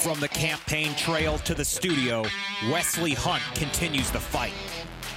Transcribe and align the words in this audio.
From 0.00 0.18
the 0.18 0.28
campaign 0.28 0.94
trail 0.94 1.36
to 1.40 1.52
the 1.52 1.62
studio, 1.62 2.24
Wesley 2.70 3.12
Hunt 3.12 3.42
continues 3.54 4.10
the 4.10 4.18
fight. 4.18 4.54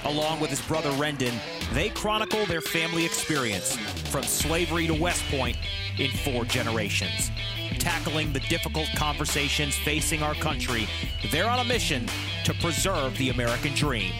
Along 0.04 0.40
with 0.40 0.50
his 0.50 0.60
brother 0.60 0.90
Rendon, 0.90 1.32
they 1.72 1.88
chronicle 1.88 2.44
their 2.44 2.60
family 2.60 3.06
experience 3.06 3.76
from 4.10 4.24
slavery 4.24 4.86
to 4.86 4.92
West 4.92 5.24
Point 5.30 5.56
in 5.98 6.10
four 6.10 6.44
generations. 6.44 7.30
Tackling 7.78 8.34
the 8.34 8.40
difficult 8.40 8.88
conversations 8.94 9.74
facing 9.74 10.22
our 10.22 10.34
country, 10.34 10.86
they're 11.30 11.48
on 11.48 11.60
a 11.60 11.64
mission 11.64 12.06
to 12.44 12.52
preserve 12.52 13.16
the 13.16 13.30
American 13.30 13.72
dream. 13.72 14.12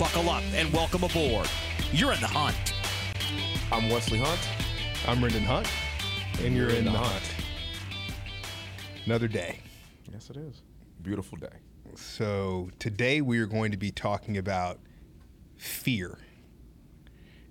Buckle 0.00 0.28
up 0.30 0.42
and 0.52 0.72
welcome 0.72 1.04
aboard. 1.04 1.48
You're 1.92 2.12
in 2.12 2.20
the 2.20 2.26
hunt. 2.26 2.74
I'm 3.70 3.88
Wesley 3.88 4.18
Hunt. 4.18 4.40
I'm 5.06 5.18
Rendon 5.18 5.44
Hunt, 5.44 5.68
and 6.44 6.56
you're, 6.56 6.70
in, 6.70 6.86
the 6.86 6.90
hunt. 6.90 7.22
Another 9.06 9.28
day. 9.28 9.60
Yes, 10.12 10.28
it 10.28 10.36
is. 10.36 10.62
Beautiful 11.00 11.38
day. 11.38 11.48
So 11.94 12.70
today 12.78 13.22
we 13.22 13.38
are 13.38 13.46
going 13.46 13.70
to 13.72 13.78
be 13.78 13.90
talking 13.90 14.36
about 14.36 14.78
fear. 15.56 16.18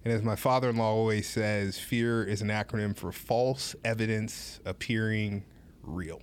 And 0.05 0.13
as 0.13 0.21
my 0.21 0.35
father-in-law 0.35 0.91
always 0.93 1.27
says, 1.27 1.79
fear 1.79 2.23
is 2.23 2.41
an 2.41 2.49
acronym 2.49 2.95
for 2.95 3.11
false 3.11 3.75
evidence 3.83 4.59
appearing 4.65 5.43
real. 5.81 6.21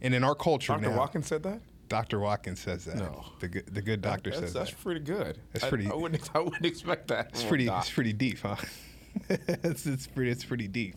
And 0.00 0.14
in 0.14 0.24
our 0.24 0.34
culture 0.34 0.72
Dr. 0.72 0.90
now, 0.90 0.96
Watkins 0.96 1.26
said 1.26 1.42
that? 1.42 1.60
Dr. 1.88 2.20
Watkins 2.20 2.60
says 2.60 2.86
that. 2.86 2.96
No. 2.96 3.24
The 3.40 3.48
good, 3.48 3.66
the 3.66 3.82
good 3.82 4.00
doctor 4.00 4.30
that's, 4.30 4.42
says 4.42 4.52
that's 4.54 4.70
that. 4.70 4.80
pretty 4.80 5.00
good. 5.00 5.38
That's 5.52 5.66
pretty- 5.66 5.90
I, 5.90 5.94
wouldn't, 5.94 6.30
I 6.34 6.40
wouldn't 6.40 6.64
expect 6.64 7.08
that. 7.08 7.28
It's 7.30 7.44
pretty. 7.44 7.66
doc. 7.66 7.82
It's 7.82 7.92
pretty 7.92 8.12
deep, 8.14 8.38
huh? 8.40 8.56
it's, 9.28 9.86
it's 9.86 10.06
pretty. 10.06 10.30
It's 10.30 10.44
pretty 10.44 10.68
deep. 10.68 10.96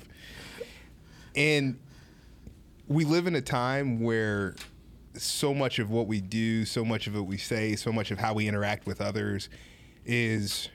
And 1.35 1.79
we 2.87 3.05
live 3.05 3.27
in 3.27 3.35
a 3.35 3.41
time 3.41 4.01
where 4.01 4.55
so 5.15 5.53
much 5.53 5.79
of 5.79 5.89
what 5.89 6.07
we 6.07 6.21
do, 6.21 6.65
so 6.65 6.83
much 6.83 7.07
of 7.07 7.15
what 7.15 7.25
we 7.25 7.37
say, 7.37 7.75
so 7.75 7.91
much 7.91 8.11
of 8.11 8.19
how 8.19 8.33
we 8.33 8.47
interact 8.47 8.85
with 8.85 8.99
others, 8.99 9.49
is 10.05 10.69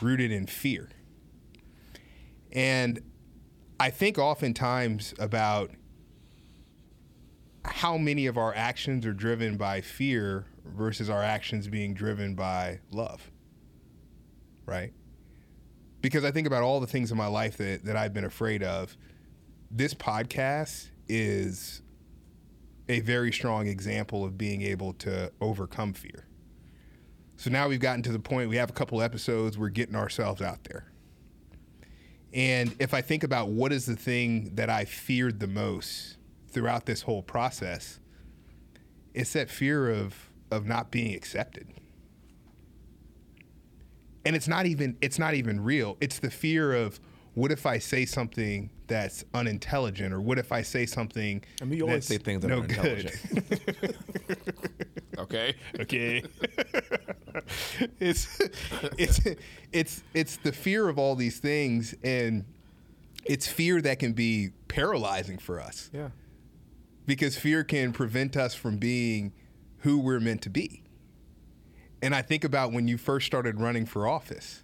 rooted 0.00 0.30
in 0.30 0.46
fear. 0.46 0.90
And 2.52 3.00
I 3.80 3.90
think 3.90 4.18
oftentimes 4.18 5.14
about 5.18 5.70
how 7.64 7.96
many 7.96 8.26
of 8.26 8.36
our 8.36 8.54
actions 8.54 9.06
are 9.06 9.12
driven 9.12 9.56
by 9.56 9.80
fear 9.80 10.46
versus 10.64 11.08
our 11.08 11.22
actions 11.22 11.66
being 11.68 11.94
driven 11.94 12.34
by 12.34 12.80
love. 12.90 13.30
Right? 14.66 14.92
Because 16.02 16.24
I 16.24 16.30
think 16.30 16.46
about 16.46 16.62
all 16.62 16.80
the 16.80 16.86
things 16.86 17.10
in 17.10 17.16
my 17.16 17.26
life 17.26 17.56
that, 17.56 17.84
that 17.84 17.96
I've 17.96 18.12
been 18.12 18.24
afraid 18.24 18.62
of. 18.62 18.96
This 19.70 19.94
podcast 19.94 20.90
is 21.08 21.82
a 22.88 23.00
very 23.00 23.32
strong 23.32 23.66
example 23.66 24.24
of 24.24 24.36
being 24.36 24.62
able 24.62 24.92
to 24.94 25.32
overcome 25.40 25.92
fear. 25.92 26.26
So 27.36 27.50
now 27.50 27.68
we've 27.68 27.80
gotten 27.80 28.02
to 28.02 28.12
the 28.12 28.18
point, 28.18 28.48
we 28.48 28.56
have 28.56 28.70
a 28.70 28.74
couple 28.74 29.02
episodes, 29.02 29.58
we're 29.58 29.70
getting 29.70 29.96
ourselves 29.96 30.40
out 30.40 30.64
there. 30.64 30.86
And 32.32 32.74
if 32.78 32.94
I 32.94 33.00
think 33.00 33.22
about 33.22 33.48
what 33.48 33.72
is 33.72 33.86
the 33.86 33.96
thing 33.96 34.54
that 34.56 34.68
I 34.68 34.84
feared 34.84 35.40
the 35.40 35.46
most 35.46 36.16
throughout 36.48 36.84
this 36.84 37.02
whole 37.02 37.22
process, 37.22 38.00
it's 39.14 39.32
that 39.32 39.50
fear 39.50 39.90
of 39.90 40.30
of 40.50 40.66
not 40.66 40.90
being 40.90 41.14
accepted. 41.14 41.68
And 44.24 44.36
it's 44.36 44.48
not 44.48 44.66
even 44.66 44.96
it's 45.00 45.18
not 45.18 45.34
even 45.34 45.60
real. 45.60 45.96
It's 46.00 46.18
the 46.18 46.30
fear 46.30 46.72
of 46.72 46.98
what 47.34 47.50
if 47.52 47.66
I 47.66 47.78
say 47.78 48.06
something 48.06 48.70
that's 48.86 49.24
unintelligent 49.34 50.14
or 50.14 50.20
what 50.20 50.38
if 50.38 50.52
I 50.52 50.62
say 50.62 50.86
something 50.86 51.42
I 51.60 51.64
mean, 51.64 51.78
you 51.78 51.86
always 51.86 52.06
say 52.06 52.18
things 52.18 52.42
that 52.42 52.48
no 52.48 52.60
are 52.60 52.64
intelligent. 52.64 53.16
okay. 55.18 55.54
okay 55.80 56.22
it's 58.00 58.40
it's 58.98 59.20
it's 59.72 60.02
it's 60.12 60.36
the 60.38 60.52
fear 60.52 60.88
of 60.88 60.98
all 60.98 61.14
these 61.16 61.38
things 61.38 61.94
and 62.04 62.44
it's 63.24 63.48
fear 63.48 63.80
that 63.80 63.98
can 63.98 64.12
be 64.12 64.50
paralyzing 64.68 65.38
for 65.38 65.60
us 65.60 65.90
Yeah. 65.92 66.10
because 67.06 67.36
fear 67.36 67.64
can 67.64 67.92
prevent 67.92 68.36
us 68.36 68.54
from 68.54 68.76
being 68.78 69.32
who 69.78 69.98
we're 69.98 70.20
meant 70.20 70.42
to 70.42 70.50
be 70.50 70.82
and 72.02 72.14
i 72.14 72.22
think 72.22 72.44
about 72.44 72.72
when 72.72 72.86
you 72.86 72.98
first 72.98 73.26
started 73.26 73.60
running 73.60 73.86
for 73.86 74.06
office 74.06 74.62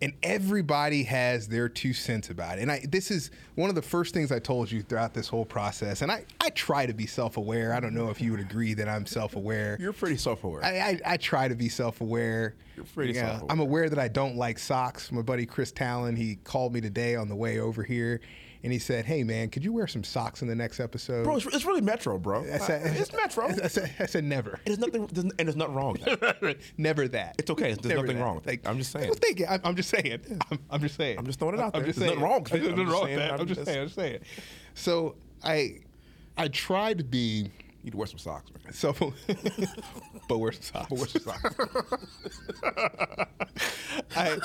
and 0.00 0.12
everybody 0.22 1.02
has 1.02 1.48
their 1.48 1.68
two 1.68 1.92
cents 1.92 2.30
about 2.30 2.58
it. 2.58 2.62
And 2.62 2.70
I, 2.70 2.86
this 2.88 3.10
is 3.10 3.30
one 3.56 3.68
of 3.68 3.74
the 3.74 3.82
first 3.82 4.14
things 4.14 4.30
I 4.30 4.38
told 4.38 4.70
you 4.70 4.82
throughout 4.82 5.12
this 5.12 5.26
whole 5.26 5.44
process. 5.44 6.02
And 6.02 6.12
I, 6.12 6.24
I 6.40 6.50
try 6.50 6.86
to 6.86 6.94
be 6.94 7.06
self-aware. 7.06 7.72
I 7.72 7.80
don't 7.80 7.94
know 7.94 8.08
if 8.10 8.20
you 8.20 8.30
would 8.30 8.40
agree 8.40 8.74
that 8.74 8.88
I'm 8.88 9.06
self-aware. 9.06 9.76
You're 9.80 9.92
pretty 9.92 10.16
self-aware. 10.16 10.64
I, 10.64 10.68
I, 10.68 11.00
I 11.04 11.16
try 11.16 11.48
to 11.48 11.56
be 11.56 11.68
self-aware. 11.68 12.54
You're 12.76 12.84
pretty 12.94 13.14
Yeah, 13.14 13.26
self-aware. 13.26 13.50
I'm 13.50 13.60
aware 13.60 13.88
that 13.88 13.98
I 13.98 14.06
don't 14.06 14.36
like 14.36 14.58
socks. 14.60 15.10
My 15.10 15.22
buddy 15.22 15.46
Chris 15.46 15.72
Talon, 15.72 16.14
he 16.14 16.36
called 16.44 16.72
me 16.72 16.80
today 16.80 17.16
on 17.16 17.28
the 17.28 17.36
way 17.36 17.58
over 17.58 17.82
here, 17.82 18.20
and 18.64 18.72
he 18.72 18.78
said, 18.78 19.04
"Hey 19.04 19.22
man, 19.24 19.48
could 19.50 19.64
you 19.64 19.72
wear 19.72 19.86
some 19.86 20.02
socks 20.04 20.42
in 20.42 20.48
the 20.48 20.54
next 20.54 20.80
episode?" 20.80 21.24
bro, 21.24 21.36
it's, 21.36 21.46
it's 21.46 21.64
really 21.64 21.80
Metro, 21.80 22.18
bro. 22.18 22.40
I 22.52 22.58
said, 22.58 22.96
it's 22.96 23.12
Metro. 23.12 23.46
I 23.48 23.68
said, 23.68 23.90
I 23.98 24.06
said 24.06 24.24
never. 24.24 24.58
There's 24.64 24.78
nothing, 24.78 25.08
and 25.16 25.32
there's 25.38 25.56
nothing 25.56 25.74
wrong. 25.74 25.96
Never 26.78 27.08
that. 27.08 27.36
It's 27.38 27.50
okay. 27.50 27.72
There's 27.74 27.84
Never 27.84 28.02
nothing 28.02 28.18
that. 28.18 28.24
wrong 28.24 28.34
with 28.36 28.48
it. 28.48 28.60
I'm 28.64 28.78
just 28.78 28.90
saying. 28.92 29.12
You. 29.36 29.46
I'm, 29.48 29.60
I'm 29.64 29.76
just 29.76 29.88
saying. 29.90 30.20
I'm, 30.50 30.58
I'm 30.70 30.80
just 30.80 30.96
saying. 30.96 31.18
I'm 31.18 31.26
just 31.26 31.38
throwing 31.38 31.54
it 31.54 31.60
out 31.60 31.74
I'm 31.74 31.82
there. 31.82 31.86
just 31.88 31.98
There's 31.98 32.10
saying. 32.10 32.20
nothing 32.20 32.32
wrong. 32.34 32.44
There's 32.44 32.62
I'm 32.66 32.70
nothing 32.70 32.86
just 32.86 32.92
wrong 32.92 33.02
with 33.02 33.08
saying. 33.10 33.18
that. 33.18 33.32
I'm 33.34 33.40
I'm 33.40 33.46
just 33.46 33.64
saying. 33.64 33.78
I'm 33.78 33.86
just 33.86 33.94
saying. 33.96 34.18
So 34.74 35.16
I, 35.44 35.78
I 36.36 36.48
try 36.48 36.94
to 36.94 37.04
be 37.04 37.18
You 37.18 37.50
need 37.84 37.90
to 37.92 37.96
wear 37.96 38.06
some 38.06 38.18
socks, 38.18 38.50
man. 38.64 38.72
self, 38.72 38.98
but 40.28 40.38
wear 40.38 40.52
some 40.52 40.62
socks. 40.62 40.88
But 40.88 40.98
wear 40.98 41.06
some 41.06 41.22
socks. 41.22 41.54
I, 44.16 44.38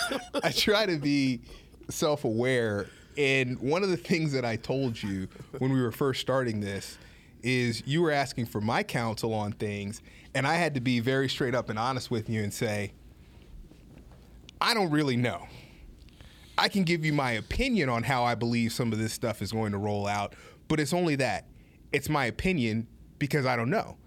I 0.44 0.52
try 0.52 0.86
to 0.86 0.98
be 0.98 1.42
self 1.90 2.26
aware. 2.26 2.88
And 3.18 3.60
one 3.60 3.84
of 3.84 3.90
the 3.90 3.98
things 4.12 4.32
that 4.34 4.46
I 4.46 4.56
told 4.56 5.02
you 5.02 5.28
when 5.58 5.72
we 5.72 5.82
were 5.82 5.92
first 5.92 6.22
starting 6.22 6.60
this 6.62 6.98
is 7.42 7.84
you 7.86 8.02
were 8.02 8.12
asking 8.12 8.46
for 8.46 8.62
my 8.62 8.84
counsel 8.84 9.34
on 9.34 9.52
things, 9.52 10.02
and 10.34 10.48
I 10.48 10.56
had 10.56 10.74
to 10.76 10.82
be 10.82 11.00
very 11.00 11.30
straight 11.30 11.54
up 11.54 11.70
and 11.70 11.78
honest 11.78 12.10
with 12.10 12.30
you 12.30 12.42
and 12.42 12.54
say, 12.54 12.94
I 14.62 14.74
don't 14.74 14.92
really 14.92 15.18
know. 15.18 15.48
I 16.58 16.70
can 16.70 16.84
give 16.84 17.04
you 17.04 17.12
my 17.14 17.32
opinion 17.32 17.90
on 17.90 18.04
how 18.04 18.24
I 18.24 18.36
believe 18.36 18.72
some 18.72 18.94
of 18.94 19.00
this 19.00 19.12
stuff 19.12 19.42
is 19.42 19.52
going 19.52 19.74
to 19.74 19.78
roll 19.78 20.08
out, 20.08 20.36
but 20.68 20.80
it's 20.80 20.94
only 20.94 21.16
that. 21.18 21.48
It's 21.92 22.10
my 22.10 22.26
opinion 22.26 22.88
because 23.20 23.46
I 23.46 23.56
don't 23.56 23.70
know. 23.70 23.98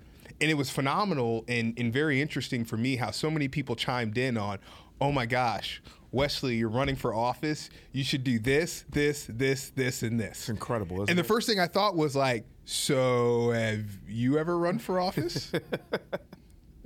And 0.40 0.50
it 0.50 0.54
was 0.54 0.70
phenomenal 0.70 1.44
and, 1.48 1.78
and 1.78 1.92
very 1.92 2.20
interesting 2.20 2.64
for 2.64 2.76
me 2.76 2.96
how 2.96 3.10
so 3.10 3.30
many 3.30 3.48
people 3.48 3.74
chimed 3.74 4.16
in 4.16 4.36
on, 4.36 4.58
oh 5.00 5.12
my 5.12 5.26
gosh, 5.26 5.82
Wesley, 6.16 6.56
you're 6.56 6.68
running 6.68 6.96
for 6.96 7.14
office. 7.14 7.70
You 7.92 8.02
should 8.02 8.24
do 8.24 8.38
this, 8.38 8.84
this, 8.90 9.26
this, 9.28 9.70
this, 9.70 10.02
and 10.02 10.18
this. 10.18 10.38
It's 10.38 10.48
incredible, 10.48 10.96
isn't 10.96 11.08
it? 11.08 11.10
and 11.12 11.18
the 11.18 11.24
it? 11.24 11.28
first 11.28 11.46
thing 11.46 11.60
I 11.60 11.66
thought 11.66 11.94
was 11.94 12.16
like, 12.16 12.46
so 12.64 13.50
have 13.50 13.84
you 14.08 14.38
ever 14.38 14.58
run 14.58 14.78
for 14.78 14.98
office? 14.98 15.52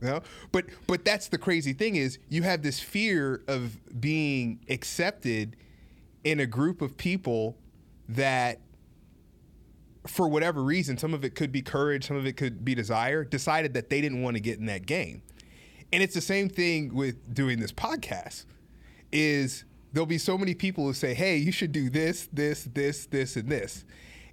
No, 0.02 0.22
but 0.50 0.64
but 0.86 1.04
that's 1.04 1.28
the 1.28 1.36
crazy 1.36 1.74
thing 1.74 1.96
is 1.96 2.18
you 2.30 2.42
have 2.42 2.62
this 2.62 2.80
fear 2.80 3.42
of 3.46 3.76
being 4.00 4.60
accepted 4.70 5.56
in 6.24 6.40
a 6.40 6.46
group 6.46 6.80
of 6.80 6.96
people 6.96 7.58
that 8.08 8.60
for 10.06 10.26
whatever 10.26 10.62
reason, 10.62 10.96
some 10.96 11.12
of 11.12 11.22
it 11.22 11.34
could 11.34 11.52
be 11.52 11.60
courage, 11.60 12.06
some 12.06 12.16
of 12.16 12.26
it 12.26 12.38
could 12.38 12.64
be 12.64 12.74
desire, 12.74 13.24
decided 13.24 13.74
that 13.74 13.90
they 13.90 14.00
didn't 14.00 14.22
want 14.22 14.36
to 14.36 14.40
get 14.40 14.58
in 14.58 14.64
that 14.66 14.86
game. 14.86 15.20
And 15.92 16.02
it's 16.02 16.14
the 16.14 16.22
same 16.22 16.48
thing 16.48 16.94
with 16.94 17.34
doing 17.34 17.60
this 17.60 17.72
podcast. 17.72 18.46
Is 19.12 19.64
there'll 19.92 20.06
be 20.06 20.18
so 20.18 20.38
many 20.38 20.54
people 20.54 20.84
who 20.84 20.92
say, 20.92 21.14
"Hey, 21.14 21.36
you 21.36 21.52
should 21.52 21.72
do 21.72 21.90
this, 21.90 22.28
this, 22.32 22.64
this, 22.64 23.06
this, 23.06 23.36
and 23.36 23.48
this," 23.48 23.84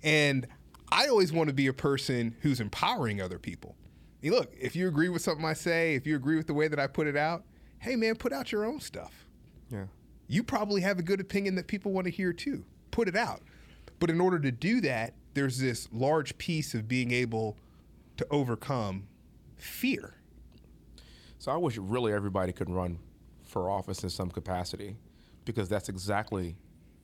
and 0.03 0.47
I 0.91 1.07
always 1.07 1.33
want 1.33 1.49
to 1.49 1.53
be 1.53 1.67
a 1.67 1.73
person 1.73 2.35
who's 2.41 2.59
empowering 2.59 3.21
other 3.21 3.39
people. 3.39 3.75
I 3.79 4.25
mean, 4.27 4.33
look, 4.33 4.53
if 4.59 4.75
you 4.75 4.87
agree 4.87 5.09
with 5.09 5.21
something 5.21 5.45
I 5.45 5.53
say, 5.53 5.95
if 5.95 6.07
you 6.07 6.15
agree 6.15 6.37
with 6.37 6.47
the 6.47 6.53
way 6.53 6.67
that 6.67 6.79
I 6.79 6.87
put 6.87 7.07
it 7.07 7.15
out, 7.15 7.43
hey 7.79 7.95
man, 7.95 8.15
put 8.15 8.33
out 8.33 8.51
your 8.51 8.65
own 8.65 8.79
stuff. 8.79 9.27
Yeah. 9.69 9.85
You 10.27 10.43
probably 10.43 10.81
have 10.81 10.99
a 10.99 11.03
good 11.03 11.19
opinion 11.19 11.55
that 11.55 11.67
people 11.67 11.91
want 11.91 12.05
to 12.05 12.11
hear 12.11 12.33
too. 12.33 12.65
Put 12.91 13.07
it 13.07 13.15
out. 13.15 13.41
But 13.99 14.09
in 14.09 14.21
order 14.21 14.39
to 14.39 14.51
do 14.51 14.81
that, 14.81 15.13
there's 15.33 15.59
this 15.59 15.87
large 15.91 16.37
piece 16.37 16.73
of 16.73 16.87
being 16.87 17.11
able 17.11 17.57
to 18.17 18.27
overcome 18.31 19.07
fear. 19.57 20.15
So 21.37 21.51
I 21.51 21.57
wish 21.57 21.77
really 21.77 22.13
everybody 22.13 22.51
could 22.51 22.69
run 22.69 22.99
for 23.47 23.69
office 23.69 24.03
in 24.03 24.09
some 24.09 24.29
capacity 24.29 24.95
because 25.45 25.69
that's 25.69 25.89
exactly 25.89 26.55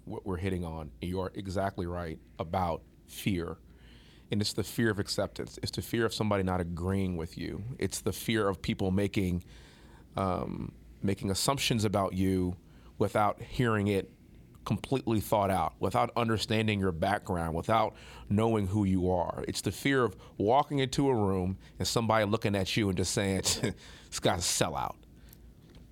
what 0.05 0.25
we're 0.25 0.37
hitting 0.37 0.65
on. 0.65 0.91
And 1.01 1.09
you're 1.09 1.31
exactly 1.33 1.85
right 1.85 2.19
about 2.39 2.81
fear. 3.07 3.57
And 4.31 4.41
it's 4.41 4.53
the 4.53 4.63
fear 4.63 4.89
of 4.89 4.99
acceptance. 4.99 5.59
It's 5.61 5.71
the 5.71 5.81
fear 5.81 6.05
of 6.05 6.13
somebody 6.13 6.43
not 6.43 6.59
agreeing 6.59 7.17
with 7.17 7.37
you. 7.37 7.63
It's 7.79 8.01
the 8.01 8.11
fear 8.11 8.47
of 8.47 8.61
people 8.61 8.91
making 8.91 9.43
um, 10.15 10.71
making 11.01 11.31
assumptions 11.31 11.85
about 11.85 12.13
you 12.13 12.55
without 12.97 13.41
hearing 13.41 13.87
it 13.87 14.09
completely 14.65 15.19
thought 15.19 15.51
out, 15.51 15.73
without 15.79 16.11
understanding 16.15 16.79
your 16.79 16.91
background, 16.91 17.55
without 17.55 17.95
knowing 18.29 18.67
who 18.67 18.85
you 18.85 19.11
are. 19.11 19.43
It's 19.47 19.61
the 19.61 19.71
fear 19.71 20.03
of 20.03 20.15
walking 20.37 20.79
into 20.79 21.09
a 21.09 21.15
room 21.15 21.57
and 21.79 21.87
somebody 21.87 22.25
looking 22.25 22.55
at 22.55 22.75
you 22.77 22.87
and 22.87 22.97
just 22.97 23.13
saying, 23.13 23.41
"This 23.61 24.19
guy's 24.21 24.39
a 24.39 24.41
sellout," 24.41 24.95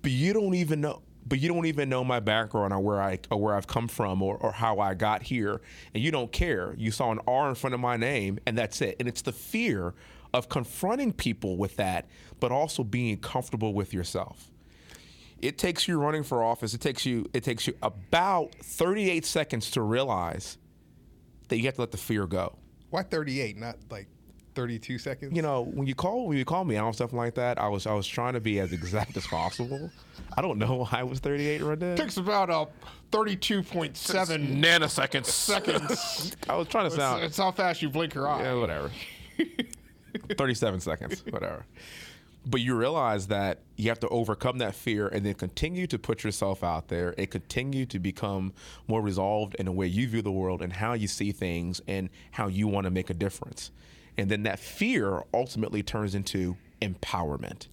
but 0.02 0.10
you 0.10 0.32
don't 0.32 0.54
even 0.54 0.80
know. 0.80 1.02
But 1.24 1.38
you 1.38 1.48
don't 1.48 1.66
even 1.66 1.88
know 1.88 2.02
my 2.02 2.18
background 2.18 2.72
or 2.72 2.80
where 2.80 3.00
I 3.00 3.20
or 3.30 3.40
where 3.40 3.54
I've 3.54 3.68
come 3.68 3.86
from 3.86 4.22
or, 4.22 4.36
or 4.38 4.50
how 4.50 4.80
I 4.80 4.94
got 4.94 5.22
here, 5.22 5.60
and 5.94 6.02
you 6.02 6.10
don't 6.10 6.32
care. 6.32 6.74
You 6.76 6.90
saw 6.90 7.12
an 7.12 7.20
R 7.28 7.48
in 7.48 7.54
front 7.54 7.74
of 7.74 7.80
my 7.80 7.96
name, 7.96 8.40
and 8.44 8.58
that's 8.58 8.80
it. 8.80 8.96
And 8.98 9.08
it's 9.08 9.22
the 9.22 9.32
fear 9.32 9.94
of 10.34 10.48
confronting 10.48 11.12
people 11.12 11.56
with 11.56 11.76
that, 11.76 12.08
but 12.40 12.50
also 12.50 12.82
being 12.82 13.18
comfortable 13.18 13.72
with 13.72 13.94
yourself 13.94 14.50
it 15.42 15.58
takes 15.58 15.88
you 15.88 15.98
running 15.98 16.22
for 16.22 16.42
office. 16.42 16.72
It 16.72 16.80
takes 16.80 17.04
you 17.04 17.28
it 17.34 17.42
takes 17.42 17.66
you 17.66 17.74
about 17.82 18.54
38 18.54 19.26
seconds 19.26 19.72
to 19.72 19.82
realize 19.82 20.56
that 21.48 21.58
you 21.58 21.64
have 21.64 21.74
to 21.74 21.80
let 21.82 21.90
the 21.90 21.98
fear 21.98 22.26
go. 22.26 22.56
Why 22.90 23.02
38, 23.02 23.58
not 23.58 23.76
like 23.90 24.06
32 24.54 24.98
seconds? 24.98 25.34
You 25.34 25.42
know, 25.42 25.62
when 25.62 25.86
you 25.86 25.94
call 25.94 26.26
when 26.26 26.36
you 26.38 26.44
call 26.44 26.64
me 26.64 26.76
out 26.76 26.86
on 26.86 26.92
stuff 26.92 27.12
like 27.12 27.34
that, 27.34 27.58
I 27.58 27.68
was 27.68 27.86
I 27.86 27.94
was 27.94 28.06
trying 28.06 28.34
to 28.34 28.40
be 28.40 28.60
as 28.60 28.72
exact 28.72 29.16
as 29.16 29.26
possible. 29.26 29.90
I 30.36 30.42
don't 30.42 30.58
know 30.58 30.86
why 30.90 31.00
I 31.00 31.02
was 31.02 31.20
38 31.20 31.62
right 31.62 31.78
there. 31.78 31.96
takes 31.96 32.16
about 32.16 32.50
a 32.50 32.68
32.7 33.16 33.92
nanoseconds. 34.62 35.26
seconds. 35.26 36.36
I 36.48 36.56
was 36.56 36.68
trying 36.68 36.84
to 36.84 36.86
it's, 36.88 36.96
sound 36.96 37.22
it's 37.24 37.36
how 37.38 37.50
fast 37.50 37.82
you 37.82 37.90
blink 37.90 38.14
your 38.14 38.28
eye. 38.28 38.42
yeah, 38.42 38.54
whatever. 38.54 38.90
37 40.36 40.80
seconds, 40.80 41.24
whatever. 41.30 41.64
But 42.44 42.60
you 42.60 42.74
realize 42.74 43.28
that 43.28 43.60
you 43.76 43.88
have 43.88 44.00
to 44.00 44.08
overcome 44.08 44.58
that 44.58 44.74
fear 44.74 45.06
and 45.06 45.24
then 45.24 45.34
continue 45.34 45.86
to 45.86 45.98
put 45.98 46.24
yourself 46.24 46.64
out 46.64 46.88
there 46.88 47.14
and 47.16 47.30
continue 47.30 47.86
to 47.86 47.98
become 48.00 48.52
more 48.88 49.00
resolved 49.00 49.54
in 49.56 49.66
the 49.66 49.72
way 49.72 49.86
you 49.86 50.08
view 50.08 50.22
the 50.22 50.32
world 50.32 50.60
and 50.60 50.72
how 50.72 50.94
you 50.94 51.06
see 51.06 51.30
things 51.30 51.80
and 51.86 52.10
how 52.32 52.48
you 52.48 52.66
want 52.66 52.84
to 52.84 52.90
make 52.90 53.10
a 53.10 53.14
difference. 53.14 53.70
And 54.18 54.30
then 54.30 54.42
that 54.44 54.58
fear 54.58 55.22
ultimately 55.32 55.82
turns 55.82 56.14
into 56.14 56.56
empowerment. 56.80 57.68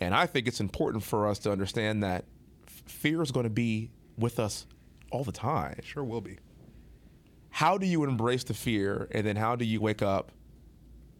And 0.00 0.14
I 0.14 0.26
think 0.26 0.46
it's 0.46 0.60
important 0.60 1.02
for 1.04 1.26
us 1.26 1.38
to 1.40 1.50
understand 1.52 2.02
that 2.02 2.24
fear 2.66 3.22
is 3.22 3.30
going 3.32 3.44
to 3.44 3.50
be 3.50 3.90
with 4.18 4.38
us 4.38 4.66
all 5.10 5.24
the 5.24 5.32
time 5.32 5.74
It 5.78 5.84
Sure 5.84 6.04
will 6.04 6.20
be. 6.20 6.38
how 7.50 7.78
do 7.78 7.86
you 7.86 8.04
embrace 8.04 8.44
the 8.44 8.54
fear 8.54 9.08
and 9.12 9.26
then 9.26 9.36
how 9.36 9.56
do 9.56 9.64
you 9.64 9.80
wake 9.80 10.02
up 10.02 10.32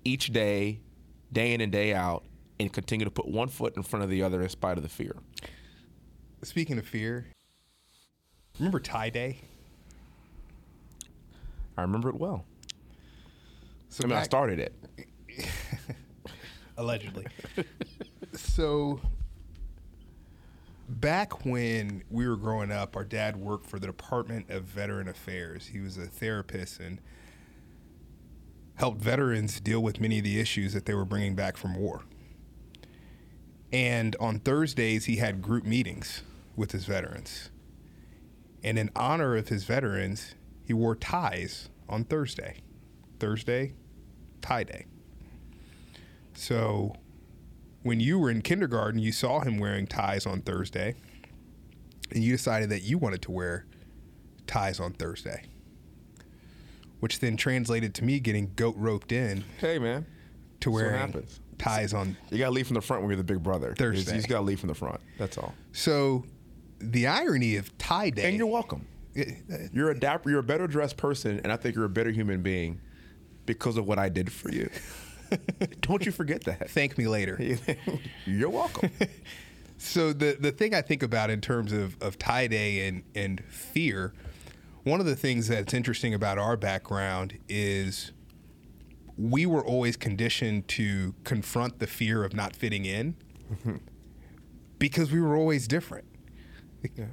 each 0.04 0.32
day 0.32 0.80
day 1.32 1.52
in 1.54 1.60
and 1.60 1.70
day 1.72 1.94
out 1.94 2.24
and 2.60 2.72
continue 2.72 3.04
to 3.04 3.10
put 3.10 3.26
one 3.28 3.48
foot 3.48 3.76
in 3.76 3.82
front 3.82 4.02
of 4.04 4.10
the 4.10 4.22
other 4.22 4.42
in 4.42 4.48
spite 4.48 4.76
of 4.76 4.82
the 4.82 4.88
fear 4.88 5.16
Speaking 6.42 6.78
of 6.78 6.86
fear, 6.86 7.26
remember 8.58 8.78
tie 8.80 9.10
day? 9.10 9.40
i 11.76 11.82
remember 11.82 12.08
it 12.08 12.16
well 12.16 12.44
So 13.90 14.04
i 14.04 14.06
mean 14.06 14.16
i 14.16 14.22
started 14.22 14.58
it 14.58 14.74
allegedly. 16.78 17.26
so 18.32 19.00
back 20.88 21.44
when 21.44 22.02
we 22.10 22.26
were 22.26 22.36
growing 22.36 22.72
up, 22.72 22.96
our 22.96 23.04
dad 23.04 23.36
worked 23.36 23.66
for 23.66 23.78
the 23.78 23.86
Department 23.86 24.48
of 24.50 24.64
Veteran 24.64 25.08
Affairs. 25.08 25.66
He 25.66 25.80
was 25.80 25.98
a 25.98 26.06
therapist 26.06 26.80
and 26.80 27.00
helped 28.76 29.00
veterans 29.00 29.60
deal 29.60 29.82
with 29.82 30.00
many 30.00 30.18
of 30.18 30.24
the 30.24 30.40
issues 30.40 30.72
that 30.72 30.86
they 30.86 30.94
were 30.94 31.04
bringing 31.04 31.34
back 31.34 31.56
from 31.56 31.74
war. 31.74 32.02
And 33.72 34.16
on 34.18 34.38
Thursdays, 34.38 35.04
he 35.04 35.16
had 35.16 35.42
group 35.42 35.64
meetings 35.64 36.22
with 36.56 36.72
his 36.72 36.86
veterans. 36.86 37.50
And 38.62 38.78
in 38.78 38.90
honor 38.96 39.36
of 39.36 39.48
his 39.48 39.64
veterans, 39.64 40.34
he 40.64 40.72
wore 40.72 40.94
ties 40.96 41.68
on 41.88 42.04
Thursday. 42.04 42.62
Thursday, 43.18 43.74
tie 44.40 44.64
day. 44.64 44.86
So 46.34 46.94
when 47.82 48.00
you 48.00 48.18
were 48.18 48.30
in 48.30 48.42
kindergarten, 48.42 49.00
you 49.00 49.12
saw 49.12 49.40
him 49.40 49.58
wearing 49.58 49.86
ties 49.86 50.26
on 50.26 50.40
Thursday, 50.42 50.94
and 52.12 52.22
you 52.22 52.32
decided 52.32 52.70
that 52.70 52.82
you 52.82 52.98
wanted 52.98 53.22
to 53.22 53.30
wear 53.30 53.66
ties 54.46 54.80
on 54.80 54.92
Thursday, 54.92 55.44
which 57.00 57.20
then 57.20 57.36
translated 57.36 57.94
to 57.96 58.04
me 58.04 58.20
getting 58.20 58.52
goat 58.54 58.74
roped 58.78 59.12
in 59.12 59.44
hey 59.58 59.78
man 59.78 60.06
to 60.60 60.70
wearing 60.70 60.94
happens. 60.98 61.40
ties 61.58 61.92
on. 61.92 62.16
you 62.30 62.38
gotta 62.38 62.50
leave 62.50 62.66
from 62.66 62.74
the 62.74 62.80
front 62.80 63.02
when 63.02 63.10
you're 63.10 63.16
the 63.18 63.24
big 63.24 63.42
brother 63.42 63.74
Thursday. 63.76 64.12
you 64.12 64.16
just 64.18 64.28
gotta 64.28 64.44
leave 64.44 64.58
from 64.58 64.68
the 64.68 64.74
front 64.74 65.00
that's 65.18 65.36
all 65.36 65.54
So 65.72 66.24
the 66.80 67.06
irony 67.06 67.56
of 67.56 67.76
tie 67.78 68.10
day. 68.10 68.28
and 68.28 68.36
you're 68.38 68.46
welcome 68.46 68.86
Eh, 69.16 69.32
you're 69.72 69.90
a 69.90 69.98
dapper 69.98 70.30
you're 70.30 70.38
a 70.40 70.42
better 70.44 70.66
dressed 70.66 70.96
person 70.96 71.40
and 71.42 71.50
i 71.52 71.56
think 71.56 71.74
you're 71.74 71.84
a 71.84 71.88
better 71.90 72.10
human 72.10 72.40
being 72.42 72.80
because 73.48 73.76
of 73.76 73.86
what 73.86 73.98
i 73.98 74.08
did 74.08 74.30
for 74.30 74.52
you 74.52 74.70
don't 75.80 76.06
you 76.06 76.12
forget 76.12 76.44
that 76.44 76.70
thank 76.70 76.96
me 76.96 77.06
later. 77.06 77.38
you're 78.24 78.48
welcome 78.48 78.90
So 79.78 80.12
the 80.12 80.36
the 80.38 80.50
thing 80.50 80.74
I 80.74 80.82
think 80.82 81.02
about 81.02 81.30
in 81.30 81.40
terms 81.40 81.72
of, 81.72 81.96
of 82.02 82.18
tie 82.18 82.48
day 82.48 82.86
and, 82.88 83.04
and 83.14 83.42
fear, 83.44 84.12
one 84.82 84.98
of 84.98 85.06
the 85.06 85.14
things 85.14 85.48
that's 85.48 85.72
interesting 85.72 86.12
about 86.12 86.36
our 86.36 86.56
background 86.56 87.38
is 87.48 88.12
we 89.16 89.46
were 89.46 89.64
always 89.64 89.96
conditioned 89.96 90.66
to 90.68 91.14
confront 91.24 91.78
the 91.78 91.86
fear 91.86 92.24
of 92.24 92.34
not 92.34 92.54
fitting 92.56 92.84
in 92.84 93.14
mm-hmm. 93.52 93.76
because 94.78 95.12
we 95.12 95.20
were 95.20 95.36
always 95.36 95.68
different. 95.68 96.04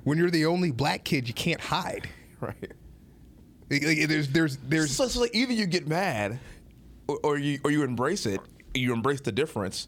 When 0.04 0.18
you're 0.18 0.32
the 0.32 0.46
only 0.46 0.72
black 0.72 1.04
kid, 1.04 1.28
you 1.28 1.34
can't 1.34 1.62
hide. 1.62 2.10
right 2.40 2.72
there's 3.70 4.28
there's 4.30 4.58
there's 4.58 4.92
So, 4.96 5.08
so 5.08 5.22
like 5.22 5.34
either 5.36 5.54
you 5.54 5.66
get 5.66 5.88
mad, 5.88 6.40
or, 7.08 7.20
or 7.24 7.38
you 7.38 7.60
or 7.64 7.72
you 7.72 7.84
embrace 7.84 8.26
it. 8.26 8.40
You 8.74 8.94
embrace 8.94 9.22
the 9.22 9.32
difference, 9.32 9.88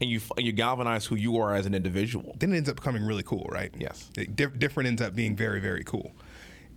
and 0.00 0.08
you 0.10 0.20
you 0.38 0.52
galvanize 0.52 1.06
who 1.06 1.16
you 1.16 1.38
are 1.38 1.54
as 1.54 1.66
an 1.66 1.74
individual. 1.74 2.36
then 2.38 2.52
it 2.52 2.56
ends 2.58 2.68
up 2.68 2.76
becoming 2.76 3.02
really 3.04 3.22
cool, 3.22 3.46
right? 3.50 3.72
Yes. 3.78 4.10
It- 4.16 4.36
Dif- 4.36 4.58
different 4.58 4.86
ends 4.88 5.02
up 5.02 5.14
being 5.14 5.34
very 5.36 5.60
very 5.60 5.82
cool. 5.84 6.12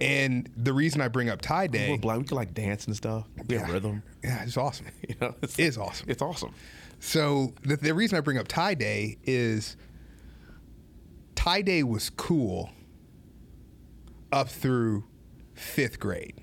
And 0.01 0.49
the 0.55 0.71
reason 0.71 1.01
I 1.01 1.09
bring 1.09 1.27
up 1.29 1.41
tie 1.41 1.67
day, 1.67 1.89
We're 1.91 1.97
black. 1.97 2.19
We 2.19 2.23
can 2.23 2.37
like 2.37 2.53
dance 2.53 2.87
and 2.87 2.95
stuff. 2.95 3.25
We 3.47 3.55
have 3.57 3.67
Yeah. 3.67 3.73
rhythm. 3.73 4.03
yeah, 4.23 4.43
it's 4.43 4.55
awesome. 4.55 4.85
You 5.09 5.15
know, 5.19 5.35
it's, 5.41 5.59
It 5.59 5.65
is 5.65 5.77
awesome. 5.77 6.09
It's 6.09 6.21
awesome. 6.21 6.53
So 7.01 7.53
the, 7.63 7.75
the 7.75 7.93
reason 7.93 8.17
I 8.17 8.21
bring 8.21 8.37
up 8.37 8.47
tie 8.47 8.73
day 8.75 9.17
is 9.25 9.75
tie 11.35 11.61
day 11.61 11.83
was 11.83 12.09
cool 12.11 12.69
up 14.31 14.47
through 14.47 15.03
fifth 15.59 15.99
grade. 15.99 16.35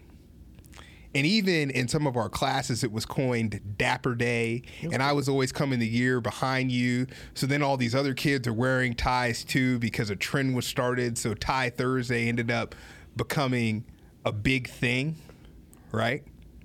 And 1.14 1.24
even 1.24 1.70
in 1.70 1.88
some 1.88 2.06
of 2.06 2.16
our 2.18 2.28
classes, 2.28 2.84
it 2.84 2.92
was 2.92 3.06
coined 3.06 3.78
Dapper 3.78 4.14
Day. 4.14 4.62
And 4.82 5.02
I 5.02 5.12
was 5.12 5.30
always 5.30 5.50
coming 5.50 5.78
the 5.78 5.88
year 5.88 6.20
behind 6.20 6.70
you. 6.70 7.06
So 7.32 7.46
then 7.46 7.62
all 7.62 7.78
these 7.78 7.94
other 7.94 8.12
kids 8.12 8.46
are 8.46 8.52
wearing 8.52 8.92
ties 8.92 9.42
too 9.42 9.78
because 9.78 10.10
a 10.10 10.16
trend 10.16 10.54
was 10.54 10.66
started. 10.66 11.16
So 11.16 11.32
Tie 11.32 11.70
Thursday 11.70 12.28
ended 12.28 12.50
up 12.50 12.74
becoming 13.16 13.86
a 14.26 14.32
big 14.32 14.68
thing, 14.68 15.16
right? 15.90 16.22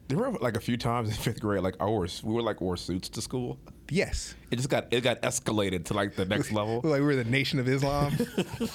There 0.09 0.17
were 0.17 0.31
like 0.31 0.57
a 0.57 0.61
few 0.61 0.75
times 0.75 1.07
in 1.07 1.15
fifth 1.15 1.39
grade, 1.39 1.63
like 1.63 1.79
wore 1.79 2.05
we 2.23 2.33
were 2.33 2.41
like 2.41 2.59
wore 2.59 2.75
suits 2.75 3.07
to 3.07 3.21
school. 3.21 3.57
Yes. 3.91 4.35
It 4.51 4.55
just 4.55 4.69
got 4.69 4.87
it 4.91 5.01
got 5.01 5.21
escalated 5.21 5.83
to 5.85 5.93
like 5.93 6.15
the 6.15 6.23
next 6.23 6.51
level, 6.53 6.75
Like 6.77 7.01
we 7.01 7.05
were 7.05 7.15
the 7.17 7.25
nation 7.25 7.59
of 7.59 7.67
Islam. 7.67 8.15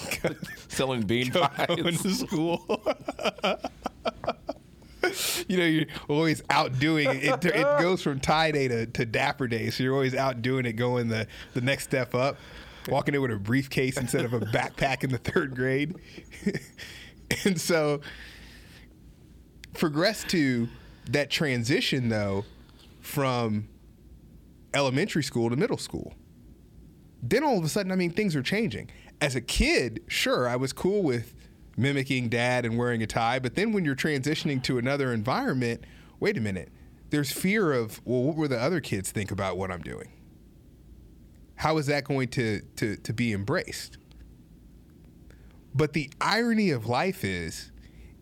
selling 0.69 1.03
bean 1.03 1.31
going 1.33 1.49
pies. 1.49 2.03
to 2.03 2.11
school. 2.15 2.63
you 5.49 5.57
know, 5.57 5.65
you're 5.65 5.87
always 6.09 6.43
outdoing 6.51 7.09
it. 7.09 7.25
It, 7.25 7.45
it 7.47 7.79
goes 7.81 8.03
from 8.03 8.21
tie 8.21 8.51
day 8.51 8.69
to, 8.69 8.87
to 8.87 9.07
dapper 9.07 9.49
day. 9.49 9.71
So 9.71 9.83
you're 9.83 9.95
always 9.95 10.15
outdoing 10.15 10.67
it, 10.67 10.75
going 10.75 11.09
the, 11.09 11.27
the 11.55 11.63
next 11.63 11.85
step 11.85 12.15
up, 12.15 12.37
walking 12.89 13.15
in 13.15 13.23
with 13.23 13.31
a 13.31 13.37
briefcase 13.37 13.97
instead 13.97 14.27
of 14.27 14.35
a 14.35 14.41
backpack 14.41 15.03
in 15.03 15.11
the 15.11 15.19
third 15.19 15.55
grade. 15.57 15.95
and 17.47 17.59
so 17.59 18.03
progress 19.73 20.25
to 20.25 20.69
that 21.11 21.31
transition, 21.31 22.11
though, 22.11 22.45
from 23.01 23.69
elementary 24.75 25.23
school 25.23 25.51
to 25.51 25.57
middle 25.57 25.79
school 25.79 26.15
then 27.23 27.45
all 27.45 27.59
of 27.59 27.65
a 27.65 27.69
sudden, 27.69 27.93
I 27.93 27.97
mean, 27.97 28.11
things 28.11 28.37
are 28.37 28.43
changing. 28.43 28.91
As 29.21 29.35
a 29.35 29.41
kid, 29.41 30.03
sure, 30.07 30.49
I 30.49 30.57
was 30.57 30.73
cool 30.73 31.03
with 31.03 31.35
mimicking 31.77 32.29
dad 32.29 32.65
and 32.65 32.79
wearing 32.79 33.03
a 33.03 33.07
tie, 33.07 33.39
but 33.39 33.55
then 33.55 33.73
when 33.73 33.85
you're 33.85 33.97
transitioning 33.97 34.63
to 34.65 34.79
another 34.79 35.13
environment, 35.13 35.85
wait 36.21 36.37
a 36.37 36.41
minute, 36.41 36.71
there's 37.11 37.33
fear 37.33 37.73
of, 37.73 38.01
well, 38.05 38.23
what 38.23 38.37
will 38.37 38.49
the 38.49 38.61
other 38.61 38.81
kids 38.81 39.11
think 39.11 39.31
about 39.31 39.57
what 39.57 39.71
I'm 39.71 39.83
doing? 39.83 40.13
How 41.57 41.79
is 41.79 41.87
that 41.87 42.05
going 42.05 42.29
to, 42.29 42.61
to, 42.77 42.97
to 42.97 43.13
be 43.13 43.33
embraced? 43.33 43.99
But 45.75 45.93
the 45.93 46.11
irony 46.21 46.71
of 46.71 46.87
life 46.87 47.25
is 47.25 47.71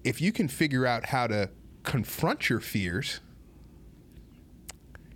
if 0.02 0.20
you 0.20 0.32
can 0.32 0.48
figure 0.48 0.86
out 0.86 1.06
how 1.06 1.26
to 1.28 1.50
confront 1.82 2.48
your 2.48 2.60
fears, 2.60 3.20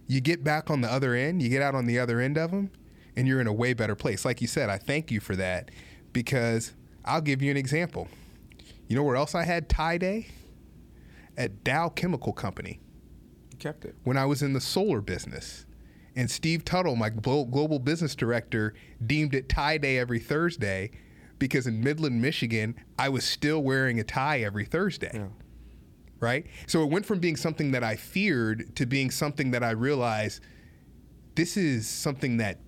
you 0.09 0.21
get 0.21 0.43
back 0.43 0.71
on 0.71 0.81
the 0.81 0.91
other 0.91 1.15
end, 1.15 1.41
you 1.43 1.49
get 1.49 1.63
out 1.63 1.75
on 1.77 1.87
the 1.87 1.99
other 1.99 2.19
end 2.19 2.37
of 2.37 2.51
them, 2.51 2.71
and 3.15 3.29
you're 3.29 3.41
in 3.41 3.47
a 3.47 3.53
way 3.53 3.75
better 3.75 3.95
place. 3.95 4.25
Like 4.25 4.41
you 4.41 4.47
said, 4.49 4.69
I 4.71 4.79
thank 4.79 5.11
you 5.11 5.21
for 5.21 5.37
that 5.37 5.71
because 6.13 6.73
I'll 7.05 7.21
give 7.21 7.43
you 7.43 7.51
an 7.51 7.57
example. 7.57 8.09
You 8.89 8.97
know 8.97 9.03
where 9.05 9.17
else 9.17 9.35
I 9.35 9.45
had 9.45 9.69
tie 9.69 9.99
day? 9.99 10.29
At 11.37 11.63
Dow 11.63 11.89
Chemical 11.91 12.33
Company 12.33 12.81
Kept 13.61 13.85
it. 13.85 13.95
when 14.03 14.17
I 14.17 14.25
was 14.27 14.43
in 14.43 14.55
the 14.55 14.61
solar 14.61 15.01
business. 15.01 15.67
And 16.17 16.29
Steve 16.29 16.65
Tuttle, 16.65 16.97
my 16.97 17.11
global 17.11 17.79
business 17.79 18.17
director, 18.17 18.75
deemed 19.07 19.35
it 19.35 19.49
tie 19.49 19.79
day 19.79 19.99
every 19.99 20.19
Thursday 20.19 20.91
because 21.39 21.69
in 21.69 21.81
Midland, 21.81 22.21
Michigan, 22.21 22.75
I 22.99 23.09
was 23.09 23.25
still 23.25 23.63
wearing 23.63 24.01
a 24.01 24.05
tie 24.05 24.41
every 24.41 24.65
Thursday. 24.65 25.13
Yeah. 25.15 25.29
Right? 26.21 26.47
So 26.67 26.83
it 26.83 26.91
went 26.91 27.07
from 27.07 27.21
being 27.21 27.37
something 27.37 27.71
that 27.73 27.85
I 27.85 27.95
feared 27.97 28.75
to 28.77 28.87
being 28.87 29.11
something 29.11 29.53
that 29.53 29.63
I 29.63 29.71
realized 29.71 30.43
this 31.37 31.57
is 31.57 31.87
something 31.89 32.39
that 32.39 32.59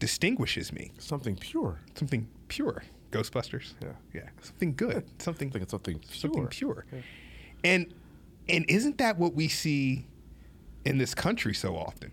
distinguishes 0.00 0.72
me, 0.72 0.90
Something 0.98 1.36
pure. 1.36 1.80
something 1.94 2.26
pure. 2.48 2.82
Ghostbusters. 3.12 3.74
Yeah. 3.80 3.92
Yeah. 4.12 4.28
Something 4.40 4.74
good. 4.74 5.04
Something 5.22 5.48
I 5.48 5.52
think 5.52 5.62
it's 5.62 5.70
something 5.70 5.98
pure. 6.00 6.12
something 6.12 6.46
pure. 6.48 6.86
And 7.62 7.94
and 8.48 8.64
isn't 8.68 8.98
that 8.98 9.18
what 9.18 9.34
we 9.34 9.46
see 9.48 10.06
in 10.84 10.98
this 10.98 11.14
country 11.14 11.54
so 11.54 11.76
often? 11.76 12.10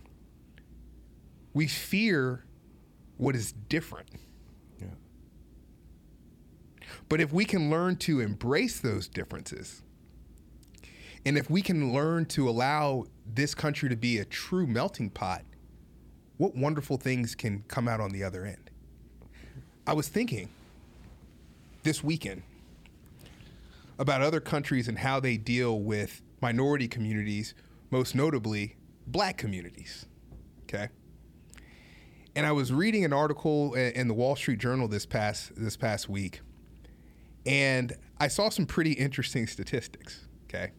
We 1.53 1.67
fear 1.67 2.45
what 3.17 3.35
is 3.35 3.53
different. 3.53 4.09
Yeah. 4.79 4.87
But 7.07 7.21
if 7.21 7.31
we 7.33 7.45
can 7.45 7.69
learn 7.69 7.95
to 7.97 8.19
embrace 8.19 8.79
those 8.79 9.07
differences, 9.07 9.81
and 11.29 11.37
if 11.37 11.47
we 11.47 11.61
can 11.61 11.93
learn 11.93 12.25
to 12.25 12.49
allow 12.49 13.05
this 13.35 13.53
country 13.53 13.87
to 13.87 13.95
be 13.95 14.17
a 14.17 14.25
true 14.25 14.65
melting 14.65 15.11
pot, 15.11 15.43
what 16.37 16.55
wonderful 16.55 16.97
things 16.97 17.35
can 17.35 17.63
come 17.67 17.87
out 17.87 18.01
on 18.01 18.09
the 18.09 18.23
other 18.23 18.45
end? 18.45 18.71
I 19.85 19.93
was 19.93 20.07
thinking 20.07 20.49
this 21.83 22.03
weekend 22.03 22.41
about 23.99 24.23
other 24.23 24.39
countries 24.39 24.87
and 24.87 24.97
how 24.97 25.19
they 25.19 25.37
deal 25.37 25.79
with 25.79 26.23
minority 26.41 26.87
communities, 26.87 27.53
most 27.91 28.15
notably 28.15 28.75
black 29.05 29.37
communities. 29.37 30.07
Okay. 30.63 30.89
And 32.35 32.43
I 32.43 32.53
was 32.53 32.73
reading 32.73 33.05
an 33.05 33.13
article 33.13 33.75
in 33.75 34.07
the 34.07 34.15
Wall 34.15 34.35
Street 34.35 34.57
Journal 34.57 34.87
this 34.87 35.05
past 35.05 35.51
this 35.55 35.77
past 35.77 36.09
week, 36.09 36.41
and 37.45 37.93
I 38.19 38.29
saw 38.29 38.49
some 38.49 38.65
pretty 38.65 38.93
interesting 38.93 39.45
statistics. 39.45 40.27
Okay. 40.45 40.71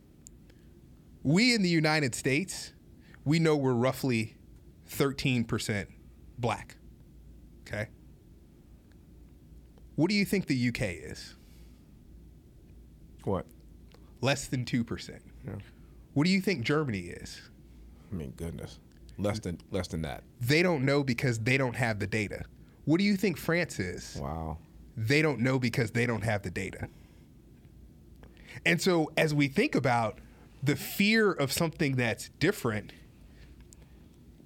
We 1.22 1.54
in 1.54 1.62
the 1.62 1.68
United 1.68 2.14
States, 2.14 2.72
we 3.24 3.38
know 3.38 3.56
we're 3.56 3.74
roughly 3.74 4.36
13% 4.88 5.86
black. 6.38 6.76
Okay. 7.66 7.88
What 9.96 10.08
do 10.08 10.16
you 10.16 10.24
think 10.24 10.46
the 10.46 10.68
UK 10.68 10.82
is? 11.10 11.34
What? 13.24 13.46
Less 14.20 14.46
than 14.46 14.64
2%. 14.64 15.20
Yeah. 15.46 15.52
What 16.14 16.24
do 16.24 16.30
you 16.30 16.40
think 16.40 16.64
Germany 16.64 17.00
is? 17.00 17.40
I 18.10 18.14
mean, 18.14 18.32
goodness. 18.36 18.78
Less 19.18 19.38
than 19.38 19.58
less 19.70 19.86
than 19.88 20.02
that. 20.02 20.24
They 20.40 20.62
don't 20.62 20.84
know 20.84 21.04
because 21.04 21.38
they 21.38 21.58
don't 21.58 21.76
have 21.76 21.98
the 21.98 22.06
data. 22.06 22.44
What 22.86 22.98
do 22.98 23.04
you 23.04 23.16
think 23.16 23.36
France 23.36 23.78
is? 23.78 24.16
Wow. 24.20 24.56
They 24.96 25.20
don't 25.20 25.40
know 25.40 25.58
because 25.58 25.90
they 25.90 26.06
don't 26.06 26.24
have 26.24 26.42
the 26.42 26.50
data. 26.50 26.88
And 28.64 28.80
so, 28.80 29.10
as 29.16 29.34
we 29.34 29.48
think 29.48 29.74
about 29.74 30.18
the 30.62 30.76
fear 30.76 31.32
of 31.32 31.52
something 31.52 31.96
that's 31.96 32.28
different, 32.38 32.92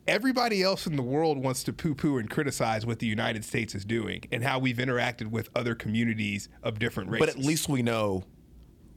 everybody 0.06 0.62
else 0.62 0.87
in 0.87 0.97
the 0.97 1.02
world 1.02 1.38
wants 1.38 1.64
to 1.64 1.73
poo 1.73 1.94
poo 1.94 2.18
and 2.18 2.28
criticize 2.30 2.85
what 2.87 2.99
the 2.99 3.06
United 3.06 3.44
States 3.44 3.75
is 3.75 3.85
doing 3.85 4.23
and 4.30 4.44
how 4.44 4.59
we've 4.59 4.76
interacted 4.76 5.28
with 5.30 5.49
other 5.54 5.75
communities 5.75 6.49
of 6.62 6.78
different 6.78 7.11
races. 7.11 7.26
But 7.26 7.37
at 7.38 7.44
least 7.44 7.68
we 7.68 7.83
know 7.83 8.25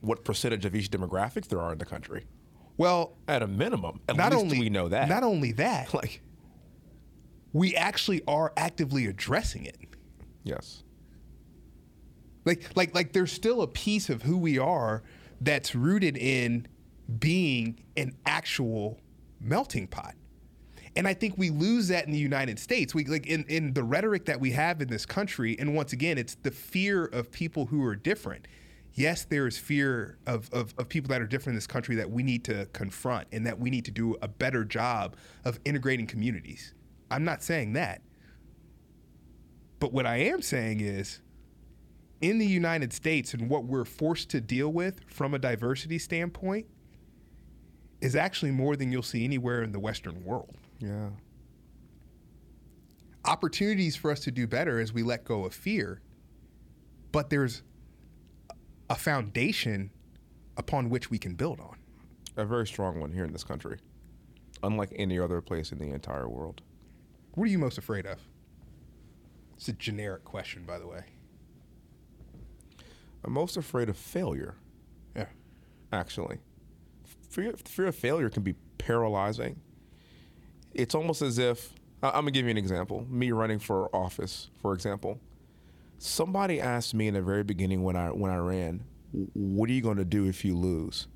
what 0.02 0.24
percentage 0.24 0.66
of 0.66 0.76
each 0.76 0.92
demographic 0.92 1.48
there 1.48 1.60
are 1.62 1.72
in 1.72 1.78
the 1.80 1.86
country. 1.86 2.26
well, 2.78 3.18
At 3.28 3.42
a 3.42 3.48
minimum, 3.48 4.00
at 4.08 4.16
not 4.16 4.32
least 4.32 4.44
only 4.44 4.60
we 4.60 4.70
know 4.70 4.90
that. 4.90 5.10
Not 5.10 5.24
only 5.24 5.54
that, 5.54 5.94
like, 5.94 6.22
we 7.54 7.76
actually 7.76 8.22
are 8.28 8.54
actively 8.58 9.08
addressing 9.08 9.66
it. 9.66 9.78
yes. 10.44 10.84
Like 12.46 12.70
like 12.78 12.96
like 12.96 13.12
there's 13.12 13.32
still 13.34 13.62
a 13.62 13.68
piece 13.68 14.10
of 14.10 14.22
who 14.22 14.38
we 14.38 14.58
are 14.58 15.04
that's 15.42 15.76
rooted 15.76 16.16
in 16.16 16.66
being 17.20 17.84
an 17.96 18.16
actual 18.26 19.00
melting 19.40 19.88
pot. 19.88 20.16
And 20.96 21.08
I 21.08 21.14
think 21.14 21.38
we 21.38 21.52
lose 21.52 21.90
that 21.90 22.06
in 22.06 22.12
the 22.12 22.18
United 22.18 22.58
States. 22.58 22.96
We 22.96 23.06
like 23.06 23.28
in, 23.28 23.46
in 23.48 23.74
the 23.74 23.84
rhetoric 23.84 24.26
that 24.26 24.40
we 24.40 24.52
have 24.52 24.82
in 24.82 24.88
this 24.88 25.06
country, 25.06 25.56
and 25.60 25.76
once 25.76 25.94
again, 25.94 26.18
it's 26.18 26.36
the 26.36 26.52
fear 26.52 27.06
of 27.06 27.32
people 27.32 27.68
who 27.68 27.84
are 27.84 27.96
different. 27.96 28.48
Yes, 28.94 29.26
there 29.26 29.46
is 29.46 29.60
fear 29.60 30.18
of, 30.26 30.50
of, 30.52 30.74
of 30.80 30.90
people 30.90 31.10
that 31.10 31.22
are 31.22 31.28
different 31.28 31.54
in 31.54 31.58
this 31.58 31.68
country 31.68 31.96
that 31.98 32.10
we 32.10 32.24
need 32.24 32.44
to 32.46 32.66
confront 32.74 33.28
and 33.32 33.46
that 33.46 33.60
we 33.60 33.70
need 33.70 33.86
to 33.86 33.92
do 33.92 34.16
a 34.24 34.28
better 34.28 34.66
job 34.66 35.16
of 35.46 35.60
integrating 35.66 36.08
communities. 36.08 36.74
I'm 37.12 37.24
not 37.24 37.44
saying 37.44 37.74
that. 37.74 38.02
But 39.80 39.94
what 39.94 40.08
I 40.08 40.18
am 40.18 40.42
saying 40.42 40.80
is 40.82 41.22
in 42.22 42.40
the 42.40 42.48
United 42.48 42.92
States 42.92 43.36
and 43.36 43.52
what 43.52 43.66
we're 43.66 43.86
forced 43.86 44.32
to 44.32 44.42
deal 44.42 44.70
with 44.70 45.02
from 45.08 45.36
a 45.36 45.40
diversity 45.40 46.00
standpoint 46.00 46.66
is 48.02 48.16
actually 48.16 48.52
more 48.52 48.76
than 48.76 48.92
you'll 48.92 49.02
see 49.04 49.24
anywhere 49.24 49.64
in 49.64 49.72
the 49.72 49.80
Western 49.80 50.24
world. 50.24 50.56
Yeah. 50.80 51.10
Opportunities 53.26 53.96
for 53.96 54.12
us 54.12 54.20
to 54.22 54.32
do 54.32 54.48
better 54.48 54.80
as 54.80 54.94
we 54.94 55.04
let 55.04 55.26
go 55.26 55.46
of 55.46 55.54
fear, 55.54 56.02
but 57.12 57.30
there's 57.30 57.64
a 58.90 58.96
foundation 58.96 59.92
upon 60.56 60.90
which 60.90 61.10
we 61.12 61.18
can 61.18 61.36
build 61.36 61.60
on. 61.60 61.78
A 62.38 62.46
very 62.46 62.66
strong 62.68 63.00
one 63.00 63.12
here 63.12 63.26
in 63.26 63.34
this 63.34 63.44
country, 63.44 63.80
unlike 64.64 64.94
any 64.96 65.20
other 65.20 65.42
place 65.42 65.72
in 65.72 65.78
the 65.80 65.90
entire 65.92 66.30
world. 66.30 66.62
What 67.34 67.46
are 67.46 67.52
you 67.52 67.60
most 67.60 67.78
afraid 67.78 68.06
of? 68.06 68.20
It's 69.58 69.68
a 69.68 69.74
generic 69.74 70.24
question, 70.24 70.64
by 70.66 70.78
the 70.80 70.88
way. 70.88 71.02
I'm 73.26 73.34
most 73.34 73.58
afraid 73.58 73.90
of 73.90 73.98
failure, 73.98 74.56
Yeah. 75.16 75.26
actually. 75.92 76.38
Fear, 77.30 77.54
fear 77.66 77.88
of 77.88 77.96
failure 77.96 78.30
can 78.30 78.44
be 78.44 78.56
paralyzing. 78.78 79.60
It's 80.74 80.96
almost 80.96 81.22
as 81.22 81.38
if, 81.38 81.74
I'm 82.02 82.26
to 82.26 82.32
give 82.32 82.46
you 82.46 82.52
an 82.52 82.58
example. 82.58 83.06
Me 83.10 83.32
running 83.32 83.60
for 83.60 83.94
office, 83.96 84.50
for 84.62 84.74
example. 84.74 85.20
Somebody 85.98 86.62
asked 86.62 86.94
me 86.94 87.08
in 87.08 87.16
the 87.16 87.22
very 87.22 87.44
beginning 87.44 87.84
when 87.84 87.96
I, 87.96 88.10
when 88.10 88.32
I 88.32 88.38
ran, 88.38 88.84
What 89.12 89.70
are 89.70 89.74
you 89.74 89.82
to 89.98 90.06
do 90.06 90.26
if 90.26 90.46
you 90.46 90.56
lose? 90.56 91.08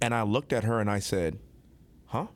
And 0.00 0.14
I 0.14 0.22
looked 0.22 0.52
at 0.52 0.64
her 0.64 0.80
and 0.80 0.90
I 0.90 1.00
said, 1.00 1.38
Huh? 2.06 2.28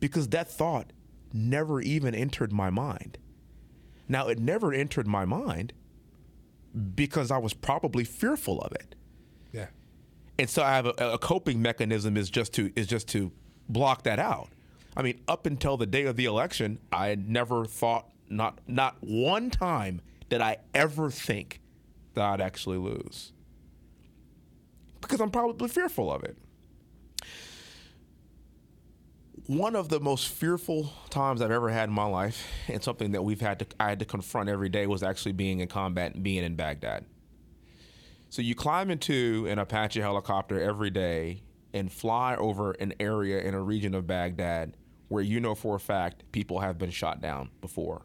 Because 0.00 0.28
that 0.28 0.50
thought 0.50 0.92
never 1.32 1.80
even 1.80 2.14
entered 2.14 2.52
my 2.52 2.70
mind. 2.70 3.18
Now, 4.08 4.28
it 4.28 4.38
never 4.38 4.72
entered 4.72 5.06
my 5.06 5.24
mind 5.24 5.72
because 6.94 7.30
I 7.30 7.38
was 7.38 7.54
probably 7.54 8.04
fearful 8.04 8.60
of 8.60 8.72
it. 8.72 8.94
And 10.38 10.50
so 10.50 10.62
I 10.62 10.76
have 10.76 10.86
a, 10.86 10.94
a 10.98 11.18
coping 11.18 11.62
mechanism 11.62 12.16
is 12.16 12.30
just 12.30 12.52
to 12.54 12.72
is 12.76 12.86
just 12.86 13.08
to 13.08 13.32
block 13.68 14.02
that 14.02 14.18
out. 14.18 14.48
I 14.96 15.02
mean, 15.02 15.20
up 15.28 15.46
until 15.46 15.76
the 15.76 15.86
day 15.86 16.04
of 16.04 16.16
the 16.16 16.24
election, 16.24 16.78
I 16.92 17.08
had 17.08 17.28
never 17.28 17.64
thought 17.64 18.08
not 18.28 18.60
not 18.66 18.96
one 19.00 19.50
time 19.50 20.00
did 20.28 20.40
I 20.40 20.58
ever 20.74 21.10
think 21.10 21.60
that 22.14 22.24
I'd 22.24 22.40
actually 22.40 22.78
lose. 22.78 23.32
Because 25.00 25.20
I'm 25.20 25.30
probably 25.30 25.68
fearful 25.68 26.12
of 26.12 26.24
it. 26.24 26.36
One 29.46 29.76
of 29.76 29.88
the 29.90 30.00
most 30.00 30.28
fearful 30.28 30.92
times 31.08 31.40
I've 31.40 31.52
ever 31.52 31.68
had 31.68 31.88
in 31.88 31.94
my 31.94 32.06
life, 32.06 32.44
and 32.66 32.82
something 32.82 33.12
that 33.12 33.22
we've 33.22 33.40
had 33.40 33.60
to 33.60 33.66
I 33.78 33.90
had 33.90 34.00
to 34.00 34.04
confront 34.04 34.48
every 34.48 34.68
day 34.68 34.86
was 34.86 35.02
actually 35.02 35.32
being 35.32 35.60
in 35.60 35.68
combat 35.68 36.14
and 36.14 36.24
being 36.24 36.42
in 36.42 36.56
Baghdad. 36.56 37.04
So 38.28 38.42
you 38.42 38.54
climb 38.54 38.90
into 38.90 39.46
an 39.48 39.58
Apache 39.58 40.00
helicopter 40.00 40.60
every 40.60 40.90
day 40.90 41.42
and 41.72 41.92
fly 41.92 42.34
over 42.36 42.72
an 42.72 42.94
area 42.98 43.40
in 43.40 43.54
a 43.54 43.62
region 43.62 43.94
of 43.94 44.06
Baghdad 44.06 44.76
where 45.08 45.22
you 45.22 45.40
know 45.40 45.54
for 45.54 45.76
a 45.76 45.80
fact 45.80 46.24
people 46.32 46.60
have 46.60 46.78
been 46.78 46.90
shot 46.90 47.20
down 47.20 47.50
before. 47.60 48.02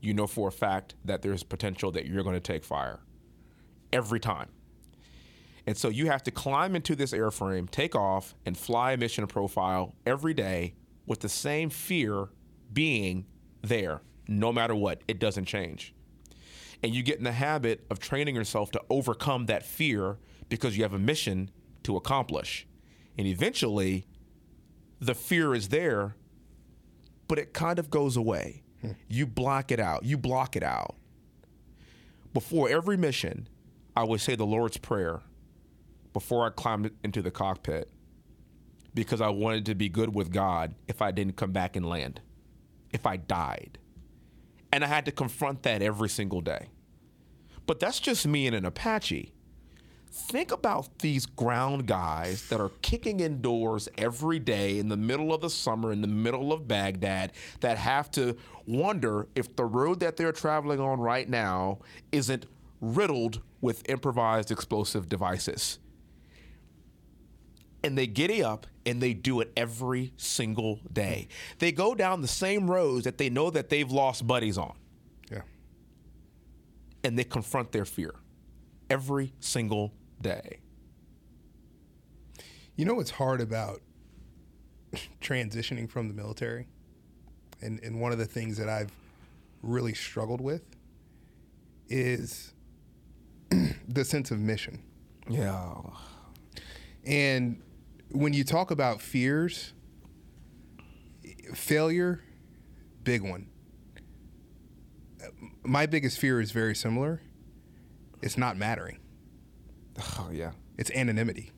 You 0.00 0.14
know 0.14 0.26
for 0.26 0.48
a 0.48 0.52
fact 0.52 0.94
that 1.04 1.22
there's 1.22 1.42
potential 1.42 1.90
that 1.92 2.06
you're 2.06 2.22
going 2.22 2.34
to 2.34 2.40
take 2.40 2.64
fire 2.64 3.00
every 3.92 4.20
time. 4.20 4.50
And 5.66 5.76
so 5.76 5.88
you 5.88 6.06
have 6.06 6.22
to 6.24 6.30
climb 6.30 6.76
into 6.76 6.94
this 6.94 7.12
airframe, 7.12 7.68
take 7.70 7.94
off, 7.94 8.34
and 8.46 8.56
fly 8.56 8.92
a 8.92 8.96
mission 8.96 9.26
profile 9.26 9.94
every 10.06 10.34
day 10.34 10.74
with 11.06 11.20
the 11.20 11.28
same 11.28 11.70
fear 11.70 12.28
being 12.72 13.26
there, 13.62 14.02
no 14.26 14.52
matter 14.52 14.74
what. 14.74 15.02
It 15.08 15.18
doesn't 15.18 15.46
change 15.46 15.94
and 16.82 16.94
you 16.94 17.02
get 17.02 17.18
in 17.18 17.24
the 17.24 17.32
habit 17.32 17.84
of 17.90 17.98
training 17.98 18.36
yourself 18.36 18.70
to 18.72 18.82
overcome 18.90 19.46
that 19.46 19.64
fear 19.64 20.18
because 20.48 20.76
you 20.76 20.82
have 20.84 20.94
a 20.94 20.98
mission 20.98 21.50
to 21.84 21.96
accomplish. 21.96 22.66
And 23.16 23.26
eventually, 23.26 24.06
the 25.00 25.14
fear 25.14 25.54
is 25.54 25.68
there, 25.68 26.16
but 27.26 27.38
it 27.38 27.52
kind 27.52 27.78
of 27.78 27.90
goes 27.90 28.16
away. 28.16 28.62
Hmm. 28.80 28.92
You 29.08 29.26
block 29.26 29.72
it 29.72 29.80
out. 29.80 30.04
You 30.04 30.16
block 30.18 30.56
it 30.56 30.62
out. 30.62 30.96
before 32.32 32.68
every 32.68 32.96
mission, 32.96 33.48
I 33.96 34.04
would 34.04 34.20
say 34.20 34.36
the 34.36 34.46
Lord's 34.46 34.76
Prayer 34.76 35.22
before 36.12 36.46
I 36.46 36.50
climbed 36.50 36.90
into 37.02 37.22
the 37.22 37.30
cockpit 37.30 37.90
because 38.94 39.20
I 39.20 39.28
wanted 39.28 39.66
to 39.66 39.74
be 39.74 39.88
good 39.88 40.14
with 40.14 40.32
God 40.32 40.74
if 40.86 41.02
I 41.02 41.10
didn't 41.10 41.36
come 41.36 41.52
back 41.52 41.76
and 41.76 41.86
land, 41.86 42.20
if 42.92 43.06
I 43.06 43.16
died. 43.16 43.78
And 44.72 44.84
I 44.84 44.86
had 44.86 45.04
to 45.06 45.12
confront 45.12 45.62
that 45.62 45.82
every 45.82 46.08
single 46.08 46.40
day. 46.40 46.68
But 47.66 47.80
that's 47.80 48.00
just 48.00 48.26
me 48.26 48.46
and 48.46 48.56
an 48.56 48.64
Apache. 48.64 49.32
Think 50.10 50.52
about 50.52 50.98
these 51.00 51.26
ground 51.26 51.86
guys 51.86 52.48
that 52.48 52.60
are 52.60 52.70
kicking 52.82 53.20
indoors 53.20 53.88
every 53.98 54.38
day 54.38 54.78
in 54.78 54.88
the 54.88 54.96
middle 54.96 55.34
of 55.34 55.42
the 55.42 55.50
summer, 55.50 55.92
in 55.92 56.00
the 56.00 56.08
middle 56.08 56.52
of 56.52 56.66
Baghdad, 56.66 57.32
that 57.60 57.76
have 57.78 58.10
to 58.12 58.36
wonder 58.66 59.28
if 59.34 59.54
the 59.54 59.66
road 59.66 60.00
that 60.00 60.16
they're 60.16 60.32
traveling 60.32 60.80
on 60.80 60.98
right 60.98 61.28
now 61.28 61.78
isn't 62.10 62.46
riddled 62.80 63.42
with 63.60 63.88
improvised 63.88 64.50
explosive 64.50 65.08
devices. 65.08 65.78
And 67.84 67.96
they 67.96 68.06
giddy 68.06 68.42
up 68.42 68.66
and 68.84 69.00
they 69.00 69.14
do 69.14 69.40
it 69.40 69.52
every 69.56 70.12
single 70.16 70.80
day. 70.92 71.28
They 71.58 71.70
go 71.72 71.94
down 71.94 72.22
the 72.22 72.28
same 72.28 72.68
roads 72.70 73.04
that 73.04 73.18
they 73.18 73.30
know 73.30 73.50
that 73.50 73.68
they've 73.68 73.90
lost 73.90 74.26
buddies 74.26 74.58
on 74.58 74.74
Yeah. 75.30 75.42
and 77.04 77.18
they 77.18 77.24
confront 77.24 77.70
their 77.72 77.84
fear 77.84 78.14
every 78.90 79.32
single 79.40 79.92
day. 80.20 80.58
You 82.76 82.84
know 82.84 82.94
what's 82.94 83.10
hard 83.10 83.40
about 83.40 83.80
transitioning 85.20 85.88
from 85.88 86.08
the 86.08 86.14
military? 86.14 86.66
And 87.60 87.80
and 87.82 88.00
one 88.00 88.12
of 88.12 88.18
the 88.18 88.26
things 88.26 88.56
that 88.58 88.68
I've 88.68 88.92
really 89.62 89.94
struggled 89.94 90.40
with 90.40 90.62
is 91.88 92.52
the 93.88 94.04
sense 94.04 94.30
of 94.30 94.38
mission. 94.38 94.80
Yeah. 95.28 95.74
And 97.04 97.60
when 98.10 98.32
you 98.32 98.44
talk 98.44 98.70
about 98.70 99.00
fears, 99.00 99.72
failure, 101.54 102.22
big 103.02 103.22
one. 103.22 103.48
My 105.64 105.86
biggest 105.86 106.18
fear 106.18 106.40
is 106.40 106.50
very 106.50 106.74
similar. 106.74 107.20
It's 108.22 108.38
not 108.38 108.56
mattering. 108.56 108.98
Oh, 110.18 110.30
yeah. 110.32 110.52
It's 110.76 110.90
anonymity. 110.92 111.50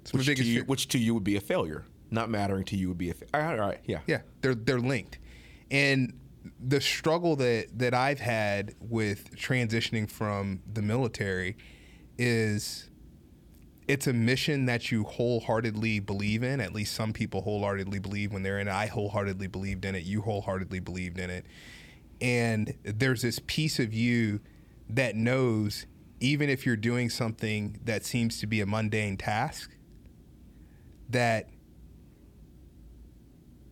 It's 0.00 0.12
Which 0.12 0.26
to, 0.26 0.44
you, 0.44 0.54
fear. 0.60 0.64
which 0.64 0.88
to 0.88 0.98
you 0.98 1.14
would 1.14 1.24
be 1.24 1.36
a 1.36 1.40
failure. 1.40 1.84
Not 2.10 2.30
mattering 2.30 2.64
to 2.66 2.76
you 2.76 2.88
would 2.88 2.98
be 2.98 3.10
a 3.10 3.14
failure. 3.14 3.30
All 3.34 3.40
right, 3.42 3.58
all 3.58 3.68
right, 3.68 3.80
yeah. 3.84 4.00
Yeah, 4.06 4.22
they're 4.40 4.54
they're 4.54 4.80
linked. 4.80 5.18
And 5.70 6.18
the 6.58 6.80
struggle 6.80 7.36
that 7.36 7.78
that 7.78 7.92
I've 7.92 8.20
had 8.20 8.74
with 8.80 9.36
transitioning 9.36 10.08
from 10.10 10.62
the 10.72 10.80
military 10.80 11.58
is 12.16 12.88
it's 13.88 14.06
a 14.06 14.12
mission 14.12 14.66
that 14.66 14.92
you 14.92 15.02
wholeheartedly 15.04 16.00
believe 16.00 16.42
in. 16.42 16.60
At 16.60 16.74
least 16.74 16.94
some 16.94 17.14
people 17.14 17.40
wholeheartedly 17.40 17.98
believe 17.98 18.32
when 18.32 18.42
they're 18.42 18.60
in 18.60 18.68
it. 18.68 18.72
I 18.72 18.86
wholeheartedly 18.86 19.46
believed 19.46 19.86
in 19.86 19.94
it. 19.94 20.04
You 20.04 20.20
wholeheartedly 20.20 20.80
believed 20.80 21.18
in 21.18 21.30
it. 21.30 21.46
And 22.20 22.74
there's 22.84 23.22
this 23.22 23.40
piece 23.46 23.78
of 23.78 23.94
you 23.94 24.40
that 24.90 25.16
knows 25.16 25.86
even 26.20 26.50
if 26.50 26.66
you're 26.66 26.76
doing 26.76 27.08
something 27.08 27.78
that 27.84 28.04
seems 28.04 28.40
to 28.40 28.46
be 28.46 28.60
a 28.60 28.66
mundane 28.66 29.16
task, 29.16 29.70
that 31.08 31.48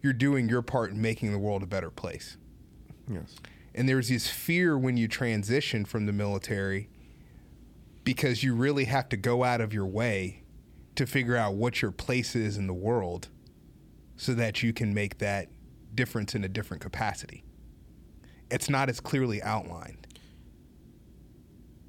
you're 0.02 0.12
doing 0.12 0.48
your 0.48 0.62
part 0.62 0.92
in 0.92 1.00
making 1.00 1.32
the 1.32 1.38
world 1.38 1.62
a 1.62 1.66
better 1.66 1.90
place. 1.90 2.38
Yes. 3.08 3.34
And 3.74 3.88
there's 3.88 4.08
this 4.08 4.30
fear 4.30 4.78
when 4.78 4.96
you 4.96 5.08
transition 5.08 5.84
from 5.84 6.06
the 6.06 6.12
military 6.12 6.88
because 8.06 8.44
you 8.44 8.54
really 8.54 8.84
have 8.84 9.08
to 9.08 9.16
go 9.16 9.42
out 9.42 9.60
of 9.60 9.74
your 9.74 9.84
way 9.84 10.44
to 10.94 11.04
figure 11.04 11.36
out 11.36 11.54
what 11.54 11.82
your 11.82 11.90
place 11.90 12.36
is 12.36 12.56
in 12.56 12.68
the 12.68 12.72
world 12.72 13.28
so 14.14 14.32
that 14.32 14.62
you 14.62 14.72
can 14.72 14.94
make 14.94 15.18
that 15.18 15.48
difference 15.92 16.32
in 16.36 16.44
a 16.44 16.48
different 16.48 16.80
capacity. 16.80 17.42
It's 18.48 18.70
not 18.70 18.88
as 18.88 19.00
clearly 19.00 19.42
outlined. 19.42 20.06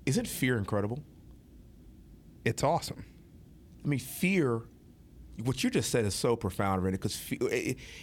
Isn't 0.08 0.28
fear 0.28 0.58
incredible? 0.58 1.04
It's 2.44 2.63
awesome. 2.63 3.06
I 3.86 3.88
mean, 3.88 4.00
fear, 4.00 4.63
what 5.44 5.63
you 5.63 5.70
just 5.70 5.91
said 5.91 6.04
is 6.04 6.15
so 6.15 6.36
profound, 6.36 6.84
Randy, 6.84 6.98
because 6.98 7.22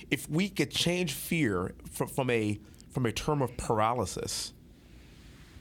if 0.09 0.31
we 0.31 0.49
could 0.51 0.71
change 0.71 1.15
fear 1.15 1.75
from, 1.91 2.07
from 2.07 2.31
a 2.31 2.61
from 2.93 3.07
a 3.07 3.13
term 3.13 3.43
of 3.43 3.57
paralysis 3.57 4.54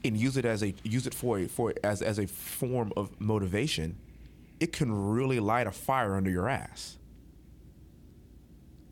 and 0.03 0.17
use 0.17 0.37
it 0.37 0.45
as 0.45 0.63
a 0.63 0.73
use 0.83 1.07
it 1.07 1.13
for 1.13 1.39
a, 1.39 1.47
for 1.47 1.73
as 1.83 2.01
as 2.01 2.19
a 2.19 2.27
form 2.27 2.91
of 2.97 3.19
motivation, 3.19 3.97
it 4.59 4.73
can 4.73 4.91
really 4.91 5.39
light 5.39 5.67
a 5.67 5.71
fire 5.71 6.15
under 6.15 6.29
your 6.29 6.49
ass. 6.49 6.97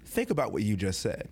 Think 0.05 0.29
about 0.29 0.51
what 0.51 0.63
you 0.63 0.75
just 0.75 0.99
said. 0.99 1.29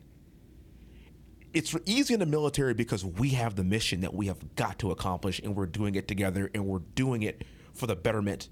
It's 1.53 1.75
easy 1.85 2.13
in 2.13 2.19
the 2.19 2.25
military 2.25 2.73
because 2.73 3.03
we 3.03 3.29
have 3.29 3.55
the 3.55 3.63
mission 3.63 4.01
that 4.01 4.13
we 4.13 4.27
have 4.27 4.55
got 4.55 4.77
to 4.79 4.91
accomplish 4.91 5.39
and 5.39 5.55
we're 5.55 5.65
doing 5.65 5.95
it 5.95 6.07
together 6.07 6.49
and 6.53 6.65
we're 6.65 6.79
doing 6.79 7.23
it 7.23 7.43
for 7.73 7.87
the 7.87 7.95
betterment 7.95 8.49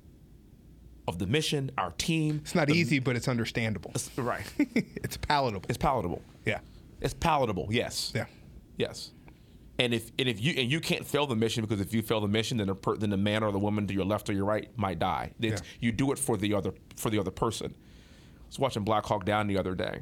of 1.08 1.20
the 1.20 1.28
mission, 1.28 1.72
our 1.78 1.92
team. 1.92 2.42
It's 2.44 2.56
not 2.56 2.68
the- 2.68 2.74
easy, 2.74 3.00
but 3.00 3.16
it's 3.16 3.28
understandable. 3.28 3.94
Right. 4.18 4.44
it's 4.58 5.16
palatable. 5.16 5.66
It's 5.70 5.78
palatable. 5.78 6.22
yeah. 6.46 6.60
It's 7.00 7.14
palatable. 7.14 7.68
Yes. 7.70 8.12
Yeah. 8.16 8.26
Yes. 8.78 9.12
And 9.80 9.94
if 9.94 10.12
and 10.18 10.28
if 10.28 10.42
you 10.42 10.54
and 10.58 10.72
you 10.72 10.80
can't 10.80 11.06
fail 11.06 11.28
the 11.28 11.36
mission 11.36 11.64
because 11.64 11.80
if 11.80 11.94
you 11.94 12.02
fail 12.02 12.20
the 12.20 12.28
mission, 12.28 12.58
then 12.58 12.68
the 12.68 12.76
per, 12.76 12.96
then 12.98 13.12
the 13.12 13.18
man 13.18 13.44
or 13.44 13.52
the 13.52 13.60
woman 13.60 13.86
to 13.88 13.94
your 13.94 14.06
left 14.06 14.30
or 14.30 14.34
your 14.34 14.46
right 14.46 14.70
might 14.76 14.98
die. 15.00 15.34
It's, 15.40 15.62
Yeah. 15.62 15.68
You 15.80 15.92
do 15.92 16.12
it 16.12 16.18
for 16.18 16.36
the 16.36 16.54
other 16.56 16.74
for 16.96 17.10
the 17.12 17.20
other 17.20 17.32
person. 17.32 17.76
I 17.76 18.48
was 18.48 18.58
watching 18.60 18.84
Black 18.84 19.06
Hawk 19.06 19.26
Down 19.26 19.48
the 19.48 19.58
other 19.58 19.76
day. 19.76 20.02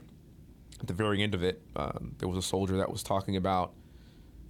At 0.79 0.87
the 0.87 0.93
very 0.93 1.21
end 1.23 1.33
of 1.33 1.43
it, 1.43 1.61
um, 1.75 2.15
there 2.19 2.29
was 2.29 2.37
a 2.37 2.47
soldier 2.47 2.77
that 2.77 2.91
was 2.91 3.01
talking 3.01 3.35
about, 3.37 3.73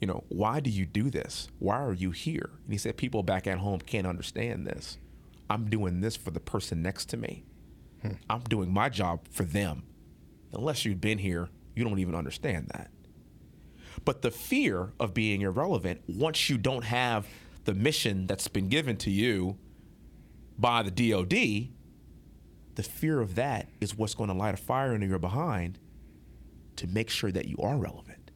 you 0.01 0.07
know, 0.07 0.23
why 0.29 0.59
do 0.59 0.69
you 0.69 0.85
do 0.85 1.09
this? 1.09 1.49
Why 1.59 1.77
are 1.77 1.93
you 1.93 2.11
here? 2.11 2.49
And 2.63 2.73
he 2.73 2.77
said, 2.77 2.97
people 2.97 3.23
back 3.23 3.47
at 3.47 3.59
home 3.59 3.79
can't 3.79 4.05
understand 4.07 4.65
this. 4.67 4.97
I'm 5.49 5.69
doing 5.69 6.01
this 6.01 6.15
for 6.15 6.31
the 6.31 6.39
person 6.39 6.81
next 6.81 7.05
to 7.09 7.17
me. 7.17 7.45
I'm 8.29 8.41
doing 8.41 8.73
my 8.73 8.89
job 8.89 9.27
for 9.29 9.43
them. 9.43 9.83
Unless 10.51 10.83
you've 10.83 10.99
been 11.01 11.19
here, 11.19 11.49
you 11.75 11.83
don't 11.83 11.99
even 11.99 12.15
understand 12.15 12.69
that. 12.73 12.89
But 14.05 14.21
the 14.21 14.31
fear 14.31 14.93
of 14.99 15.13
being 15.13 15.41
irrelevant, 15.41 16.01
once 16.07 16.49
you 16.49 16.57
don't 16.57 16.83
have 16.83 17.27
the 17.65 17.73
mission 17.73 18.27
that's 18.27 18.47
been 18.47 18.69
given 18.69 18.97
to 18.97 19.09
you 19.09 19.57
by 20.57 20.83
the 20.83 20.91
DOD, 20.91 21.69
the 22.75 22.83
fear 22.83 23.19
of 23.19 23.35
that 23.35 23.67
is 23.81 23.97
what's 23.97 24.13
going 24.13 24.29
to 24.29 24.35
light 24.35 24.53
a 24.53 24.57
fire 24.57 24.93
under 24.93 25.07
your 25.07 25.19
behind 25.19 25.79
to 26.75 26.87
make 26.87 27.09
sure 27.09 27.31
that 27.31 27.47
you 27.47 27.57
are 27.57 27.77
relevant. 27.77 28.31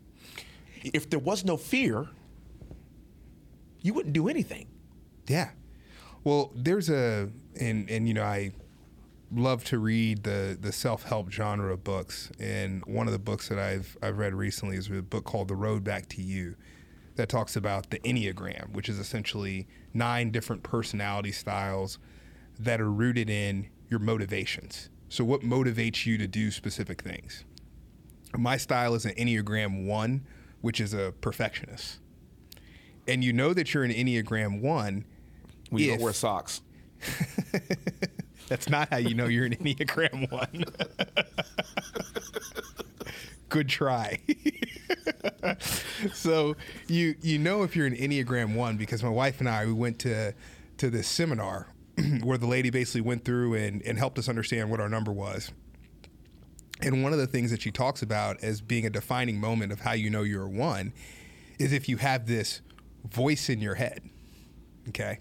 If 0.82 1.10
there 1.10 1.20
was 1.20 1.46
no 1.46 1.58
fear, 1.58 2.08
you 3.82 3.94
wouldn't 3.94 4.14
do 4.14 4.28
anything. 4.28 4.68
Yeah. 5.28 5.52
Well, 6.24 6.52
there's 6.56 6.90
a 6.90 7.30
and 7.60 7.90
and 7.90 8.08
you 8.08 8.14
know 8.14 8.24
I 8.24 8.52
love 9.32 9.64
to 9.66 9.80
read 9.80 10.24
the 10.24 10.58
the 10.60 10.72
self 10.72 11.04
help 11.04 11.32
genre 11.32 11.74
of 11.74 11.84
books, 11.84 12.32
and 12.40 12.84
one 12.86 13.08
of 13.08 13.14
the 13.14 13.20
books 13.20 13.50
that 13.50 13.60
I've 13.60 13.98
I've 14.02 14.18
read 14.18 14.34
recently 14.34 14.78
is 14.78 14.90
a 14.90 15.02
book 15.02 15.26
called 15.26 15.48
The 15.48 15.56
Road 15.56 15.84
Back 15.84 16.08
to 16.10 16.22
You, 16.22 16.56
that 17.16 17.30
talks 17.30 17.56
about 17.56 17.90
the 17.90 18.00
Enneagram, 18.00 18.72
which 18.72 18.88
is 18.90 18.98
essentially 18.98 19.68
nine 19.94 20.32
different 20.32 20.64
personality 20.64 21.32
styles 21.32 22.00
that 22.58 22.80
are 22.80 22.92
rooted 22.92 23.30
in 23.30 23.70
your 23.90 24.00
motivations. 24.00 24.90
So, 25.10 25.24
what 25.24 25.42
motivates 25.42 26.06
you 26.06 26.18
to 26.18 26.28
do 26.28 26.52
specific 26.52 27.02
things? 27.02 27.44
My 28.38 28.58
style 28.58 28.94
is 28.94 29.06
an 29.06 29.16
Enneagram 29.16 29.86
one, 29.86 30.26
which 30.62 30.80
is 30.80 30.94
a 30.94 31.14
perfectionist. 31.20 32.00
And 33.08 33.24
you 33.24 33.34
know 33.34 33.54
that 33.54 33.74
you're 33.74 33.84
an 33.84 33.92
Enneagram 33.92 34.62
one 34.62 35.06
If- 35.72 35.88
don't 35.90 36.02
wear 36.02 36.14
socks. 36.14 36.62
That's 38.50 38.68
not 38.68 38.90
how 38.90 38.98
you 38.98 39.14
know 39.14 39.28
you're 39.28 39.46
an 39.46 39.56
Enneagram 39.56 40.32
one. 40.32 40.66
Good 43.50 43.70
try. 43.70 44.20
so 46.14 46.56
you 46.88 47.16
you 47.22 47.38
know 47.38 47.64
if 47.64 47.76
you're 47.76 47.88
an 47.88 47.96
Enneagram 47.96 48.56
one 48.56 48.78
because 48.78 49.04
my 49.04 49.10
wife 49.10 49.40
and 49.40 49.48
I 49.48 49.66
we 49.66 49.74
went 49.74 50.00
to 50.00 50.34
to 50.78 50.90
this 50.90 51.08
seminar 51.08 51.68
where 52.24 52.38
the 52.38 52.48
lady 52.48 52.70
basically 52.70 53.02
went 53.02 53.26
through 53.26 53.54
and, 53.54 53.82
and 53.84 53.98
helped 53.98 54.18
us 54.18 54.30
understand 54.30 54.70
what 54.70 54.80
our 54.80 54.90
number 54.90 55.12
was. 55.12 55.52
And 56.82 57.04
one 57.04 57.12
of 57.12 57.20
the 57.20 57.28
things 57.28 57.52
that 57.52 57.62
she 57.62 57.72
talks 57.72 58.02
about 58.02 58.42
as 58.42 58.62
being 58.62 58.86
a 58.86 58.90
defining 58.90 59.40
moment 59.40 59.72
of 59.72 59.82
how 59.82 59.92
you 59.92 60.10
know 60.10 60.24
you're 60.24 60.46
a 60.46 60.50
one 60.50 60.94
is 61.60 61.74
if 61.74 61.90
you 61.90 61.98
have 61.98 62.26
this 62.26 62.62
voice 63.04 63.50
in 63.50 63.60
your 63.60 63.76
head. 63.76 64.02
Okay. 64.88 65.20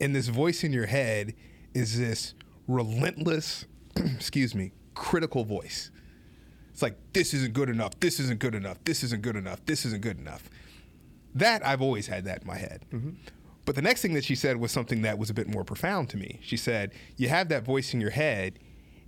And 0.00 0.14
this 0.14 0.28
voice 0.28 0.64
in 0.64 0.72
your 0.72 0.86
head 0.86 1.34
is 1.74 1.98
this 1.98 2.34
relentless, 2.66 3.66
excuse 3.96 4.54
me, 4.54 4.72
critical 4.94 5.44
voice. 5.44 5.90
It's 6.72 6.82
like, 6.82 6.96
this 7.12 7.34
isn't 7.34 7.54
good 7.54 7.70
enough. 7.70 7.98
This 7.98 8.20
isn't 8.20 8.38
good 8.38 8.54
enough. 8.54 8.78
This 8.84 9.02
isn't 9.02 9.22
good 9.22 9.36
enough. 9.36 9.64
This 9.66 9.84
isn't 9.84 10.02
good 10.02 10.18
enough. 10.18 10.48
That 11.34 11.66
I've 11.66 11.82
always 11.82 12.06
had 12.06 12.24
that 12.26 12.42
in 12.42 12.46
my 12.46 12.56
head. 12.56 12.84
Mm-hmm. 12.92 13.10
But 13.64 13.74
the 13.74 13.82
next 13.82 14.00
thing 14.00 14.14
that 14.14 14.24
she 14.24 14.34
said 14.34 14.56
was 14.56 14.72
something 14.72 15.02
that 15.02 15.18
was 15.18 15.28
a 15.28 15.34
bit 15.34 15.46
more 15.46 15.62
profound 15.62 16.08
to 16.10 16.16
me. 16.16 16.40
She 16.42 16.56
said, 16.56 16.92
You 17.16 17.28
have 17.28 17.48
that 17.50 17.64
voice 17.64 17.92
in 17.92 18.00
your 18.00 18.10
head, 18.10 18.58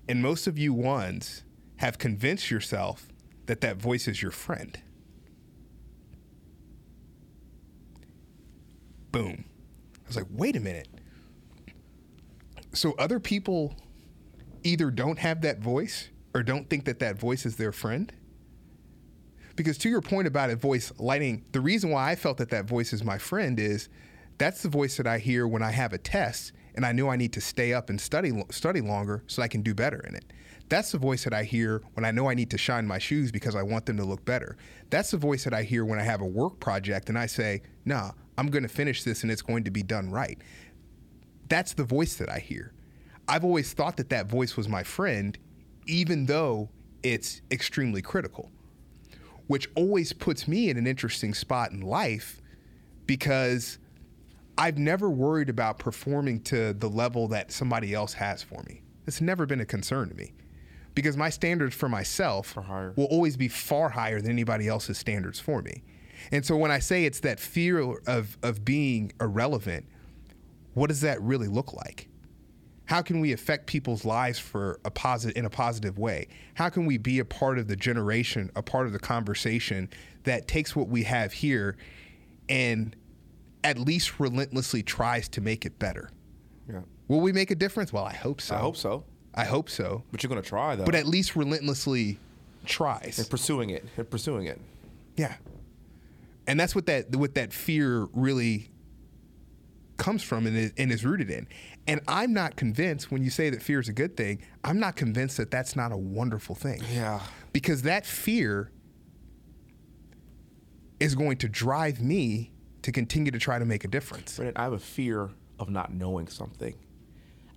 and 0.08 0.20
most 0.20 0.46
of 0.46 0.58
you 0.58 0.74
ones 0.74 1.44
have 1.76 1.96
convinced 1.96 2.50
yourself 2.50 3.08
that 3.46 3.62
that 3.62 3.78
voice 3.78 4.06
is 4.06 4.20
your 4.20 4.32
friend. 4.32 4.78
Boom. 9.12 9.44
I 10.04 10.06
was 10.06 10.16
like, 10.16 10.26
Wait 10.30 10.56
a 10.56 10.60
minute. 10.60 10.88
So 12.72 12.94
other 12.98 13.18
people 13.18 13.74
either 14.62 14.90
don't 14.90 15.18
have 15.18 15.40
that 15.42 15.60
voice 15.60 16.08
or 16.34 16.42
don't 16.42 16.68
think 16.70 16.84
that 16.84 17.00
that 17.00 17.18
voice 17.18 17.44
is 17.44 17.56
their 17.56 17.72
friend? 17.72 18.12
Because 19.56 19.76
to 19.78 19.88
your 19.88 20.00
point 20.00 20.26
about 20.26 20.50
a 20.50 20.56
voice 20.56 20.92
lighting, 20.98 21.44
the 21.52 21.60
reason 21.60 21.90
why 21.90 22.10
I 22.10 22.14
felt 22.14 22.38
that 22.38 22.50
that 22.50 22.66
voice 22.66 22.92
is 22.92 23.02
my 23.02 23.18
friend 23.18 23.58
is 23.58 23.88
that's 24.38 24.62
the 24.62 24.68
voice 24.68 24.96
that 24.96 25.06
I 25.06 25.18
hear 25.18 25.46
when 25.46 25.62
I 25.62 25.70
have 25.70 25.92
a 25.92 25.98
test 25.98 26.52
and 26.74 26.86
I 26.86 26.92
know 26.92 27.10
I 27.10 27.16
need 27.16 27.32
to 27.34 27.40
stay 27.40 27.74
up 27.74 27.90
and 27.90 28.00
study 28.00 28.32
study 28.50 28.80
longer 28.80 29.22
so 29.26 29.42
I 29.42 29.48
can 29.48 29.62
do 29.62 29.74
better 29.74 30.00
in 30.06 30.14
it. 30.14 30.32
That's 30.68 30.92
the 30.92 30.98
voice 30.98 31.24
that 31.24 31.34
I 31.34 31.42
hear 31.42 31.82
when 31.94 32.04
I 32.04 32.12
know 32.12 32.30
I 32.30 32.34
need 32.34 32.50
to 32.50 32.58
shine 32.58 32.86
my 32.86 32.98
shoes 32.98 33.32
because 33.32 33.56
I 33.56 33.62
want 33.62 33.86
them 33.86 33.96
to 33.96 34.04
look 34.04 34.24
better. 34.24 34.56
That's 34.88 35.10
the 35.10 35.16
voice 35.16 35.42
that 35.44 35.52
I 35.52 35.64
hear 35.64 35.84
when 35.84 35.98
I 35.98 36.04
have 36.04 36.20
a 36.20 36.26
work 36.26 36.60
project 36.60 37.08
and 37.08 37.18
I 37.18 37.26
say, 37.26 37.62
"Nah, 37.84 38.12
I'm 38.38 38.46
going 38.46 38.62
to 38.62 38.68
finish 38.68 39.02
this 39.02 39.24
and 39.24 39.32
it's 39.32 39.42
going 39.42 39.64
to 39.64 39.70
be 39.70 39.82
done 39.82 40.10
right." 40.10 40.38
That's 41.50 41.74
the 41.74 41.84
voice 41.84 42.14
that 42.14 42.30
I 42.30 42.38
hear. 42.38 42.72
I've 43.28 43.44
always 43.44 43.74
thought 43.74 43.98
that 43.98 44.08
that 44.08 44.26
voice 44.26 44.56
was 44.56 44.68
my 44.68 44.82
friend 44.82 45.36
even 45.86 46.26
though 46.26 46.70
it's 47.02 47.42
extremely 47.50 48.02
critical 48.02 48.50
which 49.50 49.68
always 49.74 50.12
puts 50.12 50.46
me 50.46 50.70
in 50.70 50.76
an 50.76 50.86
interesting 50.86 51.34
spot 51.34 51.72
in 51.72 51.80
life 51.80 52.40
because 53.06 53.78
I've 54.56 54.78
never 54.78 55.10
worried 55.10 55.48
about 55.48 55.80
performing 55.80 56.40
to 56.42 56.72
the 56.72 56.88
level 56.88 57.26
that 57.28 57.50
somebody 57.50 57.92
else 57.92 58.12
has 58.12 58.44
for 58.44 58.62
me. 58.68 58.82
It's 59.08 59.20
never 59.20 59.46
been 59.46 59.60
a 59.60 59.66
concern 59.66 60.08
to 60.08 60.14
me 60.14 60.34
because 60.94 61.16
my 61.16 61.30
standards 61.30 61.74
for 61.74 61.88
myself 61.88 62.56
will 62.94 63.08
always 63.10 63.36
be 63.36 63.48
far 63.48 63.88
higher 63.88 64.20
than 64.20 64.30
anybody 64.30 64.68
else's 64.68 64.98
standards 64.98 65.40
for 65.40 65.62
me. 65.62 65.82
And 66.30 66.46
so 66.46 66.56
when 66.56 66.70
I 66.70 66.78
say 66.78 67.04
it's 67.04 67.18
that 67.18 67.40
fear 67.40 67.80
of, 68.06 68.38
of 68.44 68.64
being 68.64 69.12
irrelevant, 69.20 69.84
what 70.74 70.88
does 70.88 71.00
that 71.02 71.20
really 71.22 71.48
look 71.48 71.72
like? 71.72 72.08
How 72.84 73.02
can 73.02 73.20
we 73.20 73.32
affect 73.32 73.66
people's 73.66 74.04
lives 74.04 74.38
for 74.38 74.80
a 74.84 74.90
positive 74.90 75.36
in 75.36 75.44
a 75.44 75.50
positive 75.50 75.98
way? 75.98 76.26
How 76.54 76.68
can 76.68 76.86
we 76.86 76.98
be 76.98 77.20
a 77.20 77.24
part 77.24 77.58
of 77.58 77.68
the 77.68 77.76
generation, 77.76 78.50
a 78.56 78.62
part 78.62 78.86
of 78.86 78.92
the 78.92 78.98
conversation 78.98 79.88
that 80.24 80.48
takes 80.48 80.74
what 80.74 80.88
we 80.88 81.04
have 81.04 81.32
here 81.32 81.76
and 82.48 82.96
at 83.62 83.78
least 83.78 84.18
relentlessly 84.18 84.82
tries 84.82 85.28
to 85.28 85.40
make 85.40 85.64
it 85.64 85.78
better? 85.78 86.10
Yeah. 86.68 86.80
Will 87.06 87.20
we 87.20 87.32
make 87.32 87.52
a 87.52 87.54
difference? 87.54 87.92
Well, 87.92 88.04
I 88.04 88.14
hope 88.14 88.40
so. 88.40 88.56
I 88.56 88.58
hope 88.58 88.76
so. 88.76 89.04
I 89.34 89.44
hope 89.44 89.70
so. 89.70 90.02
But 90.10 90.22
you're 90.22 90.28
gonna 90.28 90.42
try 90.42 90.74
though. 90.74 90.84
But 90.84 90.96
at 90.96 91.06
least 91.06 91.36
relentlessly 91.36 92.18
tries. 92.66 93.18
and 93.18 93.30
pursuing 93.30 93.70
it. 93.70 93.84
And 93.96 94.10
pursuing 94.10 94.46
it. 94.46 94.60
Yeah. 95.16 95.36
And 96.46 96.58
that's 96.58 96.74
what 96.74 96.86
that 96.86 97.14
what 97.14 97.36
that 97.36 97.52
fear 97.52 98.08
really 98.12 98.70
comes 100.00 100.22
from 100.22 100.46
and 100.46 100.56
is, 100.56 100.72
and 100.78 100.90
is 100.90 101.04
rooted 101.04 101.30
in. 101.30 101.46
And 101.86 102.00
I'm 102.08 102.32
not 102.32 102.56
convinced 102.56 103.12
when 103.12 103.22
you 103.22 103.30
say 103.30 103.50
that 103.50 103.62
fear 103.62 103.78
is 103.78 103.88
a 103.88 103.92
good 103.92 104.16
thing, 104.16 104.42
I'm 104.64 104.80
not 104.80 104.96
convinced 104.96 105.36
that 105.36 105.50
that's 105.50 105.76
not 105.76 105.92
a 105.92 105.96
wonderful 105.96 106.54
thing. 106.54 106.82
Yeah. 106.92 107.20
Because 107.52 107.82
that 107.82 108.06
fear 108.06 108.72
is 110.98 111.14
going 111.14 111.36
to 111.36 111.48
drive 111.48 112.00
me 112.00 112.50
to 112.82 112.90
continue 112.90 113.30
to 113.30 113.38
try 113.38 113.58
to 113.58 113.64
make 113.66 113.84
a 113.84 113.88
difference. 113.88 114.38
Rendon, 114.38 114.52
I 114.56 114.64
have 114.64 114.72
a 114.72 114.78
fear 114.78 115.30
of 115.58 115.68
not 115.68 115.92
knowing 115.92 116.28
something. 116.28 116.74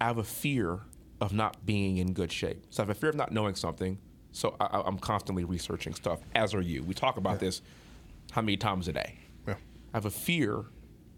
I 0.01 0.05
have 0.05 0.17
a 0.17 0.23
fear 0.23 0.81
of 1.21 1.31
not 1.31 1.65
being 1.65 1.97
in 1.97 2.11
good 2.11 2.31
shape. 2.31 2.65
So 2.71 2.83
I 2.83 2.85
have 2.85 2.89
a 2.89 2.99
fear 2.99 3.09
of 3.09 3.15
not 3.15 3.31
knowing 3.31 3.55
something. 3.55 3.97
So 4.33 4.57
I, 4.59 4.81
I'm 4.85 4.99
constantly 4.99 5.45
researching 5.45 5.93
stuff, 5.93 6.19
as 6.35 6.53
are 6.53 6.61
you. 6.61 6.83
We 6.83 6.93
talk 6.93 7.15
about 7.15 7.39
this 7.39 7.61
how 8.31 8.41
many 8.41 8.57
times 8.57 8.89
a 8.89 8.93
day? 8.93 9.19
Yeah. 9.47 9.53
I 9.93 9.97
have 9.97 10.05
a 10.05 10.09
fear 10.09 10.65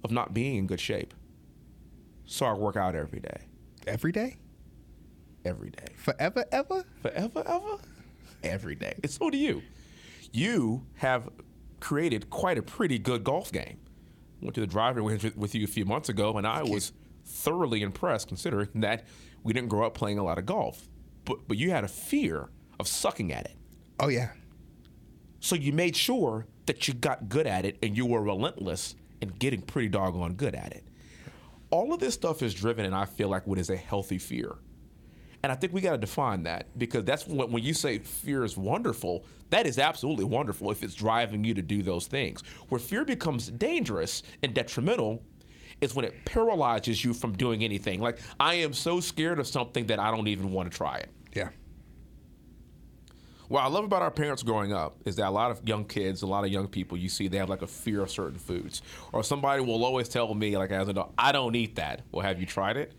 of 0.05 0.11
not 0.11 0.33
being 0.33 0.55
in 0.55 0.67
good 0.67 0.79
shape. 0.79 1.13
So 2.25 2.45
I 2.45 2.53
work 2.53 2.77
out 2.77 2.95
every 2.95 3.19
day. 3.19 3.47
Every 3.85 4.11
day? 4.11 4.37
Every 5.43 5.71
day. 5.71 5.87
Forever, 5.97 6.45
ever? 6.51 6.85
Forever, 7.01 7.43
ever? 7.45 7.77
Every 8.43 8.75
day. 8.75 8.93
And 9.03 9.11
so 9.11 9.29
do 9.29 9.37
you. 9.37 9.61
You 10.31 10.85
have 10.95 11.29
created 11.79 12.29
quite 12.29 12.57
a 12.57 12.61
pretty 12.61 12.97
good 12.97 13.23
golf 13.23 13.51
game. 13.51 13.77
Went 14.41 14.55
to 14.55 14.61
the 14.61 14.67
driving 14.67 15.03
range 15.03 15.23
with, 15.23 15.37
with 15.37 15.55
you 15.55 15.63
a 15.63 15.67
few 15.67 15.85
months 15.85 16.09
ago, 16.09 16.37
and 16.37 16.47
I 16.47 16.63
was 16.63 16.93
thoroughly 17.25 17.81
impressed 17.81 18.27
considering 18.27 18.69
that 18.75 19.05
we 19.43 19.53
didn't 19.53 19.69
grow 19.69 19.85
up 19.87 19.93
playing 19.95 20.19
a 20.19 20.23
lot 20.23 20.37
of 20.37 20.45
golf. 20.45 20.87
But, 21.25 21.47
but 21.47 21.57
you 21.57 21.71
had 21.71 21.83
a 21.83 21.87
fear 21.87 22.49
of 22.79 22.87
sucking 22.87 23.31
at 23.31 23.45
it. 23.45 23.55
Oh, 23.99 24.09
yeah. 24.09 24.31
So 25.39 25.55
you 25.55 25.73
made 25.73 25.95
sure 25.95 26.47
that 26.65 26.87
you 26.87 26.93
got 26.93 27.29
good 27.29 27.47
at 27.47 27.65
it 27.65 27.77
and 27.81 27.95
you 27.95 28.05
were 28.05 28.21
relentless 28.21 28.95
in 29.21 29.29
getting 29.29 29.61
pretty 29.61 29.89
doggone 29.89 30.33
good 30.33 30.55
at 30.55 30.71
it. 30.71 30.83
All 31.71 31.93
of 31.93 31.99
this 31.99 32.13
stuff 32.13 32.41
is 32.41 32.53
driven, 32.53 32.85
and 32.85 32.95
I 32.95 33.05
feel 33.05 33.29
like 33.29 33.47
what 33.47 33.57
is 33.57 33.69
a 33.69 33.75
healthy 33.75 34.17
fear. 34.17 34.55
And 35.43 35.51
I 35.51 35.55
think 35.55 35.73
we 35.73 35.81
got 35.81 35.91
to 35.91 35.97
define 35.99 36.43
that 36.43 36.75
because 36.77 37.03
that's 37.03 37.27
when, 37.27 37.51
when 37.51 37.63
you 37.63 37.75
say 37.75 37.99
fear 37.99 38.43
is 38.43 38.57
wonderful, 38.57 39.25
that 39.51 39.67
is 39.67 39.77
absolutely 39.77 40.25
wonderful 40.25 40.71
if 40.71 40.81
it's 40.81 40.95
driving 40.95 41.43
you 41.43 41.53
to 41.53 41.61
do 41.61 41.83
those 41.83 42.07
things. 42.07 42.41
Where 42.69 42.79
fear 42.79 43.05
becomes 43.05 43.49
dangerous 43.51 44.23
and 44.41 44.55
detrimental 44.55 45.21
is 45.81 45.93
when 45.93 46.05
it 46.05 46.25
paralyzes 46.25 47.03
you 47.03 47.13
from 47.13 47.33
doing 47.33 47.63
anything. 47.63 47.99
Like, 47.99 48.19
I 48.39 48.55
am 48.55 48.73
so 48.73 48.99
scared 48.99 49.39
of 49.39 49.45
something 49.45 49.85
that 49.87 49.99
I 49.99 50.09
don't 50.09 50.27
even 50.27 50.51
want 50.51 50.71
to 50.71 50.75
try 50.75 50.97
it. 50.97 51.09
Yeah. 51.35 51.49
What 53.47 53.63
I 53.63 53.67
love 53.67 53.83
about 53.85 54.01
our 54.01 54.11
parents 54.11 54.43
growing 54.43 54.73
up 54.73 54.97
is 55.05 55.15
that 55.17 55.27
a 55.27 55.31
lot 55.31 55.51
of 55.51 55.67
young 55.67 55.85
kids, 55.85 56.21
a 56.21 56.27
lot 56.27 56.43
of 56.45 56.51
young 56.51 56.67
people, 56.67 56.97
you 56.97 57.09
see 57.09 57.27
they 57.27 57.37
have 57.37 57.49
like 57.49 57.61
a 57.61 57.67
fear 57.67 58.01
of 58.01 58.09
certain 58.11 58.39
foods. 58.39 58.81
Or 59.13 59.23
somebody 59.23 59.61
will 59.61 59.83
always 59.85 60.09
tell 60.09 60.33
me, 60.33 60.57
like 60.57 60.71
as 60.71 60.83
an 60.87 60.91
adult, 60.91 61.13
I 61.17 61.31
don't 61.31 61.55
eat 61.55 61.75
that. 61.75 62.01
Well, 62.11 62.25
have 62.25 62.39
you 62.39 62.45
tried 62.45 62.77
it? 62.77 62.93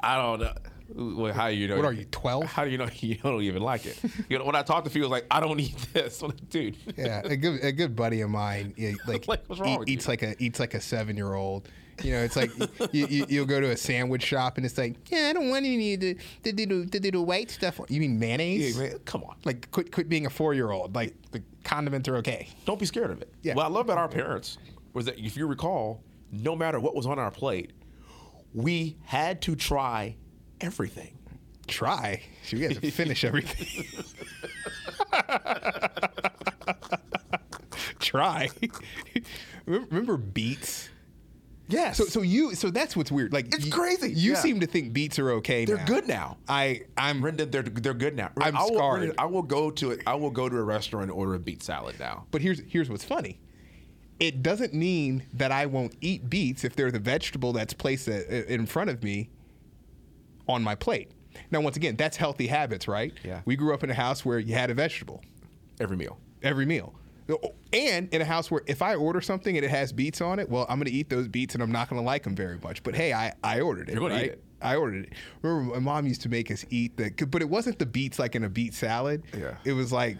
I 0.00 0.16
don't 0.16 0.40
know. 0.40 0.52
Well, 0.94 1.32
how 1.32 1.48
do 1.48 1.54
you 1.54 1.68
know? 1.68 1.76
What 1.76 1.86
are 1.86 1.92
you, 1.92 2.04
12? 2.10 2.44
How 2.44 2.64
do 2.64 2.70
you 2.70 2.76
know 2.78 2.88
you 2.96 3.14
don't 3.16 3.42
even 3.42 3.62
like 3.62 3.86
it? 3.86 3.98
You 4.28 4.38
know, 4.38 4.44
when 4.44 4.54
I 4.54 4.62
talk 4.62 4.84
to 4.84 4.90
people, 4.90 5.06
it's 5.06 5.12
like 5.12 5.26
I 5.30 5.40
don't 5.40 5.58
eat 5.58 5.76
this. 5.92 6.20
Like, 6.20 6.48
Dude, 6.50 6.76
yeah, 6.96 7.22
a 7.24 7.36
good 7.36 7.64
a 7.64 7.72
good 7.72 7.96
buddy 7.96 8.20
of 8.20 8.28
mine, 8.30 8.74
yeah, 8.76 8.92
like, 9.06 9.26
Like, 9.26 9.44
what's 9.46 9.60
wrong 9.60 9.70
eat- 9.74 9.78
with 9.78 9.88
eats 9.88 10.06
you? 10.06 10.10
like 10.10 10.22
a 10.22 10.42
eats 10.42 10.60
like 10.60 10.74
a 10.74 10.80
seven 10.80 11.16
year 11.16 11.34
old. 11.34 11.68
You 12.02 12.12
know, 12.12 12.20
it's 12.22 12.36
like 12.36 12.50
you, 12.92 13.06
you 13.06 13.26
you'll 13.28 13.46
go 13.46 13.60
to 13.60 13.70
a 13.70 13.76
sandwich 13.76 14.22
shop 14.24 14.56
and 14.56 14.66
it's 14.66 14.78
like, 14.78 15.10
yeah, 15.10 15.28
I 15.28 15.32
don't 15.32 15.50
want 15.50 15.64
any 15.66 15.94
of 15.94 16.00
the 16.00 16.16
the 16.42 16.52
the 16.52 17.00
little 17.00 17.24
white 17.24 17.50
stuff. 17.50 17.80
You 17.88 18.00
mean 18.00 18.18
mayonnaise? 18.18 18.76
Yeah, 18.76 18.82
man, 18.82 18.98
come 19.04 19.22
on. 19.24 19.36
Like 19.44 19.70
quit 19.70 19.92
quit 19.92 20.08
being 20.08 20.26
a 20.26 20.30
four 20.30 20.54
year 20.54 20.70
old. 20.70 20.94
Like 20.94 21.14
the 21.32 21.42
condiments 21.64 22.08
are 22.08 22.16
okay. 22.16 22.48
Don't 22.64 22.78
be 22.78 22.86
scared 22.86 23.10
of 23.10 23.20
it. 23.22 23.32
Yeah. 23.42 23.54
What 23.54 23.66
I 23.66 23.68
love 23.68 23.86
about 23.86 23.98
our 23.98 24.08
parents 24.08 24.58
was 24.92 25.06
that 25.06 25.18
if 25.18 25.36
you 25.36 25.46
recall, 25.46 26.02
no 26.30 26.56
matter 26.56 26.80
what 26.80 26.94
was 26.94 27.06
on 27.06 27.18
our 27.18 27.30
plate, 27.30 27.72
we 28.54 28.96
had 29.04 29.40
to 29.42 29.54
try 29.54 30.16
everything. 30.60 31.18
Try. 31.66 32.22
You 32.48 32.68
have 32.68 32.80
to 32.80 32.90
finish 32.90 33.24
everything. 33.24 33.86
Try. 38.00 38.50
Remember 39.66 40.16
beets? 40.16 40.90
Yes. 41.68 41.96
So, 41.96 42.04
so 42.04 42.22
you, 42.22 42.54
so 42.54 42.70
that's 42.70 42.96
what's 42.96 43.10
weird. 43.10 43.32
Like 43.32 43.54
It's 43.54 43.66
you- 43.66 43.72
crazy. 43.72 44.12
You 44.12 44.32
Yeah. 44.32 44.38
seem 44.38 44.60
to 44.60 44.66
think 44.66 44.92
beets 44.92 45.18
are 45.18 45.30
okay. 45.32 45.64
They're 45.64 45.82
good 45.86 46.06
now. 46.06 46.36
I, 46.48 46.82
I'm. 46.98 47.22
Rendon, 47.22 47.50
they're 47.50 47.62
they're 47.62 47.94
good 47.94 48.14
now. 48.16 48.30
I'm 48.38 48.56
I 48.56 48.62
will, 48.62 48.74
scarred. 48.74 49.02
Rendon, 49.10 49.14
I 49.18 49.24
will 49.26 49.42
go 49.42 49.70
to 49.70 49.90
it. 49.92 50.00
I 50.06 50.14
will 50.16 50.30
go 50.30 50.48
to 50.48 50.56
a 50.56 50.62
restaurant 50.62 51.04
and 51.04 51.12
order 51.12 51.34
a 51.34 51.38
beet 51.38 51.62
salad 51.62 51.98
now. 51.98 52.26
But 52.30 52.42
here's 52.42 52.60
here's 52.66 52.90
what's 52.90 53.04
funny. 53.04 53.38
It 54.20 54.42
doesn't 54.42 54.74
mean 54.74 55.24
that 55.32 55.50
I 55.50 55.66
won't 55.66 55.94
eat 56.00 56.28
beets 56.28 56.62
if 56.64 56.76
they're 56.76 56.90
the 56.92 56.98
vegetable 56.98 57.52
that's 57.52 57.72
placed 57.72 58.08
uh, 58.08 58.12
a- 58.28 58.52
in 58.52 58.66
front 58.66 58.90
of 58.90 59.02
me 59.02 59.30
on 60.48 60.62
my 60.62 60.74
plate. 60.74 61.10
Now, 61.50 61.60
once 61.60 61.76
again, 61.76 61.96
that's 61.96 62.16
healthy 62.16 62.46
habits, 62.46 62.86
right? 62.86 63.12
Yeah. 63.24 63.40
We 63.46 63.56
grew 63.56 63.72
up 63.72 63.82
in 63.82 63.90
a 63.90 63.94
house 63.94 64.24
where 64.24 64.38
you 64.38 64.54
had 64.54 64.68
a 64.70 64.74
vegetable 64.74 65.22
Every 65.80 65.96
meal. 65.96 66.18
every 66.42 66.66
meal. 66.66 66.94
And 67.72 68.12
in 68.12 68.20
a 68.20 68.24
house 68.24 68.50
where 68.50 68.62
if 68.66 68.82
I 68.82 68.94
order 68.94 69.20
something 69.20 69.56
and 69.56 69.64
it 69.64 69.70
has 69.70 69.92
beets 69.92 70.20
on 70.20 70.38
it, 70.38 70.48
well, 70.48 70.66
I'm 70.68 70.78
going 70.78 70.90
to 70.90 70.92
eat 70.92 71.08
those 71.08 71.28
beets 71.28 71.54
and 71.54 71.62
I'm 71.62 71.72
not 71.72 71.88
going 71.88 72.00
to 72.00 72.04
like 72.04 72.24
them 72.24 72.34
very 72.34 72.58
much. 72.58 72.82
But 72.82 72.94
hey, 72.94 73.12
I, 73.12 73.32
I 73.42 73.60
ordered 73.60 73.88
it. 73.88 73.92
You're 73.92 74.08
gonna 74.08 74.22
eat 74.22 74.32
it. 74.32 74.44
I 74.60 74.76
ordered 74.76 75.06
it. 75.06 75.12
Remember, 75.42 75.74
my 75.74 75.80
mom 75.80 76.06
used 76.06 76.22
to 76.22 76.28
make 76.28 76.50
us 76.50 76.64
eat 76.70 76.96
the, 76.96 77.10
but 77.26 77.42
it 77.42 77.48
wasn't 77.48 77.78
the 77.78 77.86
beets 77.86 78.18
like 78.18 78.34
in 78.34 78.44
a 78.44 78.48
beet 78.48 78.74
salad. 78.74 79.24
Yeah. 79.36 79.56
It 79.64 79.72
was 79.72 79.92
like, 79.92 80.18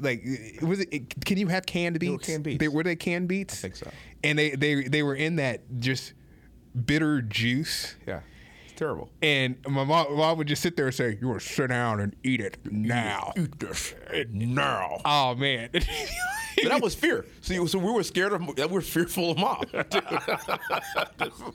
like, 0.00 0.22
it 0.24 0.62
was 0.62 0.80
it? 0.80 1.24
Can 1.24 1.38
you 1.38 1.48
have 1.48 1.66
canned 1.66 1.98
beets? 1.98 2.12
were 2.12 2.18
canned 2.18 2.44
beets. 2.44 2.60
They, 2.60 2.68
were 2.68 2.82
they 2.82 2.96
canned 2.96 3.28
beets? 3.28 3.54
I 3.54 3.56
think 3.56 3.76
so. 3.76 3.90
And 4.24 4.38
they 4.38 4.50
they 4.50 4.84
they 4.84 5.02
were 5.02 5.14
in 5.14 5.36
that 5.36 5.60
just 5.78 6.14
bitter 6.86 7.20
juice. 7.20 7.96
Yeah. 8.06 8.20
It's 8.64 8.72
terrible. 8.74 9.10
And 9.20 9.56
my 9.68 9.84
mom, 9.84 10.16
mom 10.16 10.38
would 10.38 10.48
just 10.48 10.62
sit 10.62 10.76
there 10.76 10.86
and 10.86 10.94
say, 10.94 11.18
"You 11.20 11.28
want 11.28 11.40
to 11.42 11.46
sit 11.46 11.68
down 11.68 12.00
and 12.00 12.16
eat 12.22 12.40
it 12.40 12.58
now." 12.70 13.32
Eat 13.36 13.58
this 13.58 13.94
now. 14.30 15.00
Oh 15.04 15.34
man, 15.34 15.68
that 16.64 16.80
was 16.82 16.94
fear. 16.94 17.24
So, 17.40 17.66
so 17.66 17.78
we 17.78 17.90
were 17.92 18.02
scared 18.02 18.32
of. 18.32 18.46
We 18.56 18.66
were 18.66 18.80
fearful 18.80 19.30
of 19.32 19.38
mom. 19.38 19.64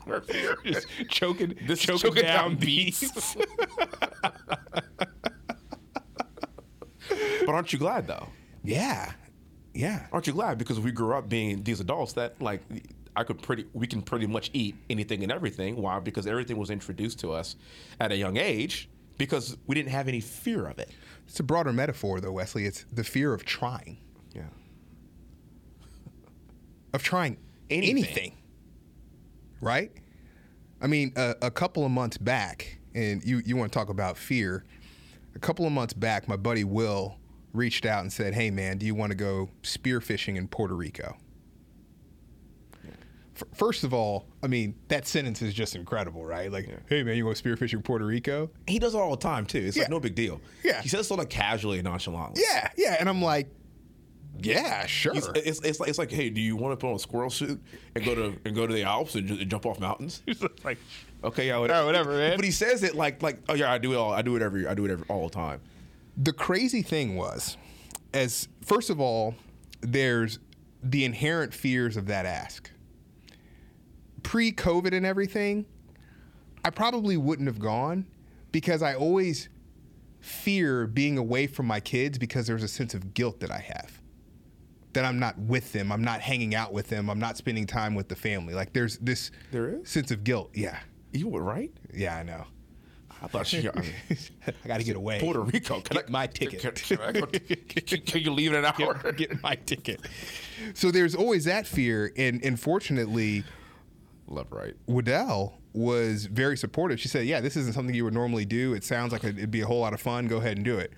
we're 0.06 0.20
fear. 0.22 0.56
Just 0.64 0.86
choking, 1.08 1.54
This 1.66 1.80
choking, 1.80 1.98
choking 2.10 2.22
down, 2.22 2.50
down 2.50 2.56
beasts. 2.56 3.36
But 7.46 7.54
aren't 7.54 7.72
you 7.72 7.78
glad 7.78 8.06
though? 8.06 8.28
yeah, 8.62 9.12
yeah. 9.72 10.06
Aren't 10.12 10.26
you 10.26 10.34
glad 10.34 10.58
because 10.58 10.78
we 10.78 10.92
grew 10.92 11.14
up 11.14 11.28
being 11.28 11.62
these 11.62 11.80
adults 11.80 12.12
that 12.14 12.40
like 12.42 12.60
I 13.16 13.24
could 13.24 13.40
pretty 13.40 13.64
we 13.72 13.86
can 13.86 14.02
pretty 14.02 14.26
much 14.26 14.50
eat 14.52 14.74
anything 14.90 15.22
and 15.22 15.32
everything. 15.32 15.76
Why? 15.76 15.98
Because 16.00 16.26
everything 16.26 16.58
was 16.58 16.68
introduced 16.70 17.20
to 17.20 17.32
us 17.32 17.56
at 18.00 18.12
a 18.12 18.16
young 18.16 18.36
age 18.36 18.90
because 19.16 19.56
we 19.66 19.74
didn't 19.74 19.90
have 19.90 20.08
any 20.08 20.20
fear 20.20 20.66
of 20.66 20.78
it. 20.78 20.90
It's 21.26 21.40
a 21.40 21.42
broader 21.42 21.72
metaphor, 21.72 22.20
though, 22.20 22.32
Wesley. 22.32 22.66
It's 22.66 22.84
the 22.92 23.04
fear 23.04 23.32
of 23.34 23.44
trying, 23.44 23.98
Yeah. 23.98 24.07
Of 26.92 27.02
trying 27.02 27.36
Anything. 27.70 27.90
anything. 27.96 28.32
Right? 29.60 29.92
I 30.80 30.86
mean, 30.86 31.12
a, 31.16 31.34
a 31.42 31.50
couple 31.50 31.84
of 31.84 31.90
months 31.90 32.16
back, 32.18 32.78
and 32.94 33.22
you, 33.24 33.42
you 33.44 33.56
want 33.56 33.72
to 33.72 33.76
talk 33.78 33.88
about 33.88 34.16
fear. 34.16 34.64
A 35.34 35.38
couple 35.38 35.66
of 35.66 35.72
months 35.72 35.92
back, 35.92 36.28
my 36.28 36.36
buddy 36.36 36.64
Will 36.64 37.18
reached 37.52 37.84
out 37.86 38.00
and 38.02 38.12
said, 38.12 38.34
Hey, 38.34 38.50
man, 38.50 38.78
do 38.78 38.86
you 38.86 38.94
want 38.94 39.10
to 39.10 39.16
go 39.16 39.50
spearfishing 39.62 40.36
in 40.36 40.48
Puerto 40.48 40.74
Rico? 40.74 41.16
F- 43.36 43.42
First 43.54 43.84
of 43.84 43.92
all, 43.94 44.26
I 44.42 44.46
mean, 44.46 44.74
that 44.88 45.06
sentence 45.06 45.42
is 45.42 45.54
just 45.54 45.76
incredible, 45.76 46.24
right? 46.24 46.50
Like, 46.50 46.68
hey, 46.88 47.02
man, 47.02 47.16
you 47.16 47.24
want 47.24 47.36
to 47.36 47.42
spearfish 47.42 47.72
in 47.72 47.82
Puerto 47.82 48.04
Rico? 48.04 48.50
He 48.66 48.78
does 48.78 48.94
it 48.94 48.98
all 48.98 49.10
the 49.10 49.16
time 49.16 49.46
too. 49.46 49.58
It's 49.58 49.76
Yeah. 49.76 49.84
like 49.84 49.90
no 49.90 50.00
big 50.00 50.14
deal. 50.14 50.40
Yeah. 50.64 50.80
He 50.82 50.88
says 50.88 51.00
it 51.00 51.04
sort 51.04 51.20
of 51.20 51.28
casually 51.28 51.78
and 51.78 51.84
nonchalantly. 51.84 52.42
Yeah, 52.48 52.70
yeah. 52.76 52.96
And 52.98 53.08
I'm 53.08 53.22
like, 53.22 53.48
yeah, 54.40 54.86
sure. 54.86 55.14
It's, 55.14 55.28
it's, 55.34 55.60
it's 55.60 55.80
like 55.80 55.88
it's 55.88 55.98
like, 55.98 56.10
hey, 56.10 56.30
do 56.30 56.40
you 56.40 56.56
want 56.56 56.72
to 56.72 56.76
put 56.76 56.90
on 56.90 56.96
a 56.96 56.98
squirrel 56.98 57.30
suit 57.30 57.60
and 57.94 58.04
go 58.04 58.14
to 58.14 58.38
and 58.44 58.54
go 58.54 58.66
to 58.66 58.72
the 58.72 58.82
Alps 58.82 59.14
and, 59.14 59.26
ju- 59.28 59.44
jump 59.44 59.66
off 59.66 59.80
mountains? 59.80 60.22
like, 60.64 60.78
Okay, 61.24 61.48
yeah, 61.48 61.58
whatever. 61.58 61.80
Yeah, 61.80 61.86
whatever, 61.86 62.12
man. 62.12 62.36
But 62.36 62.44
he 62.44 62.50
says 62.52 62.82
it 62.82 62.94
like 62.94 63.22
like, 63.22 63.40
oh 63.48 63.54
yeah, 63.54 63.72
I 63.72 63.78
do 63.78 63.92
it 63.92 63.96
all. 63.96 64.12
I 64.12 64.22
do 64.22 64.36
it 64.36 64.42
every. 64.42 64.66
I 64.66 64.74
do 64.74 64.84
it 64.84 64.90
every 64.90 65.04
all 65.08 65.28
the 65.28 65.34
time. 65.34 65.60
the 66.16 66.32
crazy 66.32 66.82
thing 66.82 67.16
was, 67.16 67.56
as 68.14 68.48
first 68.64 68.88
of 68.90 69.00
all, 69.00 69.34
there's 69.80 70.38
the 70.82 71.04
inherent 71.04 71.52
fears 71.52 71.96
of 71.96 72.06
that 72.06 72.24
ask. 72.26 72.70
Pre 74.22 74.52
COVID 74.52 74.92
and 74.94 75.04
everything, 75.06 75.66
I 76.64 76.70
probably 76.70 77.16
wouldn't 77.16 77.48
have 77.48 77.58
gone 77.58 78.06
because 78.52 78.82
I 78.82 78.94
always 78.94 79.48
fear 80.20 80.86
being 80.86 81.16
away 81.18 81.46
from 81.46 81.66
my 81.66 81.80
kids 81.80 82.18
because 82.18 82.46
there's 82.46 82.62
a 82.62 82.68
sense 82.68 82.94
of 82.94 83.14
guilt 83.14 83.40
that 83.40 83.50
I 83.50 83.58
have. 83.58 83.97
That 84.94 85.04
I'm 85.04 85.18
not 85.18 85.38
with 85.38 85.72
them, 85.72 85.92
I'm 85.92 86.02
not 86.02 86.20
hanging 86.20 86.54
out 86.54 86.72
with 86.72 86.88
them, 86.88 87.08
I'm 87.10 87.18
not 87.20 87.36
spending 87.36 87.66
time 87.66 87.94
with 87.94 88.08
the 88.08 88.16
family. 88.16 88.54
Like 88.54 88.72
there's 88.72 88.98
this 88.98 89.30
There 89.52 89.68
is? 89.68 89.88
sense 89.88 90.10
of 90.10 90.24
guilt. 90.24 90.50
Yeah. 90.54 90.78
You 91.12 91.28
were 91.28 91.42
right. 91.42 91.70
Yeah, 91.94 92.16
I 92.16 92.22
know. 92.22 92.44
I 93.20 93.26
thought 93.26 93.46
she. 93.48 93.68
I 93.68 93.80
mean, 93.80 93.92
I 94.46 94.68
got 94.68 94.78
to 94.78 94.84
get 94.84 94.94
away. 94.96 95.18
Puerto 95.20 95.40
Rico. 95.40 95.80
Can 95.80 95.96
Get 95.96 96.04
I, 96.08 96.10
my 96.10 96.26
ticket. 96.26 96.60
Can, 96.60 96.72
can 96.72 97.00
I 97.02 97.12
can- 97.82 98.00
can 98.02 98.20
you 98.22 98.30
leave 98.32 98.52
in 98.52 98.64
an 98.64 98.72
hour? 98.80 98.94
get, 99.12 99.16
get 99.16 99.42
my 99.42 99.56
ticket. 99.56 100.00
So 100.74 100.90
there's 100.90 101.14
always 101.16 101.44
that 101.46 101.66
fear, 101.66 102.12
and 102.16 102.42
unfortunately, 102.44 103.44
Love 104.28 104.46
right. 104.52 104.74
Waddell 104.86 105.58
was 105.72 106.26
very 106.26 106.56
supportive. 106.56 107.00
She 107.00 107.08
said, 107.08 107.26
"Yeah, 107.26 107.40
this 107.40 107.56
isn't 107.56 107.72
something 107.72 107.94
you 107.94 108.04
would 108.04 108.14
normally 108.14 108.44
do. 108.44 108.74
It 108.74 108.84
sounds 108.84 109.12
like 109.12 109.24
it'd 109.24 109.50
be 109.50 109.62
a 109.62 109.66
whole 109.66 109.80
lot 109.80 109.94
of 109.94 110.00
fun. 110.00 110.26
Go 110.28 110.36
ahead 110.36 110.56
and 110.56 110.64
do 110.64 110.78
it." 110.78 110.92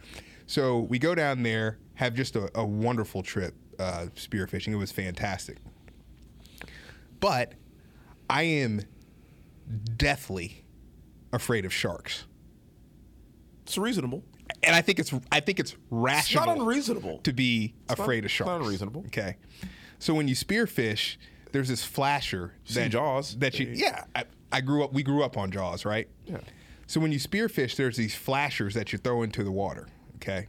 So 0.47 0.81
we 0.81 0.99
go 0.99 1.15
down 1.15 1.43
there, 1.45 1.79
have 1.95 2.13
just 2.15 2.35
a, 2.37 2.51
a 2.59 2.65
wonderful 2.65 3.23
trip 3.23 3.55
uh, 3.81 4.07
spearfishing. 4.15 4.69
It 4.73 4.77
was 4.77 4.93
fantastic. 4.93 5.57
But 7.19 7.55
I 8.29 8.43
am 8.45 8.83
deathly 9.97 10.65
afraid 11.33 11.65
of 11.65 11.73
sharks, 11.73 12.25
It's 13.63 13.79
reasonable. 13.79 14.25
and 14.63 14.75
I 14.75 14.81
think 14.83 14.99
it's 14.99 15.13
I 15.31 15.41
think 15.41 15.61
it's 15.61 15.73
It's 15.73 15.81
rational. 15.91 16.47
not 16.47 16.59
unreasonable. 16.59 17.19
to 17.19 17.33
be 17.33 17.75
not- 17.89 17.99
afraid 17.99 18.25
of 18.25 18.31
sharks. 18.31 18.49
not 18.49 18.61
unreasonable. 18.63 19.05
Okay. 19.07 19.37
So 19.99 20.15
when 20.15 20.29
you 20.29 20.35
spearfish, 20.35 21.17
there's 21.53 21.69
this 21.69 21.85
flasher 21.85 22.55
See 22.65 22.89
Jaws. 22.89 23.37
that 23.39 23.59
you 23.59 23.71
yeah, 23.75 24.05
I, 24.15 24.25
I 24.51 24.61
grew 24.61 24.83
up 24.83 24.93
we 24.93 25.03
grew 25.03 25.23
up 25.23 25.37
on 25.37 25.51
Jaws, 25.51 25.85
right? 25.85 26.09
Yeah. 26.27 26.39
So 26.87 27.01
when 27.01 27.13
you 27.13 27.21
spearfish, 27.21 27.77
there's 27.77 27.97
these 27.97 28.15
flashers 28.17 28.75
that 28.75 28.93
you 28.93 28.99
throw 28.99 29.23
into 29.23 29.45
the 29.45 29.53
water, 29.53 29.87
okay? 30.17 30.49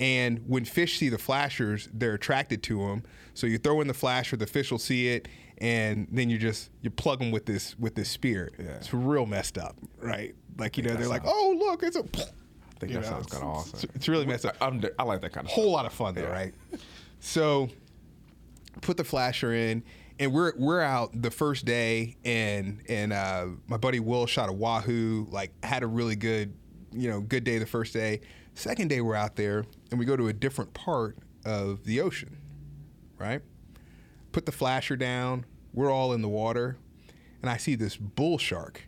And 0.00 0.42
when 0.48 0.64
fish 0.64 0.98
see 0.98 1.08
the 1.10 1.18
flashers, 1.18 1.88
they're 1.92 2.14
attracted 2.14 2.62
to 2.64 2.78
them. 2.86 3.02
So 3.34 3.46
you 3.46 3.58
throw 3.58 3.80
in 3.82 3.86
the 3.86 3.94
flasher, 3.94 4.36
the 4.36 4.46
fish 4.46 4.70
will 4.72 4.78
see 4.78 5.08
it, 5.08 5.28
and 5.58 6.08
then 6.10 6.28
you 6.30 6.38
just 6.38 6.70
you 6.80 6.90
plug 6.90 7.18
them 7.20 7.30
with 7.30 7.44
this 7.46 7.78
with 7.78 7.94
this 7.94 8.08
spear. 8.08 8.50
Yeah. 8.58 8.70
It's 8.76 8.92
real 8.94 9.26
messed 9.26 9.58
up, 9.58 9.76
right? 10.00 10.34
Like 10.58 10.76
you 10.78 10.82
know, 10.82 10.94
they're 10.94 11.06
like, 11.06 11.22
oh 11.26 11.54
look, 11.58 11.82
it's 11.82 11.96
a. 11.96 12.00
I 12.14 12.78
think 12.80 12.92
You 12.92 13.00
that 13.00 13.04
know, 13.04 13.10
sounds 13.10 13.26
kind 13.26 13.42
of 13.44 13.48
awesome. 13.50 13.90
it's 13.94 14.08
really 14.08 14.24
messed 14.24 14.46
up. 14.46 14.56
I, 14.60 14.72
I 14.98 15.02
like 15.02 15.20
that 15.20 15.34
kind 15.34 15.46
of 15.46 15.52
whole 15.52 15.70
lot 15.70 15.84
of 15.84 15.92
fun 15.92 16.14
though, 16.14 16.22
Yeah. 16.22 16.28
right? 16.30 16.54
So 17.20 17.68
put 18.80 18.96
the 18.96 19.04
flasher 19.04 19.52
in, 19.52 19.82
and 20.18 20.32
we're 20.32 20.52
we're 20.56 20.80
out 20.80 21.10
the 21.20 21.30
first 21.30 21.66
day, 21.66 22.16
and 22.24 22.80
and 22.88 23.12
uh, 23.12 23.46
my 23.66 23.76
buddy 23.76 24.00
Will 24.00 24.24
shot 24.26 24.48
a 24.48 24.52
wahoo, 24.52 25.26
like 25.30 25.52
had 25.62 25.82
a 25.82 25.86
really 25.86 26.16
good, 26.16 26.54
you 26.92 27.10
know, 27.10 27.20
good 27.20 27.44
day 27.44 27.58
the 27.58 27.66
first 27.66 27.92
day. 27.92 28.22
Second 28.60 28.88
day 28.88 29.00
we're 29.00 29.14
out 29.14 29.36
there, 29.36 29.64
and 29.90 29.98
we 29.98 30.04
go 30.04 30.18
to 30.18 30.28
a 30.28 30.34
different 30.34 30.74
part 30.74 31.16
of 31.46 31.82
the 31.84 32.02
ocean, 32.02 32.36
right? 33.16 33.40
Put 34.32 34.44
the 34.44 34.52
flasher 34.52 34.96
down. 34.96 35.46
We're 35.72 35.90
all 35.90 36.12
in 36.12 36.20
the 36.20 36.28
water, 36.28 36.76
and 37.40 37.50
I 37.50 37.56
see 37.56 37.74
this 37.74 37.96
bull 37.96 38.36
shark 38.36 38.82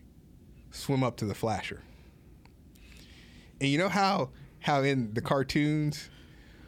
swim 0.72 1.02
up 1.02 1.16
to 1.16 1.24
the 1.24 1.34
flasher. 1.34 1.80
And 3.62 3.70
you 3.70 3.78
know 3.78 3.88
how 3.88 4.28
how 4.60 4.82
in 4.82 5.14
the 5.14 5.22
cartoons 5.22 6.10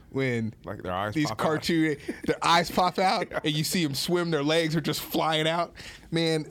when 0.08 0.54
Like 0.64 0.82
their 0.82 0.92
eyes 0.92 1.12
these 1.12 1.26
pop 1.26 1.32
out. 1.32 1.38
cartoon 1.44 1.96
their 2.24 2.42
eyes 2.42 2.70
pop 2.70 2.98
out 2.98 3.26
and 3.44 3.52
you 3.52 3.64
see 3.64 3.84
them 3.84 3.94
swim 3.94 4.30
their 4.30 4.42
legs 4.42 4.74
are 4.76 4.80
just 4.80 5.02
flying 5.02 5.46
out 5.46 5.74
man 6.10 6.46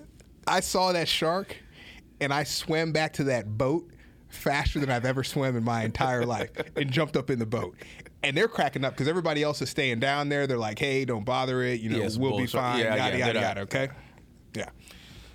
i 0.45 0.59
saw 0.59 0.91
that 0.91 1.07
shark 1.07 1.57
and 2.21 2.31
i 2.33 2.43
swam 2.43 2.91
back 2.91 3.13
to 3.13 3.23
that 3.23 3.57
boat 3.57 3.89
faster 4.33 4.79
than 4.79 4.89
i've 4.89 5.05
ever 5.05 5.23
swam 5.23 5.55
in 5.55 5.63
my 5.63 5.83
entire 5.83 6.25
life 6.25 6.49
and 6.75 6.91
jumped 6.91 7.15
up 7.15 7.29
in 7.29 7.39
the 7.39 7.45
boat. 7.45 7.75
And 8.23 8.37
they're 8.37 8.47
cracking 8.47 8.85
up 8.85 8.93
because 8.93 9.07
everybody 9.07 9.43
else 9.43 9.61
is 9.61 9.69
staying 9.69 9.99
down 9.99 10.29
there. 10.29 10.47
They're 10.47 10.57
like 10.57 10.79
hey 10.79 11.05
don't 11.05 11.25
bother 11.25 11.61
it. 11.61 11.81
You 11.81 11.89
know 11.89 12.07
we'll 12.17 12.37
be 12.37 12.47
fine. 12.47 12.79
Yeah, 12.79 12.95
yada 12.95 13.17
yeah, 13.17 13.27
yada 13.27 13.39
yada 13.39 13.61
okay? 13.61 13.89
Yeah. 14.55 14.69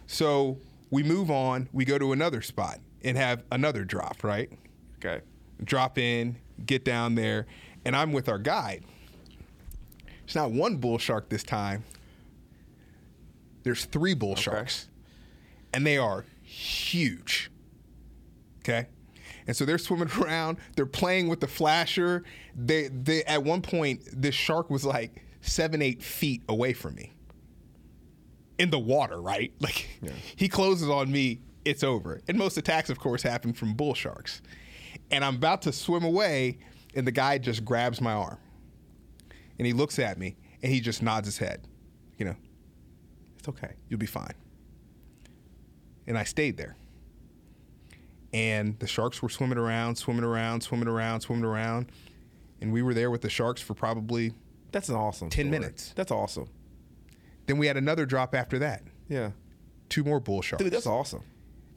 So 0.06 0.58
we 0.90 1.02
move 1.02 1.30
on. 1.30 1.68
We 1.72 1.84
go 1.84 1.98
to 1.98 2.12
another 2.12 2.40
spot 2.42 2.78
and 3.04 3.16
have 3.16 3.44
another 3.52 3.84
drop 3.84 4.24
right? 4.24 4.50
Okay. 4.98 5.20
drop 5.62 5.98
in, 5.98 6.36
get 6.66 6.84
down 6.84 7.14
there, 7.14 7.46
and 7.84 7.94
I'm 7.94 8.12
with 8.12 8.28
our 8.28 8.38
guide. 8.38 8.84
It's 10.24 10.34
not 10.34 10.50
one 10.50 10.76
bull 10.76 10.98
shark 10.98 11.28
this 11.28 11.42
time. 11.42 11.84
There's 13.62 13.84
three 13.84 14.14
bull 14.14 14.34
sharks, 14.36 14.88
and 15.72 15.86
they 15.86 15.98
are 15.98 16.24
huge. 16.42 17.50
Okay, 18.68 18.88
and 19.46 19.56
so 19.56 19.64
they're 19.64 19.78
swimming 19.78 20.10
around. 20.20 20.58
They're 20.76 20.86
playing 20.86 21.28
with 21.28 21.40
the 21.40 21.48
flasher. 21.48 22.24
They, 22.54 22.88
they 22.88 23.24
at 23.24 23.42
one 23.42 23.62
point, 23.62 24.02
this 24.12 24.34
shark 24.34 24.70
was 24.70 24.84
like 24.84 25.24
seven, 25.40 25.82
eight 25.82 26.02
feet 26.02 26.42
away 26.48 26.72
from 26.72 26.94
me 26.94 27.12
in 28.58 28.70
the 28.70 28.78
water, 28.78 29.20
right? 29.20 29.52
Like 29.60 29.88
he 30.36 30.48
closes 30.48 30.88
on 30.88 31.10
me, 31.10 31.40
it's 31.64 31.82
over. 31.82 32.20
And 32.28 32.38
most 32.38 32.56
attacks, 32.58 32.90
of 32.90 32.98
course, 32.98 33.22
happen 33.22 33.52
from 33.52 33.74
bull 33.74 33.94
sharks. 33.94 34.42
And 35.10 35.24
I'm 35.24 35.36
about 35.36 35.62
to 35.62 35.72
swim 35.72 36.04
away, 36.04 36.58
and 36.94 37.06
the 37.06 37.12
guy 37.12 37.38
just 37.38 37.64
grabs 37.64 38.00
my 38.00 38.12
arm. 38.12 38.38
And 39.58 39.66
he 39.66 39.72
looks 39.72 39.98
at 39.98 40.18
me 40.18 40.36
and 40.62 40.72
he 40.72 40.80
just 40.80 41.02
nods 41.02 41.26
his 41.26 41.38
head. 41.38 41.66
You 42.16 42.26
know, 42.26 42.36
it's 43.38 43.48
okay. 43.48 43.74
You'll 43.88 43.98
be 43.98 44.06
fine. 44.06 44.34
And 46.06 46.16
I 46.16 46.24
stayed 46.24 46.56
there. 46.56 46.76
And 48.32 48.78
the 48.78 48.86
sharks 48.86 49.22
were 49.22 49.28
swimming 49.28 49.58
around, 49.58 49.96
swimming 49.96 50.24
around, 50.24 50.60
swimming 50.62 50.88
around, 50.88 51.22
swimming 51.22 51.44
around. 51.44 51.90
And 52.60 52.72
we 52.72 52.82
were 52.82 52.92
there 52.94 53.10
with 53.10 53.22
the 53.22 53.30
sharks 53.30 53.62
for 53.62 53.74
probably 53.74 54.32
That's 54.72 54.88
an 54.88 54.96
awesome. 54.96 55.30
10 55.30 55.46
story. 55.46 55.50
minutes. 55.58 55.92
That's 55.96 56.10
awesome. 56.10 56.48
then 57.46 57.56
we 57.58 57.66
had 57.66 57.76
another 57.78 58.04
drop 58.04 58.34
after 58.34 58.58
that. 58.58 58.82
Yeah. 59.08 59.30
Two 59.88 60.04
more 60.04 60.20
bull 60.20 60.42
sharks. 60.42 60.62
Dude, 60.62 60.72
that's 60.72 60.86
awesome. 60.86 61.22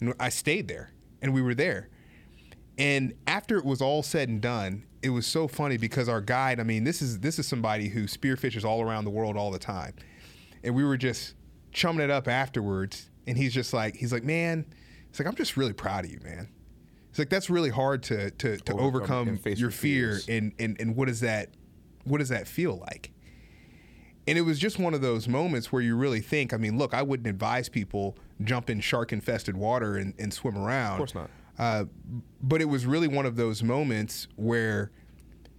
And 0.02 0.14
I 0.20 0.28
stayed 0.30 0.68
there 0.68 0.92
and 1.22 1.34
we 1.34 1.42
were 1.42 1.56
there. 1.56 1.90
And 2.78 3.14
after 3.28 3.58
it 3.58 3.64
was 3.66 3.82
all 3.82 4.04
said 4.04 4.28
and 4.28 4.42
done, 4.42 4.84
it 5.02 5.10
was 5.12 5.26
so 5.26 5.48
funny 5.48 5.78
because 5.78 6.10
our 6.10 6.20
guide, 6.22 6.60
I 6.60 6.64
mean, 6.64 6.84
this 6.84 7.02
is 7.02 7.20
this 7.20 7.40
is 7.40 7.48
somebody 7.48 7.88
who 7.90 8.04
spearfishes 8.06 8.66
all 8.66 8.82
around 8.82 9.06
the 9.06 9.10
world 9.12 9.38
all 9.38 9.52
the 9.52 9.60
time. 9.60 9.94
And 10.64 10.76
we 10.76 10.84
were 10.84 10.98
just 10.98 11.36
chumming 11.72 12.04
it 12.04 12.10
up 12.12 12.28
afterwards 12.28 13.10
and 13.28 13.38
he's 13.38 13.54
just 13.54 13.74
like 13.74 13.96
he's 13.96 14.12
like, 14.12 14.24
"Man, 14.24 14.66
it's 15.12 15.20
like 15.20 15.28
I'm 15.28 15.36
just 15.36 15.56
really 15.56 15.74
proud 15.74 16.06
of 16.06 16.12
you, 16.12 16.20
man." 16.24 16.50
It's 17.12 17.20
like 17.20 17.30
that's 17.30 17.50
really 17.50 17.70
hard 17.70 18.02
to 18.04 18.32
to, 18.32 18.58
to 18.58 18.74
Overcome 18.74 19.30
overcome 19.30 19.40
your 19.46 19.56
your 19.56 19.70
fear 19.70 20.14
fears. 20.14 20.30
and, 20.30 20.54
and 20.58 20.80
and 20.80 20.96
what 20.96 21.08
does 21.08 21.20
that 21.20 21.50
what 22.06 22.18
does 22.18 22.30
that 22.30 22.48
feel 22.48 22.80
like? 22.80 23.12
And 24.28 24.38
it 24.38 24.42
was 24.42 24.58
just 24.58 24.80
one 24.80 24.94
of 24.94 25.02
those 25.02 25.28
moments 25.28 25.72
where 25.72 25.82
you 25.82 25.96
really 25.96 26.22
think, 26.22 26.54
I 26.54 26.58
mean, 26.58 26.78
look, 26.78 26.94
I 26.94 27.02
wouldn't 27.02 27.28
advise 27.28 27.70
people 27.70 28.18
jump 28.44 28.70
in 28.70 28.80
shark 28.80 29.12
infested 29.12 29.58
water 29.58 29.98
and, 29.98 30.14
and 30.18 30.34
swim 30.34 30.58
around. 30.58 30.94
Of 30.94 30.98
course 30.98 31.16
not. 31.16 31.30
Uh, 31.60 31.86
but 32.42 32.62
it 32.62 32.66
was 32.66 32.86
really 32.86 33.08
one 33.08 33.26
of 33.26 33.36
those 33.36 33.62
moments 33.62 34.28
where 34.36 34.92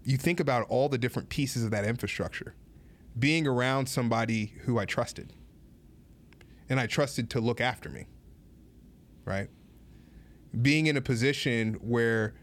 you 0.05 0.17
think 0.17 0.41
about 0.41 0.67
all 0.69 0.89
the 0.89 0.99
different 0.99 1.29
pieces 1.29 1.65
of 1.65 1.71
that 1.73 1.85
infrastructure. 1.85 2.55
Being 3.19 3.47
around 3.47 3.89
somebody 3.91 4.55
who 4.63 4.79
I 4.79 4.87
trusted, 4.87 5.35
and 6.69 6.81
I 6.81 6.87
trusted 6.87 7.29
to 7.31 7.41
look 7.41 7.61
after 7.61 7.91
me, 7.91 8.07
right? 9.25 9.49
Being 10.61 10.87
in 10.87 10.97
a 10.97 11.01
position 11.01 11.75
where 11.75 12.35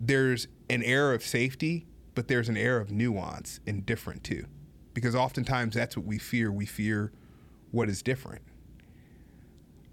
there's 0.00 0.48
an 0.68 0.82
air 0.82 1.12
of 1.12 1.22
safety, 1.22 1.86
but 2.14 2.28
there's 2.28 2.48
an 2.48 2.56
air 2.56 2.78
of 2.78 2.90
nuance 2.90 3.60
and 3.66 3.84
different 3.84 4.24
too. 4.24 4.46
Because 4.92 5.14
oftentimes 5.14 5.74
that's 5.74 5.96
what 5.96 6.06
we 6.06 6.18
fear. 6.18 6.52
We 6.52 6.66
fear 6.66 7.12
what 7.70 7.88
is 7.88 8.02
different. 8.02 8.42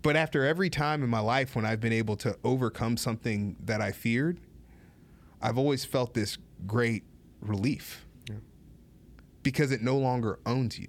But 0.02 0.16
after 0.16 0.46
every 0.46 0.70
time 0.70 1.04
in 1.04 1.10
my 1.10 1.20
life 1.20 1.56
when 1.56 1.66
I've 1.66 1.80
been 1.80 1.94
able 1.94 2.16
to 2.18 2.38
overcome 2.44 2.98
something 2.98 3.56
that 3.64 3.82
I 3.82 3.92
feared, 3.92 4.40
I've 5.42 5.58
always 5.58 5.86
felt 5.86 6.14
this 6.14 6.38
great 6.66 7.04
relief 7.40 8.06
because 9.44 9.72
it 9.72 9.82
no 9.82 9.98
longer 9.98 10.40
owns 10.46 10.78
you. 10.80 10.88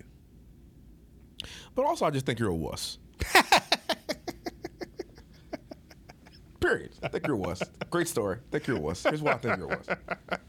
But 1.75 1.87
also, 1.87 2.05
I 2.05 2.11
just 2.11 2.27
think 2.27 2.39
you're 2.39 2.51
a 2.51 2.55
wuss. 2.55 2.99
Period. 6.63 6.93
I 7.03 7.09
think 7.09 7.27
you're 7.27 7.37
a 7.37 7.39
wuss. 7.39 7.63
Great 7.91 8.09
story. 8.09 8.39
I 8.39 8.51
think 8.51 8.67
you're 8.67 8.77
a 8.77 8.81
wuss. 8.81 9.03
Here's 9.03 9.23
why 9.23 9.33
I 9.33 9.39
think 9.39 9.57
you're 9.57 9.73
a 9.73 9.77
wuss. 9.77 9.87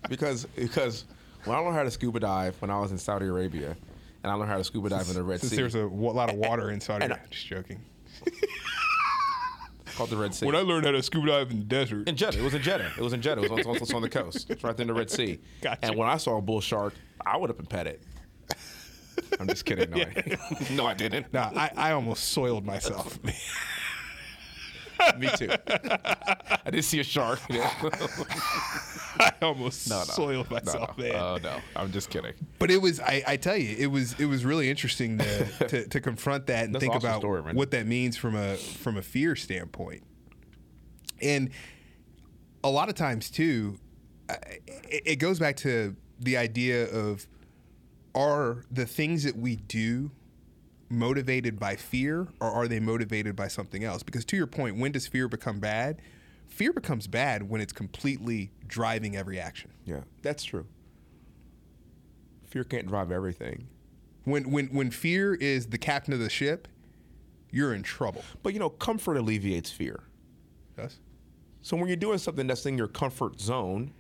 Because 0.09 0.45
because 0.55 1.05
when 1.45 1.57
I 1.57 1.59
learned 1.59 1.75
how 1.75 1.83
to 1.83 1.91
scuba 1.91 2.19
dive 2.19 2.55
when 2.61 2.71
I 2.71 2.79
was 2.79 2.91
in 2.91 2.97
Saudi 2.97 3.25
Arabia, 3.25 3.75
and 4.23 4.31
I 4.31 4.35
learned 4.35 4.51
how 4.51 4.57
to 4.57 4.63
scuba 4.63 4.89
dive 4.89 5.07
in 5.09 5.15
the 5.15 5.23
Red 5.23 5.41
Since 5.41 5.51
Sea. 5.51 5.57
there's 5.57 5.75
a 5.75 5.85
lot 5.85 6.31
of 6.31 6.37
water 6.37 6.71
in 6.71 6.79
Saudi 6.79 7.05
Arabia. 7.05 7.25
Just 7.29 7.47
joking. 7.47 7.83
called 9.95 10.09
the 10.09 10.17
Red 10.17 10.33
Sea. 10.33 10.45
When 10.45 10.55
I 10.55 10.61
learned 10.61 10.85
how 10.85 10.91
to 10.91 11.03
scuba 11.03 11.27
dive 11.27 11.51
in 11.51 11.59
the 11.59 11.65
desert, 11.65 12.07
in 12.07 12.15
Jeddah. 12.15 12.39
It 12.39 12.43
was 12.43 12.53
in 12.53 12.61
Jeddah. 12.61 12.91
It 12.97 13.01
was 13.01 13.13
in 13.13 13.21
Jeddah. 13.21 13.43
It 13.43 13.51
was 13.51 13.65
on, 13.65 13.95
on 13.95 14.01
the 14.01 14.09
coast. 14.09 14.49
It's 14.49 14.63
right 14.63 14.75
there 14.75 14.83
in 14.83 14.87
the 14.87 14.93
Red 14.93 15.09
Sea. 15.09 15.39
Gotcha. 15.61 15.85
And 15.85 15.95
when 15.95 16.07
I 16.07 16.17
saw 16.17 16.37
a 16.37 16.41
bull 16.41 16.61
shark, 16.61 16.93
I 17.25 17.37
would 17.37 17.49
have 17.49 17.57
been 17.57 17.65
petted. 17.65 17.99
I'm 19.39 19.47
just 19.47 19.65
kidding. 19.65 19.89
No, 19.89 19.97
I, 19.97 20.37
no, 20.71 20.85
I 20.85 20.93
didn't. 20.93 21.31
nah, 21.33 21.51
I, 21.55 21.71
I 21.75 21.91
almost 21.91 22.29
soiled 22.29 22.65
myself. 22.65 23.19
Me 25.17 25.27
too. 25.37 25.49
I 25.49 26.69
didn't 26.71 26.83
see 26.85 26.99
a 26.99 27.03
shark. 27.03 27.39
Yeah. 27.49 27.71
I 29.19 29.31
almost 29.41 29.89
No, 29.89 29.99
no. 29.99 30.03
soiled 30.05 30.49
No, 30.49 30.55
myself, 30.57 30.97
no. 30.97 31.03
man. 31.03 31.15
Oh 31.15 31.37
no, 31.43 31.57
I'm 31.75 31.91
just 31.91 32.09
kidding. 32.09 32.33
But 32.59 32.71
it 32.71 32.81
was, 32.81 32.99
I, 32.99 33.23
I 33.27 33.37
tell 33.37 33.57
you, 33.57 33.75
it 33.77 33.87
was 33.87 34.19
it 34.19 34.25
was 34.25 34.43
really 34.45 34.69
interesting 34.69 35.17
to 35.19 35.45
to, 35.67 35.87
to 35.87 36.01
confront 36.01 36.47
that 36.47 36.65
and 36.65 36.73
That's 36.73 36.81
think 36.83 36.95
awesome 36.95 37.09
about 37.09 37.19
story, 37.21 37.41
what 37.53 37.71
that 37.71 37.85
means 37.85 38.17
from 38.17 38.35
a 38.35 38.55
from 38.55 38.97
a 38.97 39.01
fear 39.01 39.35
standpoint. 39.35 40.03
And 41.21 41.51
a 42.63 42.69
lot 42.69 42.89
of 42.89 42.95
times 42.95 43.29
too, 43.29 43.77
it, 44.29 45.03
it 45.05 45.15
goes 45.17 45.39
back 45.39 45.57
to 45.57 45.95
the 46.19 46.37
idea 46.37 46.89
of 46.89 47.27
are 48.15 48.63
the 48.71 48.85
things 48.85 49.23
that 49.23 49.35
we 49.35 49.55
do 49.55 50.11
motivated 50.93 51.59
by 51.59 51.75
fear 51.75 52.27
or 52.39 52.49
are 52.49 52.67
they 52.67 52.79
motivated 52.79 53.35
by 53.35 53.47
something 53.47 53.83
else? 53.83 54.03
Because 54.03 54.25
to 54.25 54.37
your 54.37 54.47
point, 54.47 54.77
when 54.77 54.91
does 54.91 55.07
fear 55.07 55.27
become 55.27 55.59
bad? 55.59 56.01
Fear 56.47 56.73
becomes 56.73 57.07
bad 57.07 57.49
when 57.49 57.61
it's 57.61 57.73
completely 57.73 58.51
driving 58.67 59.15
every 59.15 59.39
action. 59.39 59.71
Yeah, 59.85 60.01
that's 60.21 60.43
true. 60.43 60.65
Fear 62.45 62.65
can't 62.65 62.87
drive 62.87 63.11
everything. 63.11 63.67
When 64.25 64.51
when 64.51 64.67
when 64.67 64.91
fear 64.91 65.33
is 65.33 65.67
the 65.67 65.77
captain 65.77 66.13
of 66.13 66.19
the 66.19 66.29
ship, 66.29 66.67
you're 67.49 67.73
in 67.73 67.83
trouble. 67.83 68.23
But 68.43 68.53
you 68.53 68.59
know, 68.59 68.69
comfort 68.69 69.17
alleviates 69.17 69.71
fear. 69.71 70.03
Yes. 70.77 70.99
So 71.61 71.77
when 71.77 71.87
you're 71.87 71.97
doing 71.97 72.17
something 72.17 72.45
that's 72.47 72.65
in 72.65 72.77
your 72.77 72.87
comfort 72.87 73.39
zone, 73.39 73.93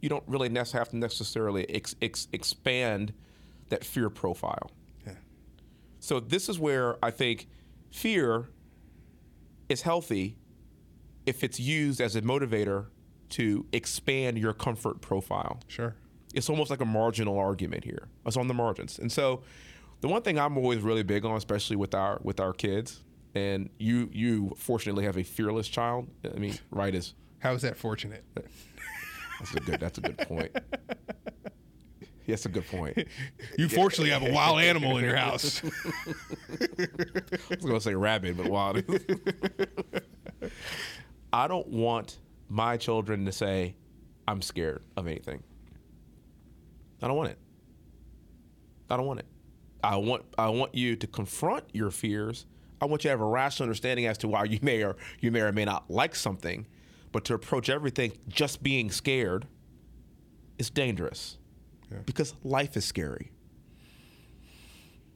you 0.00 0.08
don't 0.08 0.24
really 0.26 0.50
have 0.54 0.88
to 0.90 0.96
necessarily 0.96 1.68
ex- 1.70 1.96
ex- 2.02 2.28
expand 2.32 3.14
that 3.70 3.84
fear 3.84 4.10
profile. 4.10 4.70
So 6.04 6.20
this 6.20 6.50
is 6.50 6.58
where 6.58 7.02
I 7.02 7.10
think 7.10 7.48
fear 7.90 8.50
is 9.70 9.80
healthy 9.80 10.36
if 11.24 11.42
it's 11.42 11.58
used 11.58 11.98
as 11.98 12.14
a 12.14 12.20
motivator 12.20 12.88
to 13.30 13.64
expand 13.72 14.36
your 14.36 14.52
comfort 14.52 15.00
profile. 15.00 15.60
Sure. 15.66 15.96
It's 16.34 16.50
almost 16.50 16.68
like 16.68 16.82
a 16.82 16.84
marginal 16.84 17.38
argument 17.38 17.84
here. 17.84 18.08
It's 18.26 18.36
on 18.36 18.48
the 18.48 18.54
margins. 18.54 18.98
And 18.98 19.10
so 19.10 19.44
the 20.02 20.08
one 20.08 20.20
thing 20.20 20.38
I'm 20.38 20.58
always 20.58 20.80
really 20.80 21.04
big 21.04 21.24
on, 21.24 21.36
especially 21.38 21.76
with 21.76 21.94
our 21.94 22.20
with 22.22 22.38
our 22.38 22.52
kids, 22.52 23.02
and 23.34 23.70
you 23.78 24.10
you 24.12 24.54
fortunately 24.58 25.04
have 25.04 25.16
a 25.16 25.24
fearless 25.24 25.68
child. 25.68 26.08
I 26.22 26.38
mean, 26.38 26.58
right 26.70 26.94
is 26.94 27.14
How 27.38 27.54
is 27.54 27.62
that 27.62 27.78
fortunate? 27.78 28.24
that's 28.34 29.54
a 29.54 29.60
good 29.60 29.80
that's 29.80 29.96
a 29.96 30.02
good 30.02 30.18
point. 30.18 30.54
That's 32.26 32.46
a 32.46 32.48
good 32.48 32.66
point. 32.66 32.98
You 33.58 33.68
fortunately 33.68 34.10
have 34.10 34.22
a 34.22 34.32
wild 34.32 34.60
animal 34.60 34.98
in 34.98 35.04
your 35.04 35.16
house. 35.16 35.62
I 35.64 35.68
was 37.50 37.60
going 37.60 37.74
to 37.74 37.80
say 37.80 37.94
rabbit, 37.94 38.36
but 38.36 38.48
wild. 38.48 38.82
I 41.32 41.46
don't 41.46 41.68
want 41.68 42.18
my 42.48 42.76
children 42.76 43.24
to 43.26 43.32
say, 43.32 43.76
I'm 44.26 44.42
scared 44.42 44.82
of 44.96 45.06
anything. 45.06 45.42
I 47.02 47.06
don't 47.06 47.16
want 47.16 47.30
it. 47.30 47.38
I 48.90 48.96
don't 48.96 49.06
want 49.06 49.20
it. 49.20 49.26
I 49.82 49.96
want 49.96 50.24
I 50.38 50.48
want 50.48 50.74
you 50.74 50.96
to 50.96 51.06
confront 51.06 51.64
your 51.72 51.90
fears. 51.90 52.46
I 52.80 52.86
want 52.86 53.04
you 53.04 53.08
to 53.08 53.12
have 53.12 53.20
a 53.20 53.26
rational 53.26 53.66
understanding 53.66 54.06
as 54.06 54.18
to 54.18 54.28
why 54.28 54.44
you 54.44 54.58
may 54.62 54.82
or 54.82 54.96
you 55.20 55.30
may 55.30 55.40
or 55.40 55.52
may 55.52 55.64
not 55.64 55.90
like 55.90 56.14
something, 56.14 56.66
but 57.12 57.24
to 57.26 57.34
approach 57.34 57.68
everything 57.68 58.12
just 58.28 58.62
being 58.62 58.90
scared 58.90 59.46
is 60.58 60.70
dangerous. 60.70 61.38
Because 62.04 62.34
life 62.42 62.76
is 62.76 62.84
scary 62.84 63.30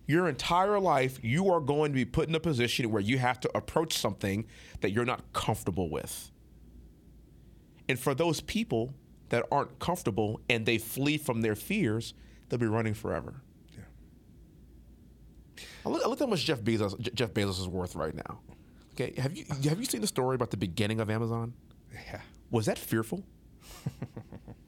your 0.08 0.26
entire 0.26 0.80
life, 0.80 1.18
you 1.22 1.52
are 1.52 1.60
going 1.60 1.92
to 1.92 1.94
be 1.94 2.06
put 2.06 2.28
in 2.28 2.34
a 2.34 2.40
position 2.40 2.90
where 2.90 3.02
you 3.02 3.18
have 3.18 3.38
to 3.40 3.56
approach 3.56 3.96
something 3.96 4.46
that 4.80 4.90
you're 4.90 5.04
not 5.04 5.32
comfortable 5.34 5.90
with. 5.90 6.32
And 7.88 7.98
for 7.98 8.14
those 8.14 8.40
people 8.40 8.94
that 9.28 9.44
aren't 9.52 9.78
comfortable 9.78 10.40
and 10.48 10.64
they 10.64 10.78
flee 10.78 11.18
from 11.18 11.42
their 11.42 11.54
fears, 11.54 12.14
they'll 12.48 12.58
be 12.58 12.66
running 12.66 12.94
forever. 12.94 13.42
Yeah. 13.76 15.64
I 15.84 15.90
look, 15.90 16.02
I 16.02 16.08
look 16.08 16.18
how 16.18 16.26
much 16.26 16.44
Jeff 16.46 16.62
Bezos 16.62 16.98
Je- 16.98 17.10
Jeff 17.12 17.34
Bezos 17.34 17.60
is 17.60 17.68
worth 17.68 17.94
right 17.94 18.14
now. 18.14 18.40
Okay, 18.94 19.12
have 19.20 19.36
you 19.36 19.44
have 19.48 19.78
you 19.78 19.84
seen 19.84 20.00
the 20.00 20.06
story 20.06 20.34
about 20.34 20.50
the 20.50 20.56
beginning 20.56 21.00
of 21.00 21.08
Amazon? 21.08 21.52
yeah. 21.92 22.20
Was 22.50 22.66
that 22.66 22.78
fearful? 22.78 23.22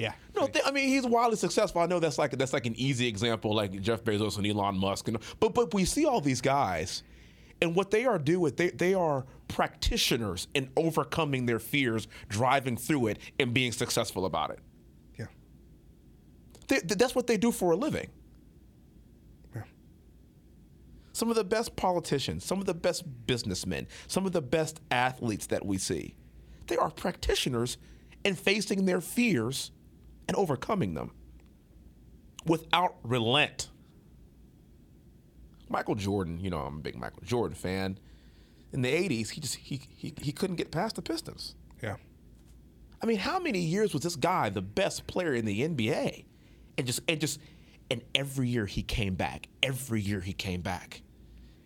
Yeah. 0.00 0.14
No, 0.34 0.46
th- 0.46 0.64
I 0.66 0.70
mean 0.70 0.88
he's 0.88 1.06
wildly 1.06 1.36
successful. 1.36 1.82
I 1.82 1.86
know 1.86 2.00
that's 2.00 2.16
like 2.16 2.30
that's 2.30 2.54
like 2.54 2.64
an 2.64 2.74
easy 2.80 3.06
example, 3.06 3.54
like 3.54 3.82
Jeff 3.82 4.02
Bezos 4.02 4.38
and 4.38 4.46
Elon 4.46 4.78
Musk, 4.78 5.08
and 5.08 5.18
but 5.40 5.52
but 5.52 5.74
we 5.74 5.84
see 5.84 6.06
all 6.06 6.22
these 6.22 6.40
guys, 6.40 7.02
and 7.60 7.76
what 7.76 7.90
they 7.90 8.06
are 8.06 8.18
doing, 8.18 8.54
they 8.56 8.70
they 8.70 8.94
are 8.94 9.26
practitioners 9.46 10.48
in 10.54 10.70
overcoming 10.74 11.44
their 11.44 11.58
fears, 11.58 12.08
driving 12.30 12.78
through 12.78 13.08
it, 13.08 13.18
and 13.38 13.52
being 13.52 13.72
successful 13.72 14.24
about 14.24 14.48
it. 14.48 14.60
Yeah. 15.18 15.26
They, 16.68 16.78
that's 16.78 17.14
what 17.14 17.26
they 17.26 17.36
do 17.36 17.52
for 17.52 17.72
a 17.72 17.76
living. 17.76 18.08
Yeah. 19.54 19.64
Some 21.12 21.28
of 21.28 21.36
the 21.36 21.44
best 21.44 21.76
politicians, 21.76 22.42
some 22.42 22.58
of 22.58 22.64
the 22.64 22.72
best 22.72 23.04
businessmen, 23.26 23.86
some 24.06 24.24
of 24.24 24.32
the 24.32 24.40
best 24.40 24.80
athletes 24.90 25.48
that 25.48 25.66
we 25.66 25.76
see, 25.76 26.14
they 26.68 26.78
are 26.78 26.90
practitioners 26.90 27.76
in 28.24 28.34
facing 28.34 28.86
their 28.86 29.02
fears 29.02 29.72
and 30.28 30.36
overcoming 30.36 30.94
them 30.94 31.12
without 32.46 32.96
relent. 33.02 33.68
Michael 35.68 35.94
Jordan, 35.94 36.40
you 36.40 36.50
know, 36.50 36.58
I'm 36.58 36.78
a 36.78 36.80
big 36.80 36.96
Michael 36.96 37.22
Jordan 37.24 37.54
fan. 37.54 37.98
In 38.72 38.82
the 38.82 38.88
80s, 38.88 39.30
he 39.30 39.40
just 39.40 39.56
he 39.56 39.80
he, 39.96 40.14
he 40.20 40.32
couldn't 40.32 40.56
get 40.56 40.70
past 40.70 40.96
the 40.96 41.02
Pistons. 41.02 41.54
Yeah. 41.82 41.96
I 43.02 43.06
mean, 43.06 43.18
how 43.18 43.38
many 43.38 43.60
years 43.60 43.94
was 43.94 44.02
this 44.02 44.16
guy 44.16 44.50
the 44.50 44.62
best 44.62 45.06
player 45.06 45.34
in 45.34 45.44
the 45.44 45.66
NBA? 45.68 46.24
And 46.76 46.86
just 46.86 47.00
and 47.08 47.20
just 47.20 47.40
and 47.90 48.02
every 48.14 48.48
year 48.48 48.66
he 48.66 48.82
came 48.82 49.14
back. 49.14 49.48
Every 49.62 50.00
year 50.00 50.20
he 50.20 50.32
came 50.32 50.60
back. 50.60 51.02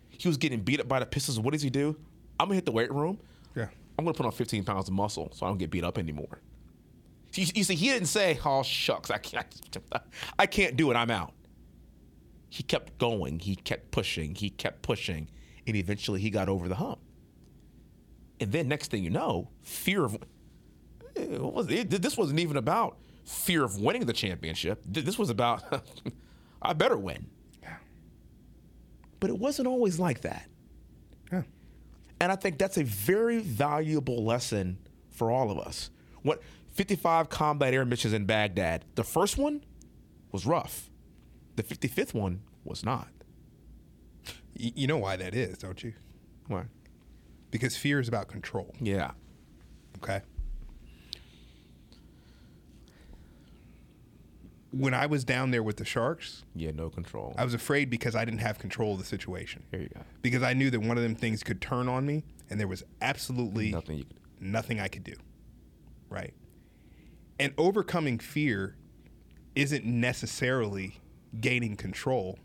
He 0.09 0.27
was 0.27 0.37
getting 0.37 0.61
beat 0.61 0.79
up 0.79 0.87
by 0.87 0.99
the 0.99 1.05
Pistons. 1.05 1.39
What 1.39 1.53
does 1.53 1.61
he 1.61 1.69
do? 1.69 1.95
I'm 2.39 2.47
gonna 2.47 2.55
hit 2.55 2.65
the 2.65 2.71
weight 2.71 2.91
room. 2.91 3.19
Yeah. 3.55 3.67
I'm 3.97 4.05
gonna 4.05 4.15
put 4.15 4.25
on 4.25 4.31
15 4.31 4.63
pounds 4.63 4.87
of 4.87 4.93
muscle 4.93 5.29
so 5.33 5.45
I 5.45 5.49
don't 5.49 5.57
get 5.57 5.71
beat 5.71 5.83
up 5.83 5.97
anymore. 5.97 6.41
You, 7.35 7.47
you 7.55 7.63
see, 7.63 7.75
he 7.75 7.89
didn't 7.89 8.07
say, 8.07 8.39
"Oh 8.45 8.63
shucks, 8.63 9.11
I 9.11 9.17
can't, 9.17 9.47
I 10.39 10.45
can't 10.45 10.75
do 10.75 10.91
it. 10.91 10.95
I'm 10.95 11.11
out." 11.11 11.33
He 12.49 12.63
kept 12.63 12.97
going. 12.97 13.39
He 13.39 13.55
kept 13.55 13.91
pushing. 13.91 14.35
He 14.35 14.49
kept 14.49 14.81
pushing, 14.81 15.29
and 15.67 15.75
eventually 15.75 16.21
he 16.21 16.29
got 16.29 16.47
over 16.47 16.67
the 16.67 16.75
hump. 16.75 16.99
And 18.39 18.51
then 18.51 18.67
next 18.67 18.91
thing 18.91 19.03
you 19.03 19.09
know, 19.09 19.49
fear 19.63 20.05
of 20.05 20.15
eh, 21.15 21.21
it 21.21 21.41
was, 21.41 21.69
it, 21.69 21.89
this 21.89 22.17
wasn't 22.17 22.39
even 22.39 22.57
about 22.57 22.97
fear 23.25 23.63
of 23.63 23.79
winning 23.79 24.05
the 24.05 24.13
championship. 24.13 24.81
This 24.85 25.17
was 25.17 25.29
about 25.29 25.63
I 26.61 26.73
better 26.73 26.97
win. 26.97 27.27
Yeah. 27.61 27.77
But 29.19 29.29
it 29.29 29.37
wasn't 29.37 29.67
always 29.67 29.99
like 29.99 30.21
that. 30.21 30.47
Yeah. 31.31 31.43
And 32.19 32.31
I 32.31 32.35
think 32.35 32.57
that's 32.57 32.77
a 32.77 32.83
very 32.83 33.39
valuable 33.39 34.23
lesson 34.23 34.77
for 35.09 35.31
all 35.31 35.51
of 35.51 35.59
us. 35.59 35.89
What 36.23 36.41
55 36.75 37.29
combat 37.29 37.73
air 37.73 37.85
missions 37.85 38.13
in 38.13 38.25
Baghdad, 38.25 38.83
the 38.95 39.03
first 39.03 39.37
one 39.37 39.63
was 40.31 40.45
rough. 40.45 40.89
The 41.55 41.63
55th 41.63 42.13
one 42.13 42.41
was 42.65 42.83
not. 42.83 43.07
Y- 44.59 44.73
you 44.75 44.85
know 44.87 44.97
why 44.97 45.15
that 45.15 45.33
is, 45.33 45.57
don't 45.57 45.81
you? 45.83 45.93
Why? 46.47 46.65
Because 47.49 47.77
fear 47.77 48.01
is 48.01 48.09
about 48.09 48.27
control. 48.27 48.75
Yeah. 48.81 49.11
Okay. 49.97 50.21
When 54.71 54.93
I 54.93 55.05
was 55.05 55.23
down 55.23 55.51
there 55.51 55.63
with 55.63 55.77
the 55.77 55.85
sharks, 55.85 56.43
Yeah, 56.53 56.71
no 56.71 56.89
control. 56.89 57.33
I 57.37 57.45
was 57.45 57.53
afraid 57.53 57.89
because 57.89 58.13
I 58.13 58.25
didn't 58.25 58.41
have 58.41 58.59
control 58.59 58.93
of 58.93 58.99
the 58.99 59.05
situation. 59.05 59.63
Here 59.71 59.79
you 59.79 59.89
go. 59.95 60.01
Because 60.21 60.43
I 60.43 60.51
knew 60.51 60.69
that 60.71 60.81
one 60.81 60.97
of 60.97 61.03
them 61.03 61.15
things 61.15 61.41
could 61.43 61.61
turn 61.61 61.87
on 61.87 62.05
me, 62.05 62.25
and 62.49 62.59
there 62.59 62.67
was 62.67 62.83
absolutely 63.01 63.71
Nothing 63.71 63.99
you 63.99 64.03
could 64.03 64.17
nothing 64.41 64.81
I 64.81 64.89
could 64.89 65.05
do. 65.05 65.13
Right. 66.09 66.33
And 67.39 67.53
overcoming 67.57 68.19
fear 68.19 68.75
isn't 69.55 69.85
necessarily 69.85 70.99
gaining 71.39 71.75
control. 71.75 72.39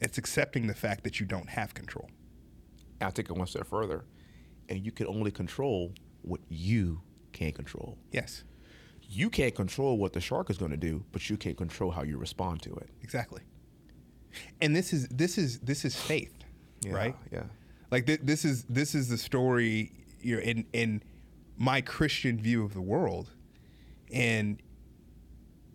It's 0.00 0.18
accepting 0.18 0.66
the 0.66 0.74
fact 0.74 1.04
that 1.04 1.18
you 1.20 1.26
don't 1.26 1.48
have 1.48 1.72
control. 1.74 2.10
I'll 3.00 3.12
take 3.12 3.30
it 3.30 3.36
one 3.36 3.46
step 3.46 3.66
further. 3.66 4.04
And 4.68 4.84
you 4.84 4.92
can 4.92 5.06
only 5.06 5.30
control 5.30 5.92
what 6.22 6.40
you 6.48 7.00
can 7.32 7.52
control. 7.52 7.98
Yes, 8.12 8.44
You 9.08 9.28
can't 9.28 9.54
control 9.54 9.98
what 9.98 10.12
the 10.14 10.20
shark 10.20 10.48
is 10.50 10.56
going 10.56 10.70
to 10.70 10.76
do, 10.78 11.04
but 11.12 11.28
you 11.28 11.36
can 11.36 11.54
control 11.54 11.90
how 11.90 12.02
you 12.02 12.16
respond 12.16 12.62
to 12.62 12.74
it. 12.76 12.88
exactly. 13.02 13.42
And 14.60 14.74
this 14.74 14.92
is 14.92 15.06
this 15.08 15.38
is 15.38 15.58
this 15.60 15.84
is 15.84 15.94
faith, 15.94 16.34
right? 16.88 17.14
Yeah. 17.30 17.44
Like 17.92 18.06
th- 18.06 18.20
this 18.22 18.44
is 18.44 18.64
this 18.64 18.94
is 18.94 19.08
the 19.08 19.18
story 19.18 19.92
you 20.20 20.36
know, 20.36 20.42
in 20.42 20.64
in 20.72 21.02
my 21.56 21.80
Christian 21.80 22.38
view 22.40 22.64
of 22.64 22.74
the 22.74 22.80
world, 22.80 23.30
and 24.14 24.62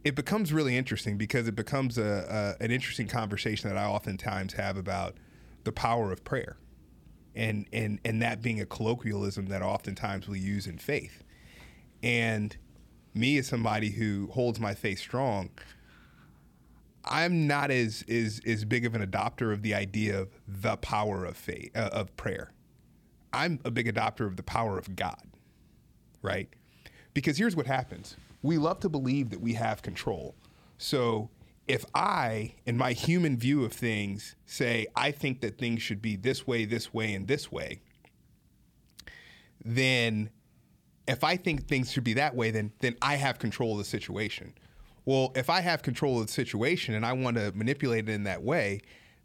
it 0.03 0.15
becomes 0.15 0.53
really 0.53 0.77
interesting 0.77 1.17
because 1.17 1.47
it 1.47 1.55
becomes 1.55 1.97
a, 1.97 2.55
a 2.59 2.63
an 2.63 2.71
interesting 2.71 3.07
conversation 3.07 3.69
that 3.69 3.77
I 3.77 3.85
oftentimes 3.85 4.53
have 4.53 4.77
about 4.77 5.17
the 5.65 5.71
power 5.71 6.11
of 6.11 6.23
prayer, 6.23 6.57
and 7.35 7.67
and 7.73 7.99
and 8.05 8.21
that 8.21 8.41
being 8.41 8.61
a 8.61 8.65
colloquialism 8.65 9.47
that 9.47 9.61
oftentimes 9.61 10.27
we 10.27 10.39
use 10.39 10.65
in 10.65 10.77
faith, 10.77 11.23
and 12.01 12.55
me 13.13 13.37
as 13.37 13.47
somebody 13.47 13.91
who 13.91 14.29
holds 14.31 14.59
my 14.59 14.73
faith 14.73 14.99
strong. 14.99 15.51
I'm 17.05 17.47
not 17.47 17.71
as 17.71 18.03
is 18.03 18.39
as 18.45 18.65
big 18.65 18.85
of 18.85 18.93
an 18.93 19.05
adopter 19.05 19.51
of 19.51 19.63
the 19.63 19.73
idea 19.73 20.19
of 20.19 20.29
the 20.47 20.77
power 20.77 21.25
of 21.25 21.35
faith 21.35 21.75
uh, 21.75 21.89
of 21.91 22.15
prayer. 22.15 22.53
I'm 23.33 23.59
a 23.65 23.71
big 23.71 23.93
adopter 23.93 24.25
of 24.25 24.37
the 24.37 24.43
power 24.43 24.77
of 24.77 24.95
God, 24.95 25.21
right? 26.21 26.49
Because 27.13 27.37
here's 27.37 27.55
what 27.55 27.67
happens: 27.67 28.15
we 28.41 28.57
love 28.57 28.79
to 28.81 28.89
believe 28.89 29.29
that 29.29 29.41
we 29.41 29.53
have 29.53 29.81
control. 29.81 30.35
So 30.77 31.29
if 31.67 31.85
I, 31.93 32.55
in 32.65 32.77
my 32.77 32.93
human 32.93 33.37
view 33.37 33.63
of 33.63 33.73
things, 33.73 34.35
say 34.45 34.87
I 34.95 35.11
think 35.11 35.41
that 35.41 35.57
things 35.57 35.81
should 35.81 36.01
be 36.01 36.15
this 36.15 36.47
way, 36.47 36.65
this 36.65 36.93
way, 36.93 37.13
and 37.13 37.27
this 37.27 37.51
way, 37.51 37.81
then 39.63 40.29
if 41.07 41.23
I 41.23 41.37
think 41.37 41.67
things 41.67 41.91
should 41.91 42.03
be 42.03 42.13
that 42.13 42.35
way, 42.35 42.51
then 42.51 42.71
then 42.79 42.95
I 43.01 43.15
have 43.15 43.39
control 43.39 43.73
of 43.73 43.77
the 43.79 43.83
situation. 43.83 44.53
Well, 45.05 45.31
if 45.35 45.49
I 45.49 45.61
have 45.61 45.81
control 45.81 46.19
of 46.19 46.27
the 46.27 46.31
situation 46.31 46.93
and 46.93 47.05
I 47.05 47.13
want 47.13 47.37
to 47.37 47.51
manipulate 47.53 48.09
it 48.09 48.13
in 48.13 48.23
that 48.23 48.43
way, 48.43 48.81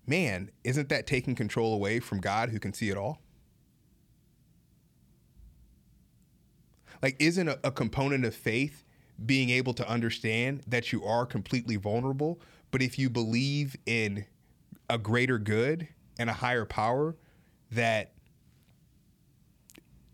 man, 0.06 0.50
isn't 0.64 0.88
that 0.88 1.06
taking 1.06 1.34
control 1.34 1.74
away 1.74 2.00
from 2.00 2.20
God 2.20 2.50
who 2.50 2.58
can 2.58 2.72
see 2.72 2.88
it 2.88 2.96
all? 2.96 3.20
Like, 7.02 7.16
isn't 7.18 7.48
a, 7.48 7.58
a 7.64 7.70
component 7.70 8.24
of 8.24 8.34
faith 8.34 8.84
being 9.24 9.50
able 9.50 9.74
to 9.74 9.88
understand 9.88 10.62
that 10.66 10.92
you 10.92 11.04
are 11.04 11.26
completely 11.26 11.76
vulnerable, 11.76 12.40
but 12.70 12.82
if 12.82 12.98
you 12.98 13.08
believe 13.08 13.76
in 13.86 14.26
a 14.90 14.98
greater 14.98 15.38
good 15.38 15.88
and 16.18 16.28
a 16.28 16.32
higher 16.32 16.64
power 16.64 17.16
that 17.70 18.12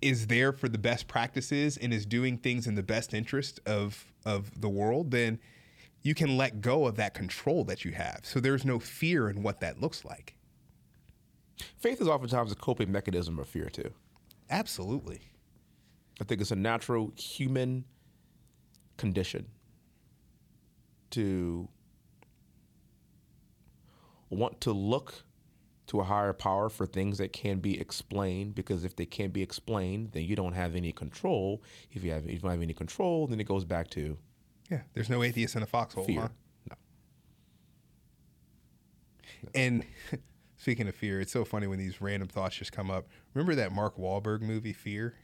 is 0.00 0.28
there 0.28 0.52
for 0.52 0.68
the 0.68 0.78
best 0.78 1.08
practices 1.08 1.76
and 1.76 1.92
is 1.92 2.06
doing 2.06 2.38
things 2.38 2.66
in 2.66 2.74
the 2.74 2.82
best 2.82 3.12
interest 3.12 3.60
of 3.66 4.06
of 4.24 4.60
the 4.60 4.68
world, 4.68 5.10
then 5.10 5.38
you 6.02 6.14
can 6.14 6.36
let 6.36 6.60
go 6.60 6.86
of 6.86 6.96
that 6.96 7.14
control 7.14 7.64
that 7.64 7.84
you 7.84 7.92
have. 7.92 8.20
So 8.22 8.40
there's 8.40 8.64
no 8.64 8.78
fear 8.78 9.28
in 9.28 9.42
what 9.42 9.60
that 9.60 9.80
looks 9.80 10.04
like. 10.04 10.34
Faith 11.78 12.00
is 12.00 12.08
oftentimes 12.08 12.52
a 12.52 12.56
coping 12.56 12.90
mechanism 12.90 13.38
of 13.38 13.48
fear, 13.48 13.68
too. 13.68 13.92
Absolutely. 14.48 15.20
I 16.20 16.24
think 16.24 16.40
it's 16.40 16.50
a 16.50 16.56
natural 16.56 17.12
human 17.16 17.84
condition 19.00 19.46
to 21.10 21.68
want 24.28 24.60
to 24.60 24.72
look 24.72 25.24
to 25.88 25.98
a 26.00 26.04
higher 26.04 26.32
power 26.32 26.68
for 26.68 26.86
things 26.86 27.18
that 27.18 27.32
can 27.32 27.58
be 27.58 27.80
explained 27.80 28.54
because 28.54 28.84
if 28.84 28.94
they 28.94 29.06
can't 29.06 29.32
be 29.32 29.42
explained 29.42 30.10
then 30.12 30.22
you 30.24 30.36
don't 30.36 30.52
have 30.52 30.76
any 30.76 30.92
control 30.92 31.60
if 31.90 32.04
you 32.04 32.12
have 32.12 32.24
if 32.26 32.30
you 32.34 32.38
don't 32.38 32.52
have 32.52 32.62
any 32.62 32.72
control 32.74 33.26
then 33.26 33.40
it 33.40 33.44
goes 33.48 33.64
back 33.64 33.90
to 33.90 34.16
Yeah. 34.70 34.82
There's 34.94 35.10
no 35.10 35.24
atheist 35.24 35.56
in 35.56 35.62
a 35.64 35.66
foxhole. 35.66 36.04
fear 36.04 36.20
huh? 36.20 36.28
no 36.70 36.76
And 39.54 39.84
speaking 40.58 40.86
of 40.86 40.94
fear, 40.94 41.20
it's 41.20 41.32
so 41.32 41.44
funny 41.44 41.66
when 41.66 41.78
these 41.80 42.00
random 42.00 42.28
thoughts 42.28 42.56
just 42.56 42.70
come 42.70 42.90
up. 42.90 43.08
Remember 43.34 43.54
that 43.56 43.72
Mark 43.72 43.96
Wahlberg 43.96 44.42
movie, 44.42 44.72
Fear? 44.72 45.14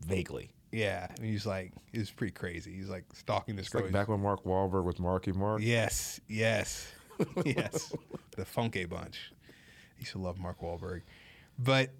vaguely 0.00 0.50
Yeah. 0.76 1.06
And 1.16 1.24
he's 1.24 1.46
like, 1.46 1.72
it 1.94 1.98
was 1.98 2.10
pretty 2.10 2.32
crazy. 2.32 2.74
He's 2.74 2.90
like 2.90 3.04
stalking 3.14 3.56
this 3.56 3.66
it's 3.66 3.72
girl. 3.72 3.82
like 3.84 3.92
back 3.92 4.08
when 4.08 4.20
Mark 4.20 4.44
Wahlberg 4.44 4.84
was 4.84 4.98
Marky 4.98 5.32
Mark 5.32 5.62
Yes, 5.62 6.20
yes, 6.28 6.92
yes. 7.46 7.94
the 8.36 8.44
Funky 8.44 8.84
Bunch. 8.84 9.32
I 9.42 10.00
used 10.00 10.12
to 10.12 10.18
love 10.18 10.38
Mark 10.38 10.60
Wahlberg, 10.60 11.00
but 11.58 11.90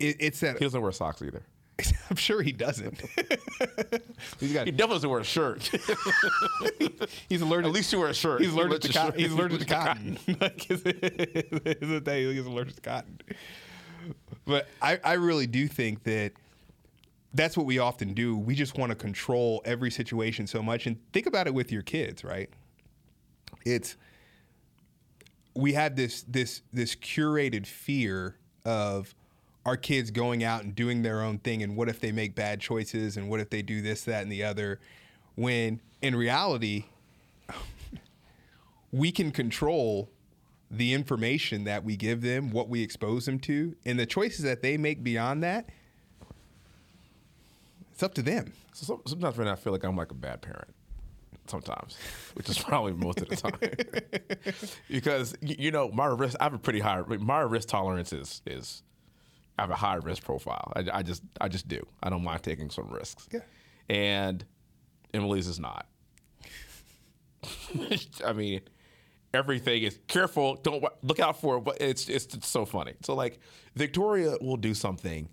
it, 0.00 0.16
it's 0.18 0.40
that 0.40 0.58
he 0.58 0.64
doesn't 0.64 0.82
wear 0.82 0.90
socks 0.90 1.22
either 1.22 1.44
I'm 2.10 2.16
sure 2.16 2.42
he 2.42 2.50
doesn't. 2.50 3.00
he's 4.40 4.52
got 4.52 4.66
he 4.66 4.72
definitely 4.72 4.94
doesn't 4.96 5.10
wear 5.10 5.20
a 5.20 5.24
shirt 5.24 5.70
he's 7.28 7.40
allergic. 7.40 7.66
at 7.66 7.72
least 7.72 7.92
you 7.92 8.00
wear 8.00 8.08
a 8.08 8.14
shirt 8.14 8.40
he's 8.40 8.52
allergic 8.52 8.80
to 8.80 8.88
Let 8.88 8.94
cotton. 8.96 9.20
He's 9.20 9.32
allergic 9.32 9.60
to 9.60 9.64
cotton. 9.64 10.18
like 10.40 10.60
his, 10.62 10.82
his 10.82 12.02
thing, 12.02 12.34
he's 12.34 12.46
allergic 12.46 12.74
to 12.74 12.80
cotton. 12.80 13.20
But 14.44 14.66
I, 14.82 14.98
I 15.04 15.12
really 15.12 15.46
do 15.46 15.68
think 15.68 16.02
that 16.02 16.32
that's 17.34 17.56
what 17.56 17.66
we 17.66 17.78
often 17.78 18.14
do. 18.14 18.36
We 18.36 18.54
just 18.54 18.78
want 18.78 18.90
to 18.90 18.96
control 18.96 19.62
every 19.64 19.90
situation 19.90 20.46
so 20.46 20.62
much. 20.62 20.86
And 20.86 20.98
think 21.12 21.26
about 21.26 21.46
it 21.46 21.54
with 21.54 21.70
your 21.70 21.82
kids, 21.82 22.24
right? 22.24 22.50
It's 23.64 23.96
we 25.54 25.72
have 25.74 25.96
this 25.96 26.22
this 26.22 26.62
this 26.72 26.94
curated 26.94 27.66
fear 27.66 28.36
of 28.64 29.14
our 29.66 29.76
kids 29.76 30.10
going 30.10 30.42
out 30.44 30.62
and 30.62 30.74
doing 30.74 31.02
their 31.02 31.20
own 31.20 31.38
thing 31.38 31.62
and 31.62 31.76
what 31.76 31.88
if 31.88 32.00
they 32.00 32.12
make 32.12 32.34
bad 32.34 32.60
choices 32.60 33.16
and 33.16 33.28
what 33.28 33.40
if 33.40 33.50
they 33.50 33.60
do 33.60 33.82
this 33.82 34.04
that 34.04 34.22
and 34.22 34.32
the 34.32 34.42
other 34.42 34.80
when 35.34 35.80
in 36.00 36.14
reality 36.14 36.84
we 38.92 39.10
can 39.10 39.30
control 39.30 40.08
the 40.70 40.92
information 40.92 41.64
that 41.64 41.84
we 41.84 41.96
give 41.96 42.20
them, 42.20 42.50
what 42.50 42.68
we 42.68 42.82
expose 42.82 43.26
them 43.26 43.38
to, 43.38 43.74
and 43.86 43.98
the 43.98 44.06
choices 44.06 44.44
that 44.44 44.62
they 44.62 44.76
make 44.76 45.02
beyond 45.02 45.42
that. 45.42 45.68
It's 47.98 48.02
up 48.04 48.14
to 48.14 48.22
them. 48.22 48.52
So 48.74 48.86
some- 48.86 49.02
sometimes 49.08 49.36
right 49.36 49.46
now 49.46 49.54
I 49.54 49.56
feel 49.56 49.72
like 49.72 49.82
I'm 49.82 49.96
like 49.96 50.12
a 50.12 50.14
bad 50.14 50.40
parent. 50.40 50.72
Sometimes, 51.48 51.96
which 52.34 52.48
is 52.48 52.56
probably 52.56 52.92
most 52.92 53.20
of 53.20 53.28
the 53.28 53.34
time, 53.34 53.58
because 54.88 55.34
you 55.40 55.72
know 55.72 55.88
my 55.88 56.06
risk. 56.06 56.36
I 56.38 56.44
have 56.44 56.54
a 56.54 56.58
pretty 56.60 56.78
high. 56.78 57.00
My 57.00 57.40
risk 57.40 57.66
tolerance 57.66 58.12
is 58.12 58.40
is. 58.46 58.84
I 59.58 59.62
have 59.62 59.70
a 59.72 59.74
high 59.74 59.96
risk 59.96 60.22
profile. 60.22 60.72
I, 60.76 60.84
I 60.98 61.02
just 61.02 61.24
I 61.40 61.48
just 61.48 61.66
do. 61.66 61.84
I 62.00 62.08
don't 62.08 62.22
mind 62.22 62.44
taking 62.44 62.70
some 62.70 62.88
risks. 62.88 63.28
Yeah. 63.32 63.40
And 63.88 64.44
Emily's 65.12 65.48
is 65.48 65.58
not. 65.58 65.88
I 68.24 68.32
mean, 68.32 68.60
everything 69.34 69.82
is 69.82 69.98
careful. 70.06 70.54
Don't 70.54 70.84
look 71.02 71.18
out 71.18 71.40
for 71.40 71.56
it. 71.56 71.64
But 71.64 71.78
it's, 71.80 72.08
it's 72.08 72.32
it's 72.32 72.46
so 72.46 72.64
funny. 72.64 72.92
So 73.02 73.16
like 73.16 73.40
Victoria 73.74 74.36
will 74.40 74.56
do 74.56 74.72
something 74.72 75.28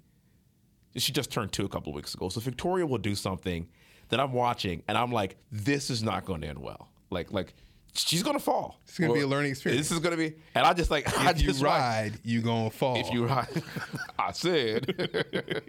she 0.97 1.11
just 1.11 1.31
turned 1.31 1.51
two 1.51 1.65
a 1.65 1.69
couple 1.69 1.91
of 1.91 1.95
weeks 1.95 2.13
ago. 2.13 2.29
So 2.29 2.39
Victoria 2.41 2.85
will 2.85 2.97
do 2.97 3.15
something 3.15 3.67
that 4.09 4.19
I'm 4.19 4.33
watching, 4.33 4.83
and 4.87 4.97
I'm 4.97 5.11
like, 5.11 5.35
this 5.51 5.89
is 5.89 6.03
not 6.03 6.25
going 6.25 6.41
to 6.41 6.47
end 6.47 6.59
well. 6.59 6.89
Like, 7.09 7.31
like 7.31 7.53
she's 7.93 8.23
going 8.23 8.37
to 8.37 8.43
fall. 8.43 8.79
It's 8.87 8.99
gonna 8.99 9.13
be 9.13 9.21
a 9.21 9.27
learning 9.27 9.51
experience. 9.51 9.87
This 9.87 9.91
is 9.95 9.99
going 9.99 10.11
to 10.11 10.17
be, 10.17 10.35
and 10.53 10.65
I 10.65 10.73
just 10.73 10.91
like, 10.91 11.17
I 11.19 11.31
If 11.31 11.41
you 11.41 11.47
just 11.47 11.61
like, 11.61 11.69
ride, 11.79 12.19
you 12.23 12.41
gonna 12.41 12.69
fall. 12.69 12.97
if 12.97 13.11
you 13.11 13.25
ride, 13.25 13.47
I 14.19 14.31
said, 14.31 14.85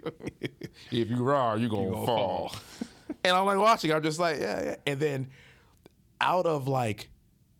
if 0.91 1.09
you 1.09 1.23
ride, 1.23 1.59
you're 1.59 1.69
gonna, 1.69 1.89
gonna 1.91 2.05
fall. 2.05 2.49
fall. 2.49 2.55
and 3.23 3.35
I'm 3.35 3.45
like 3.45 3.57
watching. 3.57 3.91
I'm 3.91 4.03
just 4.03 4.19
like, 4.19 4.39
yeah, 4.39 4.63
yeah. 4.63 4.75
And 4.85 4.99
then 4.99 5.29
out 6.21 6.45
of 6.45 6.67
like 6.67 7.09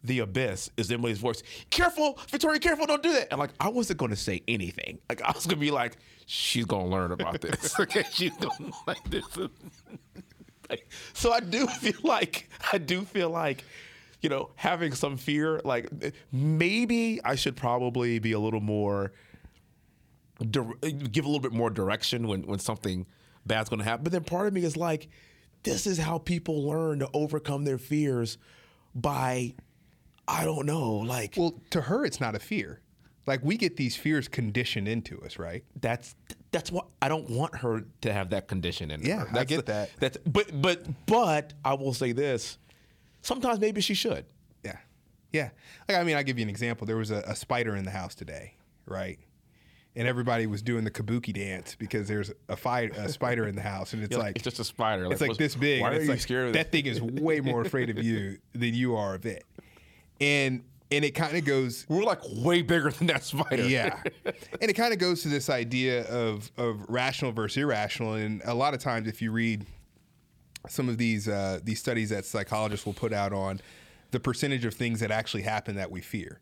the 0.08 0.20
abyss 0.20 0.72
is 0.78 0.92
Emily's 0.92 1.20
voice. 1.20 1.44
Careful, 1.70 2.20
Victoria, 2.30 2.60
careful, 2.60 2.86
don't 2.86 3.04
do 3.04 3.14
that. 3.14 3.28
And 3.32 3.40
like 3.40 3.52
I 3.60 3.70
wasn't 3.70 4.00
gonna 4.00 4.16
say 4.16 4.42
anything. 4.48 5.00
Like 5.10 5.22
I 5.22 5.32
was 5.32 5.46
gonna 5.46 5.60
be 5.60 5.72
like, 5.72 5.98
she's 6.26 6.66
gonna 6.66 6.88
learn 6.88 7.12
about 7.12 7.42
this. 7.42 7.80
okay, 7.80 8.04
she's 8.12 8.36
gonna 8.38 8.72
like 8.88 9.04
this. 9.10 9.26
like, 10.70 10.90
so 11.14 11.32
I 11.32 11.42
do 11.42 11.68
feel 11.68 12.00
like 12.04 12.50
I 12.74 12.78
do 12.78 13.02
feel 13.04 13.30
like, 13.30 13.64
you 14.22 14.30
know, 14.30 14.50
having 14.56 14.94
some 14.94 15.18
fear, 15.18 15.62
like 15.64 15.90
maybe 16.32 17.20
I 17.24 17.36
should 17.36 17.56
probably 17.56 18.20
be 18.20 18.32
a 18.32 18.40
little 18.40 18.62
more 18.62 19.12
dir- 20.50 20.76
give 20.82 21.26
a 21.26 21.28
little 21.28 21.40
bit 21.40 21.54
more 21.54 21.70
direction 21.70 22.28
when 22.28 22.44
when 22.44 22.60
something 22.60 23.06
bad's 23.46 23.70
to 23.70 23.78
happen. 23.84 24.04
But 24.04 24.12
then 24.12 24.24
part 24.24 24.48
of 24.48 24.54
me 24.54 24.64
is 24.64 24.78
like, 24.78 25.10
this 25.64 25.88
is 25.88 25.98
how 25.98 26.18
people 26.18 26.68
learn 26.68 27.00
to 27.00 27.10
overcome 27.14 27.66
their 27.66 27.78
fears 27.78 28.38
by, 28.94 29.54
I 30.28 30.44
don't 30.46 30.66
know, 30.66 30.92
like 30.96 31.36
Well, 31.38 31.60
to 31.72 31.82
her, 31.82 32.06
it's 32.06 32.20
not 32.20 32.36
a 32.36 32.40
fear. 32.40 32.82
Like 33.26 33.42
we 33.44 33.58
get 33.58 33.76
these 33.78 33.96
fears 33.96 34.28
conditioned 34.28 34.88
into 34.88 35.22
us, 35.22 35.38
right? 35.38 35.64
that's 35.82 36.16
that's 36.52 36.72
what 36.72 36.88
I 37.02 37.10
don't 37.10 37.30
want 37.30 37.56
her 37.58 37.84
to 38.02 38.14
have 38.14 38.30
that 38.30 38.48
condition 38.48 38.90
in 38.90 39.02
Yeah, 39.02 39.20
her. 39.20 39.28
I 39.30 39.32
That's 39.34 39.50
get 39.50 39.66
the- 39.66 39.72
that. 39.74 39.90
That's 40.00 40.18
but 40.26 40.62
but 40.62 40.86
but 41.06 41.54
I 41.66 41.74
will 41.74 41.94
say 41.94 42.14
this: 42.14 42.58
sometimes 43.22 43.60
maybe 43.60 43.82
she 43.82 43.94
should. 43.94 44.26
Yeah. 44.64 44.78
Yeah. 45.34 45.50
Like, 45.90 45.98
I 45.98 46.04
mean, 46.06 46.16
I'll 46.16 46.24
give 46.24 46.40
you 46.40 46.44
an 46.44 46.50
example. 46.50 46.88
There 46.88 46.96
was 46.98 47.12
a, 47.12 47.18
a 47.28 47.36
spider 47.36 47.76
in 47.76 47.84
the 47.84 47.92
house 47.92 48.16
today, 48.16 48.56
right? 48.86 49.20
And 49.96 50.08
everybody 50.08 50.46
was 50.48 50.62
doing 50.62 50.84
the 50.86 50.92
kabuki 50.92 51.34
dance 51.34 51.76
because 51.76 52.08
there's 52.08 52.32
a, 52.48 52.56
fi- 52.56 52.84
a 52.96 53.10
spider 53.10 53.48
in 53.48 53.56
the 53.56 53.62
house. 53.64 53.94
And 53.94 54.04
it's 54.04 54.12
You're 54.12 54.20
like, 54.20 54.28
like, 54.30 54.36
it's 54.38 54.44
just 54.44 54.60
a 54.60 54.64
spider. 54.64 55.12
it's 55.12 55.20
like 55.22 55.36
this 55.38 55.56
big. 55.56 55.82
Why 55.82 55.90
are 55.90 55.94
it's 55.96 56.06
you 56.06 56.12
like, 56.12 56.20
scared 56.22 56.48
of 56.48 56.54
that 56.54 56.72
thing 56.72 56.86
is 56.86 57.02
way 57.02 57.40
more 57.42 57.62
afraid 57.62 57.90
of 57.90 57.98
you 58.04 58.38
than 58.54 58.74
you 58.74 58.96
are 58.96 59.16
of 59.16 59.26
it. 59.26 59.44
And 60.20 60.64
and 60.92 61.04
it 61.04 61.12
kind 61.12 61.36
of 61.36 61.44
goes 61.44 61.86
We're 61.90 62.04
like 62.04 62.22
way 62.32 62.62
bigger 62.62 62.92
than 62.92 63.08
that 63.08 63.24
spider. 63.24 63.68
yeah. 63.68 64.02
and 64.26 64.70
it 64.70 64.74
kind 64.74 64.94
of 64.94 65.00
goes 65.00 65.22
to 65.24 65.28
this 65.30 65.50
idea 65.50 66.06
of 66.08 66.52
of 66.58 66.86
rational 66.88 67.32
versus 67.32 67.58
irrational. 67.58 68.14
And 68.14 68.42
a 68.46 68.54
lot 68.54 68.74
of 68.74 68.80
times, 68.80 69.08
if 69.08 69.22
you 69.22 69.32
read 69.32 69.66
some 70.70 70.90
of 70.90 70.98
these 70.98 71.28
uh, 71.28 71.60
these 71.64 71.80
studies 71.80 72.10
that 72.10 72.26
psychologists 72.26 72.86
will 72.86 72.94
put 72.94 73.14
out 73.14 73.34
on 73.34 73.60
the 74.12 74.20
percentage 74.20 74.64
of 74.66 74.74
things 74.74 75.02
that 75.02 75.12
actually 75.12 75.44
happen 75.44 75.76
that 75.76 75.92
we 75.92 76.02
fear, 76.02 76.40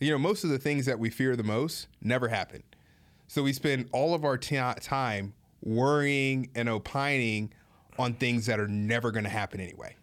you 0.00 0.10
know, 0.10 0.18
most 0.18 0.44
of 0.44 0.50
the 0.50 0.58
things 0.58 0.86
that 0.86 0.98
we 0.98 1.10
fear 1.10 1.34
the 1.36 1.42
most 1.42 1.88
never 2.02 2.28
happen. 2.28 2.62
So 3.26 3.42
we 3.42 3.52
spend 3.52 3.88
all 3.92 4.14
of 4.14 4.24
our 4.24 4.38
ti 4.38 4.60
time 4.80 5.34
worrying 5.62 6.50
and 6.54 6.68
opining 6.68 7.52
on 7.98 8.14
things 8.14 8.46
that 8.46 8.60
are 8.60 8.68
never 8.68 9.10
going 9.10 9.24
to 9.24 9.30
happen 9.30 9.60
anyway. 9.60 9.96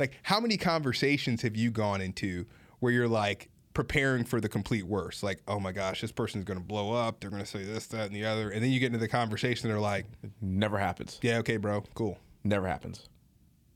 Like, 0.00 0.14
how 0.22 0.40
many 0.40 0.56
conversations 0.56 1.42
have 1.42 1.56
you 1.56 1.70
gone 1.70 2.00
into 2.00 2.46
where 2.80 2.92
you're 2.92 3.06
like 3.06 3.50
preparing 3.74 4.24
for 4.24 4.40
the 4.40 4.48
complete 4.48 4.84
worst? 4.84 5.22
Like, 5.22 5.42
oh 5.46 5.60
my 5.60 5.72
gosh, 5.72 6.00
this 6.00 6.10
person's 6.10 6.44
going 6.44 6.58
to 6.58 6.64
blow 6.64 6.92
up. 6.92 7.20
They're 7.20 7.30
going 7.30 7.42
to 7.42 7.48
say 7.48 7.62
this, 7.62 7.86
that, 7.88 8.06
and 8.06 8.16
the 8.16 8.24
other. 8.24 8.50
And 8.50 8.64
then 8.64 8.70
you 8.70 8.80
get 8.80 8.86
into 8.86 8.98
the 8.98 9.08
conversation, 9.08 9.68
they're 9.68 9.78
like, 9.78 10.06
Never 10.40 10.78
happens. 10.78 11.18
yeah, 11.22 11.38
okay, 11.38 11.58
bro, 11.58 11.84
cool. 11.94 12.18
Never 12.42 12.66
happens. 12.66 13.08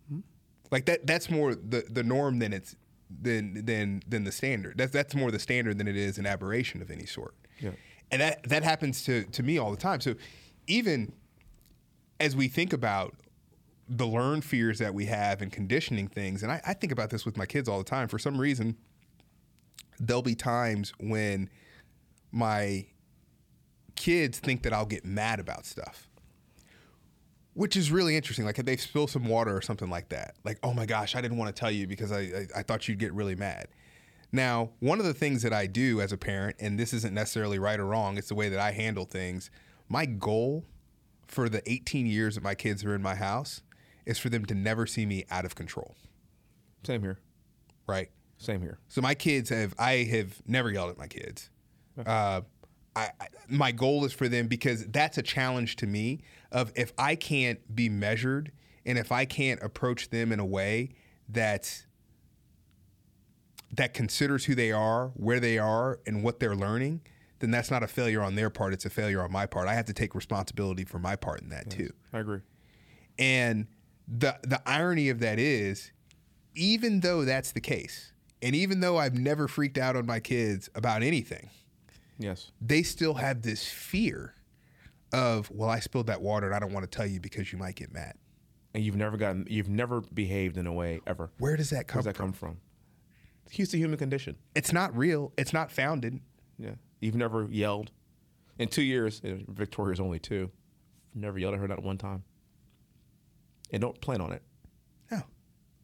Hmm? 0.09 0.21
Like 0.71 0.87
that. 0.87 1.07
That's 1.07 1.31
more 1.31 1.55
the 1.55 1.85
the 1.91 2.03
norm 2.03 2.39
than 2.39 2.55
it's 2.55 2.75
than 3.21 3.65
than 3.67 4.03
than 4.09 4.25
the 4.25 4.33
standard. 4.33 4.79
That's 4.79 4.91
that's 4.91 5.15
more 5.15 5.31
the 5.31 5.39
standard 5.39 5.77
than 5.79 5.87
it 5.87 5.97
is 5.97 6.17
an 6.17 6.27
aberration 6.27 6.81
of 6.81 6.91
any 6.91 7.05
sort. 7.05 7.35
Yeah. 7.61 7.73
And 8.11 8.23
that 8.23 8.43
that 8.45 8.63
happens 8.63 9.05
to 9.05 9.25
to 9.25 9.43
me 9.43 9.59
all 9.59 9.71
the 9.71 9.77
time. 9.77 10.01
So 10.01 10.15
even 10.67 11.13
as 12.21 12.35
we 12.35 12.49
think 12.49 12.73
about 12.73 13.15
the 13.89 14.07
learned 14.07 14.45
fears 14.45 14.79
that 14.79 14.95
we 14.95 15.07
have 15.07 15.43
and 15.43 15.53
conditioning 15.53 16.09
things, 16.09 16.43
and 16.43 16.51
I, 16.51 16.61
I 16.67 16.75
think 16.75 16.93
about 16.93 17.11
this 17.11 17.25
with 17.25 17.37
my 17.37 17.47
kids 17.47 17.69
all 17.69 17.79
the 17.79 17.85
time. 17.85 18.09
For 18.09 18.19
some 18.19 18.41
reason, 18.41 18.77
there'll 20.01 20.23
be 20.23 20.35
times 20.35 20.93
when 20.99 21.51
my 22.33 22.87
kids 23.97 24.39
think 24.39 24.63
that 24.63 24.73
I'll 24.73 24.87
get 24.87 25.05
mad 25.05 25.41
about 25.41 25.67
stuff. 25.67 26.09
Which 27.53 27.77
is 27.77 27.93
really 27.93 28.17
interesting. 28.17 28.45
Like 28.45 28.59
if 28.59 28.65
they 28.65 28.77
spill 28.77 29.07
some 29.07 29.27
water 29.27 29.57
or 29.57 29.63
something 29.63 29.89
like 29.89 30.09
that. 30.09 30.35
Like, 30.45 30.59
oh 30.65 30.75
my 30.75 30.87
gosh, 30.87 31.15
I 31.15 31.21
didn't 31.21 31.37
want 31.37 31.55
to 31.55 31.59
tell 31.59 31.71
you 31.71 31.87
because 31.87 32.11
I, 32.11 32.19
I, 32.19 32.47
I 32.57 32.63
thought 32.63 32.89
you'd 32.89 32.99
get 32.99 33.13
really 33.13 33.37
mad. 33.37 33.69
Now, 34.33 34.71
one 34.81 34.99
of 34.99 35.05
the 35.05 35.15
things 35.15 35.43
that 35.43 35.53
I 35.53 35.67
do 35.67 36.01
as 36.01 36.11
a 36.11 36.17
parent, 36.17 36.57
and 36.59 36.77
this 36.77 36.93
isn't 36.93 37.15
necessarily 37.15 37.61
right 37.61 37.79
or 37.79 37.87
wrong, 37.87 38.19
it's 38.19 38.29
the 38.29 38.35
way 38.35 38.49
that 38.49 38.59
I 38.59 38.73
handle 38.73 39.05
things. 39.05 39.49
My 39.89 40.07
goal 40.07 40.65
for 41.29 41.49
the 41.49 41.63
18 41.71 42.07
years 42.07 42.35
that 42.35 42.43
my 42.43 42.57
kids 42.57 42.85
are 42.85 42.97
in 42.97 43.03
my 43.03 43.15
house 43.15 43.63
is 44.07 44.19
for 44.19 44.29
them 44.29 44.45
to 44.47 44.55
never 44.55 44.87
see 44.87 45.07
me 45.07 45.25
out 45.31 45.45
of 45.45 45.55
control, 45.55 45.95
Same 46.85 47.01
here. 47.03 47.19
right? 47.87 48.11
Same 48.39 48.61
here. 48.61 48.79
So 48.89 49.01
my 49.01 49.15
kids 49.15 49.49
have 49.51 49.75
I 49.79 50.05
have 50.11 50.43
never 50.47 50.71
yelled 50.71 50.91
at 50.91 50.99
my 50.99 51.07
kids. 51.07 51.51
Uh, 51.99 52.43
I, 52.97 53.11
I 53.21 53.29
my 53.49 53.73
goal 53.73 54.05
is 54.05 54.13
for 54.13 54.29
them 54.29 54.49
because 54.49 54.87
that's 54.89 55.17
a 55.19 55.23
challenge 55.23 55.77
to 55.77 55.87
me 55.87 56.21
of 56.53 56.73
if 56.77 56.93
I 56.99 57.15
can't 57.15 57.61
be 57.75 57.89
measured 57.89 58.53
and 58.85 58.99
if 58.99 59.13
I 59.13 59.25
can't 59.25 59.63
approach 59.63 60.11
them 60.11 60.33
in 60.33 60.41
a 60.41 60.45
way 60.45 60.91
that 61.29 61.87
that 63.73 63.95
considers 63.95 64.45
who 64.45 64.55
they 64.55 64.71
are, 64.71 65.09
where 65.15 65.41
they 65.41 65.59
are, 65.59 65.99
and 66.07 66.23
what 66.23 66.39
they're 66.39 66.55
learning, 66.55 67.01
then 67.41 67.51
that's 67.51 67.71
not 67.71 67.83
a 67.83 67.89
failure 67.89 68.23
on 68.23 68.35
their 68.37 68.51
part. 68.51 68.73
It's 68.73 68.85
a 68.85 68.91
failure 68.91 69.23
on 69.23 69.33
my 69.33 69.47
part. 69.47 69.67
I 69.69 69.75
have 69.75 69.87
to 69.87 69.93
take 69.93 70.15
responsibility 70.15 70.85
for 70.85 70.99
my 70.99 71.17
part 71.17 71.41
in 71.43 71.49
that 71.49 71.71
too. 71.71 71.91
I 72.13 72.19
agree. 72.21 72.41
And 73.19 73.67
the 74.09 74.37
the 74.43 74.61
irony 74.67 75.09
of 75.09 75.21
that 75.21 75.39
is, 75.39 75.93
even 76.55 77.01
though 77.01 77.25
that's 77.25 77.53
the 77.53 77.61
case, 77.61 78.13
and 78.43 78.55
even 78.55 78.81
though 78.81 78.97
I've 78.99 79.15
never 79.19 79.49
freaked 79.49 79.79
out 79.79 79.97
on 79.97 80.07
my 80.07 80.21
kids 80.21 80.69
about 80.75 81.03
anything, 81.03 81.51
Yes. 82.19 82.51
they 82.61 82.83
still 82.83 83.15
have 83.15 83.43
this 83.43 83.67
fear 83.69 84.35
of, 85.13 85.51
well, 85.51 85.69
I 85.71 85.81
spilled 85.81 86.07
that 86.09 86.21
water 86.21 86.47
and 86.47 86.55
I 86.55 86.59
don't 86.59 86.73
want 86.73 86.91
to 86.91 86.97
tell 86.97 87.07
you 87.07 87.21
because 87.21 87.53
you 87.53 87.59
might 87.59 87.77
get 87.77 87.93
mad. 87.93 88.15
And 88.75 88.85
you've 88.85 88.97
never 88.97 89.17
gotten, 89.17 89.47
you've 89.49 89.69
never 89.69 90.01
behaved 90.01 90.57
in 90.57 90.67
a 90.67 90.73
way 90.73 91.01
ever. 91.07 91.31
Where 91.39 91.57
does 91.57 91.71
that 91.71 91.87
come 91.87 91.99
Where's 91.99 92.05
that 92.07 92.17
from? 92.17 92.27
come 92.27 92.33
from? 92.33 92.57
It's 93.53 93.71
the 93.73 93.79
human 93.79 93.97
condition. 93.99 94.37
It's 94.57 94.73
not 94.73 94.97
real. 94.97 95.33
It's 95.39 95.53
not 95.53 95.71
founded. 95.71 96.19
Yeah. 96.59 96.75
You've 97.01 97.15
never 97.15 97.45
yelled. 97.51 97.93
In 98.59 98.69
two 98.69 98.83
years, 98.83 99.21
Victoria's 99.25 100.01
only 100.01 100.19
two. 100.19 100.51
Never 101.15 101.39
yelled 101.39 101.55
at 101.55 101.61
her 101.61 101.69
not 101.69 101.83
one 101.83 101.99
time. 101.99 102.25
And 103.71 103.81
don't 103.81 104.01
plan 104.01 104.21
on 104.21 104.33
it. 104.33 104.43
No. 105.11 105.23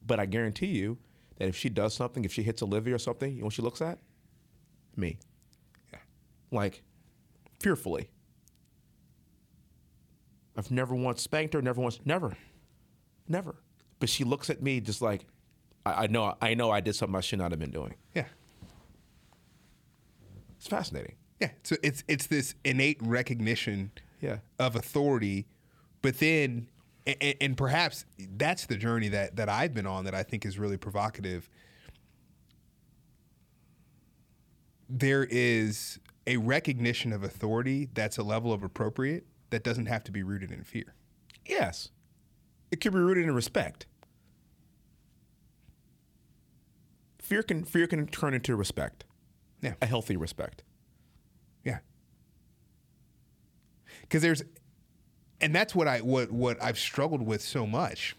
But 0.07 0.20
I 0.20 0.26
guarantee 0.26 0.66
you 0.66 0.99
that 1.39 1.49
if 1.49 1.57
she 1.57 1.68
does 1.68 1.95
something, 1.95 2.24
if 2.24 2.33
she 2.33 2.43
hits 2.43 2.62
Olivia 2.62 2.95
or 2.95 2.99
something, 2.99 3.33
you 3.33 3.41
know 3.41 3.47
what 3.47 3.55
she 3.55 3.62
looks 3.62 3.81
at? 3.81 3.99
Me. 4.97 5.18
Yeah. 5.93 5.99
Like, 6.51 6.83
fearfully. 7.61 8.11
I've 10.57 10.70
never 10.70 10.95
once 10.95 11.22
spanked 11.22 11.55
her, 11.55 11.62
never 11.62 11.81
once, 11.81 12.01
never. 12.05 12.37
Never. 13.28 13.55
But 13.99 14.09
she 14.09 14.24
looks 14.24 14.51
at 14.51 14.62
me 14.62 14.81
just 14.81 15.01
like, 15.01 15.24
I, 15.87 16.05
I 16.05 16.07
know 16.09 16.35
I 16.41 16.55
know 16.55 16.70
I 16.70 16.81
did 16.81 16.95
something 16.97 17.16
I 17.16 17.20
should 17.20 17.39
not 17.39 17.51
have 17.53 17.61
been 17.61 17.70
doing. 17.70 17.95
Yeah. 18.14 18.26
It's 20.59 20.66
fascinating. 20.66 21.14
Yeah. 21.41 21.51
So 21.62 21.76
it's 21.83 22.05
it's 22.09 22.26
this 22.26 22.55
innate 22.64 22.99
recognition 23.01 23.93
Yeah. 24.20 24.39
of 24.59 24.76
authority, 24.76 25.47
but 26.03 26.18
then 26.18 26.68
and, 27.20 27.34
and 27.40 27.56
perhaps 27.56 28.04
that's 28.36 28.66
the 28.66 28.76
journey 28.76 29.08
that 29.08 29.36
that 29.36 29.48
I've 29.48 29.74
been 29.74 29.86
on 29.86 30.04
that 30.04 30.14
I 30.14 30.22
think 30.22 30.44
is 30.44 30.58
really 30.58 30.76
provocative. 30.76 31.48
There 34.88 35.26
is 35.30 36.00
a 36.26 36.36
recognition 36.36 37.12
of 37.12 37.22
authority 37.22 37.88
that's 37.94 38.18
a 38.18 38.22
level 38.22 38.52
of 38.52 38.62
appropriate 38.62 39.26
that 39.50 39.64
doesn't 39.64 39.86
have 39.86 40.04
to 40.04 40.12
be 40.12 40.22
rooted 40.22 40.50
in 40.50 40.62
fear. 40.64 40.94
Yes. 41.46 41.90
It 42.70 42.80
could 42.80 42.92
be 42.92 42.98
rooted 42.98 43.24
in 43.24 43.34
respect. 43.34 43.86
Fear 47.18 47.42
can 47.42 47.64
fear 47.64 47.86
can 47.86 48.06
turn 48.06 48.34
into 48.34 48.54
respect. 48.56 49.04
Yeah. 49.61 49.74
A 49.82 49.86
healthy 49.86 50.16
respect. 50.16 50.62
Yeah. 51.64 51.78
Cuz 54.08 54.22
there's 54.22 54.42
and 55.41 55.55
that's 55.55 55.74
what 55.74 55.88
I 55.88 55.99
what 56.01 56.30
what 56.30 56.62
I've 56.62 56.78
struggled 56.78 57.22
with 57.22 57.43
so 57.43 57.66
much 57.66 58.16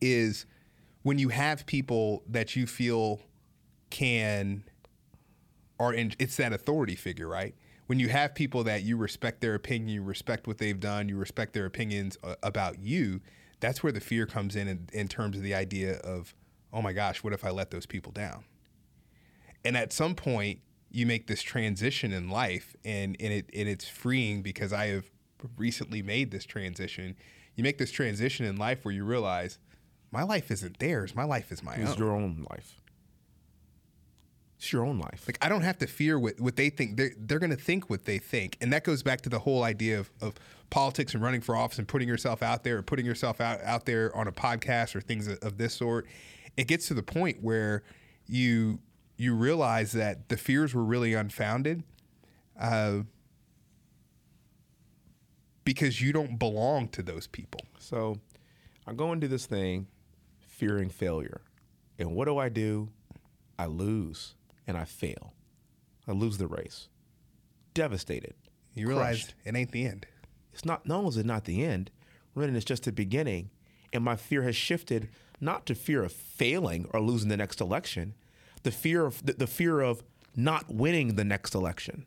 is 0.00 0.46
when 1.02 1.18
you 1.18 1.28
have 1.30 1.66
people 1.66 2.22
that 2.28 2.56
you 2.56 2.66
feel 2.66 3.20
can 3.90 4.64
are 5.78 5.92
in 5.92 6.12
it's 6.18 6.36
that 6.36 6.52
authority 6.52 6.96
figure, 6.96 7.28
right? 7.28 7.54
When 7.86 7.98
you 7.98 8.08
have 8.08 8.34
people 8.34 8.64
that 8.64 8.82
you 8.82 8.96
respect 8.96 9.40
their 9.40 9.54
opinion, 9.54 9.88
you 9.88 10.02
respect 10.02 10.46
what 10.46 10.58
they've 10.58 10.78
done, 10.78 11.08
you 11.08 11.16
respect 11.16 11.54
their 11.54 11.66
opinions 11.66 12.16
uh, 12.22 12.36
about 12.42 12.78
you, 12.78 13.20
that's 13.58 13.82
where 13.82 13.92
the 13.92 14.00
fear 14.00 14.26
comes 14.26 14.56
in, 14.56 14.68
in 14.68 14.88
in 14.92 15.08
terms 15.08 15.36
of 15.36 15.42
the 15.42 15.54
idea 15.54 15.96
of, 15.98 16.34
oh 16.72 16.82
my 16.82 16.92
gosh, 16.92 17.24
what 17.24 17.32
if 17.32 17.44
I 17.44 17.50
let 17.50 17.70
those 17.70 17.86
people 17.86 18.12
down? 18.12 18.44
and 19.64 19.76
at 19.76 19.92
some 19.92 20.14
point 20.14 20.60
you 20.90 21.06
make 21.06 21.26
this 21.26 21.42
transition 21.42 22.12
in 22.12 22.28
life 22.28 22.74
and, 22.84 23.16
and 23.20 23.32
it 23.32 23.50
and 23.54 23.68
it's 23.68 23.88
freeing 23.88 24.42
because 24.42 24.72
I 24.72 24.86
have 24.86 25.10
recently 25.56 26.02
made 26.02 26.30
this 26.30 26.44
transition. 26.44 27.16
You 27.56 27.64
make 27.64 27.78
this 27.78 27.90
transition 27.90 28.46
in 28.46 28.56
life 28.56 28.84
where 28.84 28.94
you 28.94 29.04
realize, 29.04 29.58
my 30.10 30.22
life 30.22 30.50
isn't 30.50 30.78
theirs. 30.78 31.14
My 31.14 31.24
life 31.24 31.52
is 31.52 31.62
my 31.62 31.72
It's 31.72 31.80
own. 31.80 31.88
It's 31.88 31.98
your 31.98 32.12
own 32.12 32.46
life. 32.50 32.80
It's 34.58 34.72
your 34.72 34.84
own 34.84 34.98
life. 34.98 35.24
Like 35.26 35.38
I 35.40 35.48
don't 35.48 35.62
have 35.62 35.78
to 35.78 35.86
fear 35.86 36.18
what, 36.18 36.38
what 36.38 36.56
they 36.56 36.68
think. 36.68 36.96
They're 36.96 37.12
they're 37.16 37.38
gonna 37.38 37.56
think 37.56 37.88
what 37.88 38.04
they 38.04 38.18
think. 38.18 38.58
And 38.60 38.72
that 38.72 38.84
goes 38.84 39.02
back 39.02 39.22
to 39.22 39.30
the 39.30 39.38
whole 39.38 39.62
idea 39.62 39.98
of, 39.98 40.10
of 40.20 40.34
politics 40.68 41.14
and 41.14 41.22
running 41.22 41.40
for 41.40 41.56
office 41.56 41.78
and 41.78 41.88
putting 41.88 42.06
yourself 42.06 42.42
out 42.42 42.62
there 42.62 42.78
or 42.78 42.82
putting 42.82 43.06
yourself 43.06 43.40
out, 43.40 43.62
out 43.62 43.86
there 43.86 44.14
on 44.14 44.28
a 44.28 44.32
podcast 44.32 44.94
or 44.94 45.00
things 45.00 45.28
of, 45.28 45.38
of 45.38 45.56
this 45.56 45.72
sort. 45.72 46.06
It 46.58 46.66
gets 46.66 46.88
to 46.88 46.94
the 46.94 47.02
point 47.02 47.42
where 47.42 47.84
you 48.26 48.80
you 49.16 49.34
realize 49.34 49.92
that 49.92 50.28
the 50.28 50.36
fears 50.36 50.74
were 50.74 50.84
really 50.84 51.14
unfounded. 51.14 51.82
Uh, 52.58 53.00
because 55.70 56.00
you 56.00 56.12
don't 56.12 56.36
belong 56.36 56.88
to 56.88 57.00
those 57.00 57.28
people. 57.28 57.60
So 57.78 58.16
I 58.88 58.92
go 58.92 59.12
into 59.12 59.28
this 59.28 59.46
thing 59.46 59.86
fearing 60.40 60.88
failure. 60.88 61.42
And 61.96 62.16
what 62.16 62.24
do 62.24 62.38
I 62.38 62.48
do? 62.48 62.88
I 63.56 63.66
lose 63.66 64.34
and 64.66 64.76
I 64.76 64.84
fail. 64.84 65.32
I 66.08 66.10
lose 66.10 66.38
the 66.38 66.48
race. 66.48 66.88
Devastated. 67.72 68.34
You 68.74 68.88
realize 68.88 69.22
Crushed. 69.22 69.34
it 69.44 69.54
ain't 69.54 69.70
the 69.70 69.86
end. 69.86 70.06
It's 70.52 70.64
not 70.64 70.88
not 70.88 70.96
only 70.98 71.10
is 71.10 71.16
it 71.18 71.26
not 71.26 71.44
the 71.44 71.64
end, 71.64 71.92
Brendan, 72.34 72.56
is 72.56 72.64
just 72.64 72.82
the 72.82 72.90
beginning. 72.90 73.50
And 73.92 74.02
my 74.02 74.16
fear 74.16 74.42
has 74.42 74.56
shifted 74.56 75.08
not 75.40 75.66
to 75.66 75.76
fear 75.76 76.02
of 76.02 76.10
failing 76.10 76.88
or 76.92 77.00
losing 77.00 77.28
the 77.28 77.36
next 77.36 77.60
election, 77.60 78.14
the 78.64 78.72
fear 78.72 79.06
of 79.06 79.24
the, 79.24 79.34
the 79.34 79.46
fear 79.46 79.78
of 79.78 80.02
not 80.34 80.68
winning 80.68 81.14
the 81.14 81.24
next 81.24 81.54
election. 81.54 82.06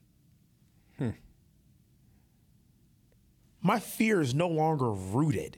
My 3.63 3.79
fear 3.79 4.19
is 4.21 4.35
no 4.35 4.49
longer 4.49 4.91
rooted 4.91 5.57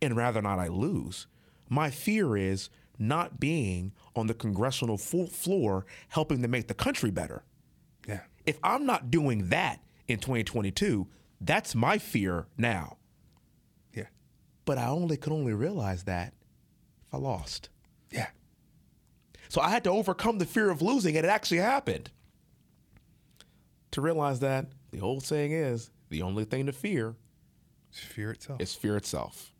in 0.00 0.14
rather 0.14 0.40
not 0.40 0.58
I 0.58 0.68
lose. 0.68 1.26
My 1.68 1.90
fear 1.90 2.36
is 2.36 2.70
not 2.98 3.38
being 3.38 3.92
on 4.16 4.26
the 4.26 4.34
congressional 4.34 4.96
full 4.96 5.26
floor 5.26 5.86
helping 6.08 6.42
to 6.42 6.48
make 6.48 6.66
the 6.66 6.74
country 6.74 7.10
better. 7.10 7.44
Yeah. 8.06 8.20
If 8.46 8.58
I'm 8.62 8.86
not 8.86 9.10
doing 9.10 9.50
that 9.50 9.80
in 10.08 10.18
2022, 10.18 11.06
that's 11.40 11.74
my 11.74 11.98
fear 11.98 12.46
now. 12.56 12.96
Yeah. 13.94 14.06
But 14.64 14.78
I 14.78 14.88
only 14.88 15.18
could 15.18 15.32
only 15.32 15.52
realize 15.52 16.04
that 16.04 16.32
if 17.06 17.14
I 17.14 17.18
lost. 17.18 17.68
Yeah. 18.10 18.28
So 19.48 19.60
I 19.60 19.68
had 19.68 19.84
to 19.84 19.90
overcome 19.90 20.38
the 20.38 20.46
fear 20.46 20.70
of 20.70 20.82
losing, 20.82 21.16
and 21.16 21.26
it 21.26 21.28
actually 21.28 21.58
happened. 21.58 22.10
To 23.92 24.00
realize 24.00 24.40
that 24.40 24.66
the 24.90 25.00
old 25.00 25.22
saying 25.24 25.52
is 25.52 25.90
the 26.08 26.22
only 26.22 26.44
thing 26.44 26.66
to 26.66 26.72
fear 26.72 27.14
It's 27.90 28.00
fear 28.00 28.30
itself. 28.30 28.60
is 28.60 28.74
fear 28.74 28.96
itself. 28.96 29.52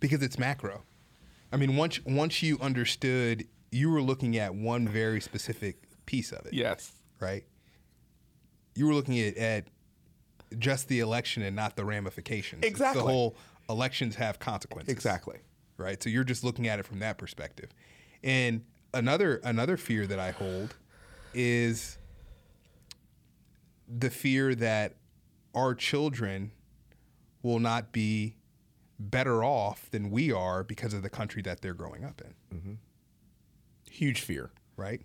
because 0.00 0.22
it's 0.22 0.38
macro. 0.38 0.82
I 1.52 1.56
mean, 1.56 1.76
once 1.76 2.00
once 2.04 2.42
you 2.42 2.58
understood, 2.60 3.46
you 3.70 3.90
were 3.90 4.02
looking 4.02 4.36
at 4.36 4.54
one 4.54 4.88
very 4.88 5.20
specific 5.20 5.82
piece 6.06 6.32
of 6.32 6.44
it, 6.46 6.54
Yes. 6.54 6.92
right? 7.20 7.44
You 8.74 8.86
were 8.86 8.94
looking 8.94 9.18
at, 9.20 9.36
at 9.36 9.66
just 10.58 10.88
the 10.88 11.00
election 11.00 11.42
and 11.42 11.54
not 11.54 11.76
the 11.76 11.84
ramifications. 11.84 12.60
It's 12.62 12.70
Exactly. 12.70 13.02
the 13.02 13.08
whole 13.08 13.36
elections 13.68 14.16
have 14.16 14.38
consequences. 14.38 14.92
Exactly. 14.92 15.38
Right. 15.76 16.02
So 16.02 16.08
you're 16.10 16.24
just 16.24 16.42
looking 16.44 16.66
at 16.68 16.78
it 16.78 16.86
from 16.86 16.98
that 17.00 17.16
perspective. 17.18 17.70
And 18.24 18.64
another 18.94 19.36
another 19.44 19.76
fear 19.76 20.06
that 20.06 20.18
I 20.18 20.30
hold 20.32 20.74
is 21.34 21.98
the 23.88 24.10
fear 24.10 24.54
that 24.54 24.94
our 25.54 25.74
children 25.74 26.52
will 27.42 27.58
not 27.58 27.92
be 27.92 28.36
better 28.98 29.42
off 29.42 29.90
than 29.90 30.10
we 30.10 30.30
are 30.32 30.62
because 30.62 30.94
of 30.94 31.02
the 31.02 31.10
country 31.10 31.42
that 31.42 31.60
they're 31.60 31.74
growing 31.74 32.04
up 32.04 32.20
in, 32.22 32.78
Huge 33.90 34.20
fear. 34.20 34.50
right? 34.76 35.00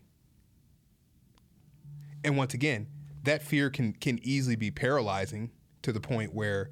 And 2.24 2.38
once 2.38 2.54
again, 2.54 2.88
that 3.24 3.42
fear 3.44 3.70
can 3.70 3.94
can 3.94 4.20
easily 4.24 4.56
be 4.56 4.72
paralyzing 4.72 5.52
to 5.82 5.92
the 5.92 6.00
point 6.00 6.34
where 6.34 6.70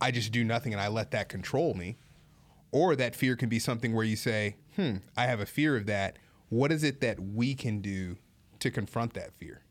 I 0.00 0.10
just 0.10 0.32
do 0.32 0.44
nothing 0.44 0.72
and 0.72 0.80
I 0.80 0.88
let 0.88 1.10
that 1.12 1.28
control 1.28 1.74
me. 1.74 1.98
Or 2.72 2.94
that 2.96 3.16
fear 3.16 3.34
can 3.36 3.48
be 3.48 3.58
something 3.58 3.92
where 3.94 4.04
you 4.04 4.16
say, 4.16 4.56
"Hmm, 4.76 4.98
I 5.16 5.26
have 5.26 5.40
a 5.40 5.46
fear 5.46 5.76
of 5.76 5.86
that. 5.86 6.18
What 6.48 6.70
is 6.72 6.82
it 6.84 7.00
that 7.00 7.18
we 7.20 7.54
can 7.54 7.80
do 7.80 8.16
to 8.60 8.70
confront 8.70 9.14
that 9.14 9.34
fear? 9.34 9.62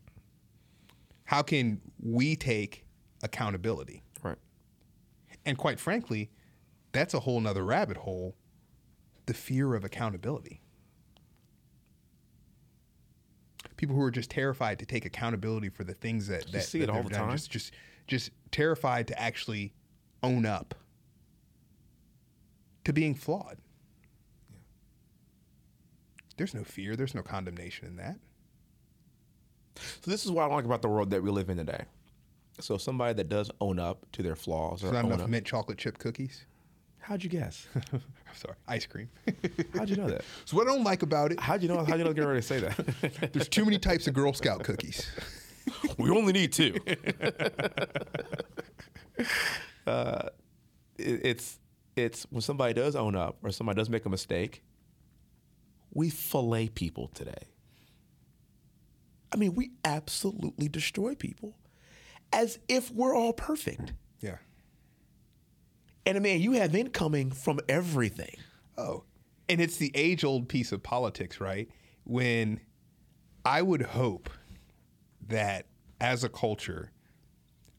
How 1.25 1.41
can 1.41 1.81
we 2.01 2.35
take 2.35 2.85
accountability?" 3.23 4.03
Right. 4.23 4.37
And 5.45 5.57
quite 5.57 5.79
frankly, 5.79 6.29
that's 6.91 7.13
a 7.13 7.21
whole 7.21 7.39
nother 7.39 7.63
rabbit 7.63 7.97
hole 7.97 8.35
the 9.25 9.33
fear 9.35 9.75
of 9.75 9.83
accountability. 9.83 10.59
People 13.77 13.95
who 13.95 14.01
are 14.01 14.11
just 14.11 14.31
terrified 14.31 14.79
to 14.79 14.85
take 14.85 15.05
accountability 15.05 15.69
for 15.69 15.83
the 15.83 15.93
things 15.93 16.27
that, 16.27 16.51
that 16.51 16.63
see 16.63 16.79
that 16.79 16.85
it 16.85 16.89
all 16.89 17.03
the 17.03 17.09
done, 17.09 17.27
time. 17.27 17.31
Just, 17.31 17.51
just, 17.51 17.73
just 18.07 18.31
terrified 18.51 19.07
to 19.07 19.21
actually 19.21 19.73
own 20.23 20.47
up 20.47 20.73
to 22.85 22.91
being 22.91 23.13
flawed. 23.13 23.57
There's 26.37 26.55
no 26.55 26.63
fear. 26.63 26.95
There's 26.95 27.13
no 27.13 27.21
condemnation 27.21 27.87
in 27.87 27.95
that. 27.97 28.17
So 29.75 30.09
this 30.09 30.25
is 30.25 30.31
what 30.31 30.49
I 30.49 30.55
like 30.55 30.65
about 30.65 30.81
the 30.81 30.89
world 30.89 31.11
that 31.11 31.21
we 31.21 31.29
live 31.29 31.49
in 31.49 31.57
today. 31.57 31.85
So 32.61 32.77
somebody 32.77 33.13
that 33.13 33.29
does 33.29 33.49
own 33.61 33.79
up 33.79 34.05
to 34.13 34.23
their 34.23 34.35
flaws 34.35 34.83
or 34.83 34.87
There's 34.87 34.93
not 34.93 35.05
own 35.05 35.11
enough 35.11 35.23
up. 35.25 35.29
mint 35.29 35.45
chocolate 35.45 35.77
chip 35.77 35.97
cookies. 35.97 36.45
How'd 36.99 37.23
you 37.23 37.29
guess? 37.29 37.67
I'm 37.93 38.01
sorry, 38.35 38.55
ice 38.67 38.85
cream. 38.85 39.09
How'd 39.75 39.89
you 39.89 39.95
know 39.95 40.07
that? 40.09 40.23
so 40.45 40.57
what 40.57 40.67
I 40.67 40.71
don't 40.71 40.83
like 40.83 41.01
about 41.01 41.31
it, 41.31 41.39
How'd 41.39 41.61
you 41.63 41.67
know? 41.69 41.83
How'd 41.83 41.97
you 41.97 42.03
know? 42.05 42.13
Get 42.13 42.25
ready 42.25 42.41
to 42.41 42.45
say 42.47 42.59
that. 42.59 43.31
there's 43.33 43.47
too 43.47 43.65
many 43.65 43.79
types 43.79 44.07
of 44.07 44.13
Girl 44.13 44.33
Scout 44.33 44.63
cookies. 44.63 45.09
we 45.97 46.09
only 46.09 46.33
need 46.33 46.51
two. 46.53 46.75
uh, 49.87 50.29
it, 50.97 51.21
it's 51.23 51.59
it's 51.95 52.23
when 52.29 52.41
somebody 52.41 52.73
does 52.73 52.95
own 52.95 53.15
up 53.15 53.37
or 53.43 53.51
somebody 53.51 53.77
does 53.77 53.89
make 53.89 54.05
a 54.05 54.09
mistake. 54.09 54.61
We 55.93 56.09
fillet 56.09 56.69
people 56.69 57.07
today. 57.07 57.47
I 59.31 59.37
mean, 59.37 59.55
we 59.55 59.71
absolutely 59.83 60.67
destroy 60.69 61.15
people, 61.15 61.55
as 62.31 62.59
if 62.67 62.91
we're 62.91 63.15
all 63.15 63.33
perfect. 63.33 63.93
Yeah. 64.21 64.37
And 66.05 66.17
I 66.17 66.19
mean, 66.19 66.41
you 66.41 66.53
have 66.53 66.75
incoming 66.75 67.31
from 67.31 67.59
everything. 67.67 68.35
Oh, 68.77 69.03
and 69.47 69.59
it's 69.59 69.77
the 69.77 69.91
age 69.95 70.23
old 70.23 70.47
piece 70.47 70.71
of 70.71 70.83
politics, 70.83 71.41
right? 71.41 71.69
When 72.03 72.61
I 73.43 73.61
would 73.61 73.81
hope 73.81 74.29
that 75.27 75.65
as 75.99 76.23
a 76.23 76.29
culture, 76.29 76.91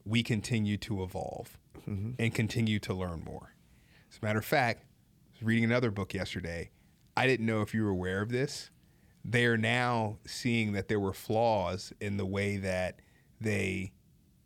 we 0.05 0.23
continue 0.23 0.77
to 0.77 1.03
evolve 1.03 1.57
mm-hmm. 1.87 2.11
and 2.19 2.33
continue 2.33 2.79
to 2.79 2.93
learn 2.93 3.23
more. 3.23 3.55
As 4.11 4.19
a 4.21 4.25
matter 4.25 4.39
of 4.39 4.45
fact, 4.45 4.81
I 4.81 5.29
was 5.33 5.43
reading 5.43 5.63
another 5.63 5.91
book 5.91 6.13
yesterday. 6.13 6.71
I 7.15 7.27
didn't 7.27 7.45
know 7.45 7.61
if 7.61 7.73
you 7.73 7.83
were 7.83 7.89
aware 7.89 8.21
of 8.21 8.29
this. 8.29 8.69
They 9.23 9.45
are 9.45 9.57
now 9.57 10.17
seeing 10.25 10.73
that 10.73 10.87
there 10.87 10.99
were 10.99 11.13
flaws 11.13 11.93
in 12.01 12.17
the 12.17 12.25
way 12.25 12.57
that 12.57 12.99
they 13.39 13.91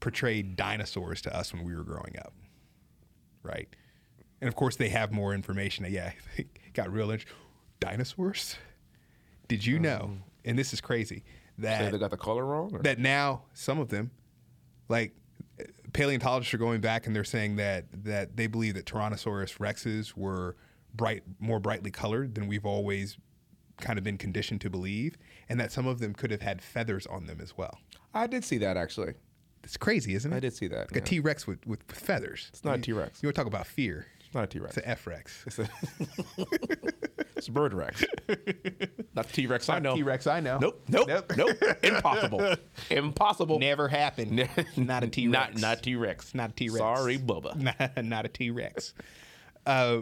portrayed 0.06 0.56
dinosaurs 0.56 1.20
to 1.20 1.36
us 1.36 1.52
when 1.52 1.64
we 1.64 1.76
were 1.76 1.84
growing 1.84 2.16
up 2.20 2.32
right? 3.46 3.70
And 4.42 4.48
of 4.48 4.56
course, 4.56 4.76
they 4.76 4.90
have 4.90 5.12
more 5.12 5.34
information. 5.34 5.86
Yeah, 5.90 6.12
got 6.74 6.92
real 6.92 7.12
interesting. 7.12 7.38
Dinosaurs? 7.80 8.58
Did 9.48 9.66
you 9.66 9.80
know? 9.80 10.10
Mm-hmm. 10.12 10.20
And 10.46 10.60
this 10.60 10.74
is 10.74 10.82
crazy 10.82 11.24
that 11.58 11.92
they 11.92 11.98
got 11.98 12.12
the 12.12 12.18
color 12.18 12.46
wrong. 12.46 12.72
Or? 12.74 12.80
that 12.80 13.00
now 13.00 13.44
some 13.54 13.80
of 13.80 13.90
them, 13.90 14.12
like 14.90 15.16
paleontologists, 15.94 16.54
are 16.54 16.58
going 16.58 16.82
back 16.82 17.08
and 17.08 17.16
they're 17.16 17.24
saying 17.24 17.56
that 17.56 17.86
that 18.04 18.36
they 18.36 18.48
believe 18.48 18.74
that 18.76 18.86
Tyrannosaurus 18.86 19.58
rexes 19.58 20.16
were 20.16 20.56
bright, 20.94 21.24
more 21.40 21.60
brightly 21.60 21.92
colored 21.92 22.36
than 22.36 22.48
we've 22.48 22.66
always 22.66 23.18
kind 23.82 23.98
of 23.98 24.04
been 24.04 24.18
conditioned 24.18 24.62
to 24.62 24.70
believe, 24.70 25.18
and 25.50 25.60
that 25.60 25.72
some 25.72 25.88
of 25.88 26.00
them 26.00 26.14
could 26.14 26.32
have 26.32 26.42
had 26.42 26.62
feathers 26.62 27.06
on 27.08 27.26
them 27.26 27.40
as 27.42 27.58
well. 27.58 27.80
I 28.14 28.28
did 28.28 28.44
see 28.44 28.58
that 28.60 28.78
actually. 28.78 29.14
It's 29.66 29.78
crazy, 29.78 30.14
isn't 30.14 30.32
it? 30.32 30.36
I 30.36 30.40
did 30.40 30.54
see 30.54 30.68
that. 30.68 30.92
Like 30.92 30.92
a 30.92 30.96
yeah. 31.00 31.06
T 31.06 31.20
Rex 31.20 31.48
with, 31.48 31.66
with 31.66 31.82
feathers. 31.88 32.50
It's 32.54 32.64
not 32.64 32.78
a 32.78 32.82
T-Rex. 32.82 33.22
You 33.22 33.28
want 33.28 33.36
to 33.36 33.42
talk 33.42 33.48
about 33.48 33.66
fear? 33.66 34.06
It's 34.20 34.34
not 34.34 34.44
a 34.44 34.48
T 34.48 34.60
Rex. 34.60 34.78
It's 34.78 34.86
an 34.86 34.92
F 34.92 35.08
Rex. 35.08 35.44
It's 35.48 35.60
a, 35.60 35.70
it's 37.36 37.48
a 37.48 37.52
bird 37.52 37.74
rex. 37.74 38.06
Not 39.16 39.30
T 39.30 39.48
Rex. 39.48 39.68
I 39.70 39.80
know. 39.80 39.96
T 39.96 40.04
Rex, 40.04 40.28
I 40.28 40.40
know. 40.40 40.60
Nope. 40.60 40.84
Nope. 40.88 41.32
Nope. 41.36 41.58
Impossible. 41.84 42.56
Impossible. 42.92 43.60
Never 43.60 43.88
happened. 43.88 44.48
not 44.78 45.04
a 45.04 45.08
T 45.08 45.28
Rex. 45.28 45.54
Not 45.54 45.62
not 45.62 45.84
T 45.84 45.96
Rex. 45.96 46.36
Not 46.36 46.52
a 46.52 46.54
T-Rex. 46.54 46.80
Sorry, 46.80 47.18
Bubba. 47.18 47.56
not, 47.56 48.06
not 48.06 48.26
a 48.26 48.30
T 48.30 48.52
Rex. 48.52 48.94
Uh, 49.66 50.02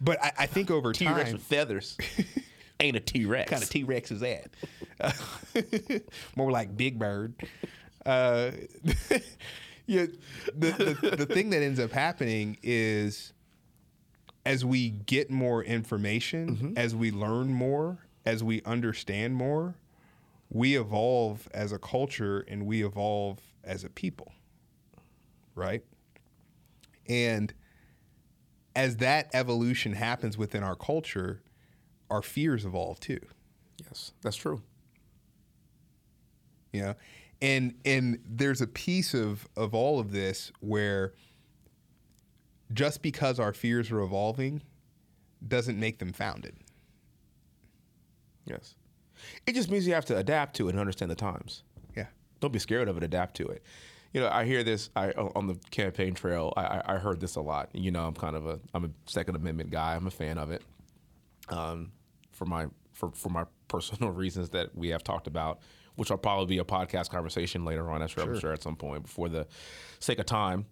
but 0.00 0.22
I, 0.22 0.32
I 0.40 0.46
think 0.46 0.70
over 0.70 0.92
T 0.92 1.06
Rex 1.06 1.24
time, 1.24 1.32
with 1.32 1.42
feathers. 1.42 1.96
Ain't 2.78 2.96
a 2.96 3.00
T 3.00 3.24
Rex. 3.24 3.50
kind 3.50 3.62
of 3.62 3.70
T 3.70 3.84
Rex 3.84 4.10
is 4.10 4.20
that? 4.20 4.50
Uh, 5.00 5.12
more 6.36 6.50
like 6.50 6.76
Big 6.76 6.98
Bird. 6.98 7.34
Uh, 8.04 8.50
yeah, 9.86 10.06
the, 10.54 10.96
the 11.02 11.16
the 11.18 11.26
thing 11.26 11.50
that 11.50 11.62
ends 11.62 11.78
up 11.80 11.92
happening 11.92 12.56
is 12.62 13.32
as 14.44 14.64
we 14.64 14.90
get 14.90 15.30
more 15.30 15.62
information, 15.62 16.56
Mm-hmm. 16.56 16.72
as 16.78 16.94
we 16.96 17.10
learn 17.12 17.48
more, 17.54 17.98
as 18.26 18.42
we 18.42 18.60
understand 18.62 19.34
more, 19.36 19.76
we 20.50 20.76
evolve 20.76 21.48
as 21.54 21.70
a 21.72 21.78
culture 21.78 22.40
and 22.48 22.66
we 22.66 22.84
evolve 22.84 23.38
as 23.64 23.84
a 23.84 23.88
people. 23.88 24.32
Right? 25.54 25.84
And 27.08 27.52
as 28.74 28.96
that 28.98 29.30
evolution 29.34 29.92
happens 29.92 30.36
within 30.38 30.62
our 30.62 30.74
culture, 30.76 31.40
our 32.10 32.22
fears 32.22 32.64
evolve 32.64 32.98
too. 33.00 33.20
Yes, 33.84 34.12
that's 34.22 34.36
true. 34.36 34.62
you 36.72 36.80
know 36.82 36.94
and 37.42 37.74
and 37.84 38.18
there's 38.26 38.62
a 38.62 38.66
piece 38.66 39.12
of 39.12 39.46
of 39.56 39.74
all 39.74 40.00
of 40.00 40.12
this 40.12 40.50
where 40.60 41.12
just 42.72 43.02
because 43.02 43.38
our 43.38 43.52
fears 43.52 43.90
are 43.90 44.00
evolving 44.00 44.62
doesn't 45.46 45.78
make 45.78 45.98
them 45.98 46.12
founded 46.12 46.54
Yes. 48.44 48.74
It 49.46 49.54
just 49.54 49.70
means 49.70 49.86
you 49.86 49.94
have 49.94 50.04
to 50.06 50.16
adapt 50.16 50.56
to 50.56 50.66
it 50.68 50.70
and 50.72 50.80
understand 50.80 51.10
the 51.10 51.14
times. 51.14 51.62
yeah 51.96 52.06
Don't 52.40 52.52
be 52.52 52.58
scared 52.58 52.88
of 52.88 52.96
it. 52.96 53.04
Adapt 53.04 53.36
to 53.36 53.46
it. 53.46 53.62
You 54.12 54.20
know, 54.20 54.28
I 54.28 54.44
hear 54.44 54.64
this 54.64 54.90
I, 54.96 55.10
on 55.12 55.46
the 55.46 55.54
campaign 55.70 56.14
trail. 56.14 56.52
I, 56.56 56.62
I- 56.62 56.94
I 56.94 56.98
heard 56.98 57.20
this 57.20 57.36
a 57.36 57.40
lot. 57.40 57.68
You 57.72 57.92
know, 57.92 58.04
I'm 58.04 58.14
kind 58.14 58.34
of 58.36 58.46
a 58.46 58.58
I'm 58.74 58.84
a 58.84 58.90
Second 59.06 59.36
Amendment 59.36 59.70
guy. 59.70 59.94
I'm 59.94 60.06
a 60.08 60.10
fan 60.10 60.38
of 60.38 60.50
it. 60.50 60.62
Um, 61.50 61.92
for 62.32 62.44
my 62.46 62.66
for 62.92 63.10
for 63.12 63.28
my 63.28 63.44
personal 63.68 64.10
reasons 64.10 64.50
that 64.50 64.74
we 64.74 64.88
have 64.88 65.04
talked 65.04 65.28
about, 65.28 65.60
which 65.96 66.10
will 66.10 66.18
probably 66.18 66.46
be 66.46 66.58
a 66.58 66.64
podcast 66.64 67.10
conversation 67.10 67.64
later 67.64 67.90
on. 67.90 68.02
I'm 68.02 68.08
sure, 68.08 68.24
I'm 68.24 68.38
sure 68.38 68.52
at 68.52 68.62
some 68.62 68.76
point 68.76 69.04
before 69.04 69.28
the 69.28 69.46
sake 69.98 70.18
of 70.18 70.26
time. 70.26 70.66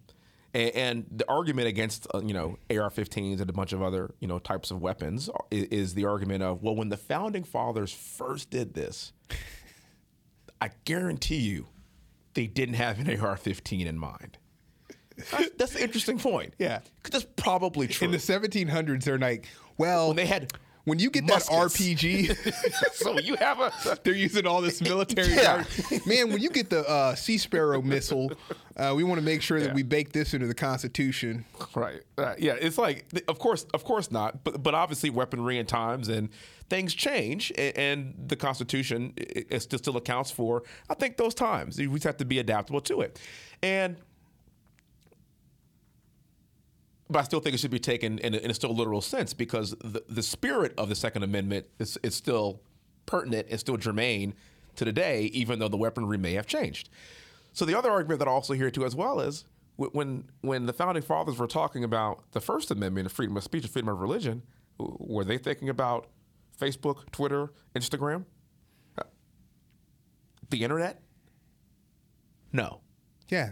And, 0.53 0.69
and 0.75 1.05
the 1.11 1.29
argument 1.29 1.67
against 1.67 2.07
uh, 2.13 2.21
you 2.21 2.33
know 2.33 2.57
AR-15s 2.69 3.39
and 3.39 3.49
a 3.49 3.53
bunch 3.53 3.73
of 3.73 3.81
other 3.81 4.13
you 4.19 4.27
know 4.27 4.39
types 4.39 4.71
of 4.71 4.81
weapons 4.81 5.29
is, 5.49 5.63
is 5.65 5.93
the 5.93 6.05
argument 6.05 6.43
of 6.43 6.61
well, 6.61 6.75
when 6.75 6.89
the 6.89 6.97
founding 6.97 7.43
fathers 7.43 7.93
first 7.93 8.49
did 8.49 8.73
this, 8.73 9.13
I 10.59 10.71
guarantee 10.85 11.37
you, 11.37 11.67
they 12.33 12.47
didn't 12.47 12.75
have 12.75 12.99
an 12.99 13.07
AR-15 13.07 13.85
in 13.85 13.97
mind. 13.97 14.37
That's, 15.31 15.49
that's 15.57 15.75
an 15.75 15.81
interesting 15.81 16.19
point. 16.19 16.53
Yeah. 16.57 16.79
that's 17.09 17.27
probably 17.35 17.87
true. 17.87 18.05
in 18.05 18.11
the 18.11 18.17
1700s 18.17 19.03
they're 19.03 19.19
like 19.19 19.47
well 19.77 20.07
when 20.07 20.17
they 20.17 20.25
had 20.25 20.51
when 20.85 20.99
you 20.99 21.09
get 21.09 21.23
muskets. 21.25 21.47
that 21.49 21.55
rpg 21.97 22.93
so 22.93 23.19
you 23.19 23.35
have 23.35 23.59
a 23.59 23.71
they're 24.03 24.13
using 24.13 24.45
all 24.47 24.61
this 24.61 24.81
military 24.81 25.27
Yeah. 25.33 25.63
man 26.05 26.29
when 26.31 26.41
you 26.41 26.49
get 26.49 26.69
the 26.69 26.87
uh, 26.89 27.15
sea 27.15 27.37
sparrow 27.37 27.81
missile 27.81 28.31
uh, 28.77 28.93
we 28.95 29.03
want 29.03 29.19
to 29.19 29.25
make 29.25 29.41
sure 29.41 29.59
that 29.59 29.67
Yeah. 29.69 29.73
we 29.73 29.83
bake 29.83 30.11
this 30.11 30.33
into 30.33 30.47
the 30.47 30.53
constitution 30.55 31.45
right. 31.75 32.01
Uh, 32.17 32.35
yeah, 32.39 32.53
it's 32.59 32.77
like 32.77 33.05
of 33.27 33.37
course, 33.39 33.65
of 33.73 33.83
course 33.83 34.11
not. 34.11 34.43
But 34.43 34.63
but 34.63 34.73
obviously, 34.73 35.09
weaponry 35.09 35.57
and 35.59 35.67
times 35.67 36.07
and 36.07 36.29
things 36.69 36.93
change, 36.93 37.51
and, 37.57 37.77
and 37.77 38.13
the 38.27 38.35
Constitution 38.35 39.13
it, 39.17 39.47
it 39.49 39.59
still 39.61 39.79
still 39.79 39.97
accounts 39.97 40.31
for. 40.31 40.63
I 40.89 40.93
think 40.93 41.17
those 41.17 41.33
times 41.33 41.77
we 41.77 41.87
just 41.87 42.03
have 42.05 42.17
to 42.17 42.25
be 42.25 42.39
adaptable 42.39 42.81
to 42.81 43.01
it, 43.01 43.19
and. 43.61 43.97
But 47.11 47.19
I 47.19 47.23
still 47.23 47.39
think 47.41 47.53
it 47.55 47.59
should 47.59 47.71
be 47.71 47.79
taken 47.79 48.19
in 48.19 48.33
a, 48.33 48.37
in 48.37 48.51
a 48.51 48.53
still 48.53 48.73
literal 48.73 49.01
sense 49.01 49.33
because 49.33 49.71
the, 49.83 50.03
the 50.07 50.23
spirit 50.23 50.73
of 50.77 50.87
the 50.89 50.95
Second 50.95 51.23
Amendment 51.23 51.65
is, 51.77 51.97
is 52.03 52.15
still 52.15 52.61
pertinent 53.05 53.47
and 53.49 53.59
still 53.59 53.77
germane 53.77 54.33
to 54.77 54.85
today, 54.85 55.23
even 55.33 55.59
though 55.59 55.67
the 55.67 55.77
weaponry 55.77 56.17
may 56.17 56.33
have 56.33 56.47
changed. 56.47 56.89
So 57.53 57.65
the 57.65 57.77
other 57.77 57.91
argument 57.91 58.19
that 58.19 58.27
I 58.29 58.31
also 58.31 58.53
hear 58.53 58.71
too 58.71 58.85
as 58.85 58.95
well 58.95 59.19
is 59.19 59.43
when 59.75 60.29
when 60.41 60.67
the 60.67 60.73
founding 60.73 61.03
fathers 61.03 61.37
were 61.37 61.47
talking 61.47 61.83
about 61.83 62.31
the 62.31 62.39
First 62.39 62.71
Amendment 62.71 63.07
of 63.07 63.11
freedom 63.11 63.35
of 63.35 63.43
speech 63.43 63.63
and 63.63 63.71
freedom 63.73 63.89
of 63.89 63.99
religion, 63.99 64.43
were 64.77 65.25
they 65.25 65.37
thinking 65.37 65.67
about 65.69 66.07
Facebook, 66.59 67.11
Twitter, 67.11 67.51
Instagram, 67.75 68.25
Uh, 68.97 69.03
the 70.49 70.63
internet? 70.63 71.01
No. 72.53 72.81
yeah 73.29 73.51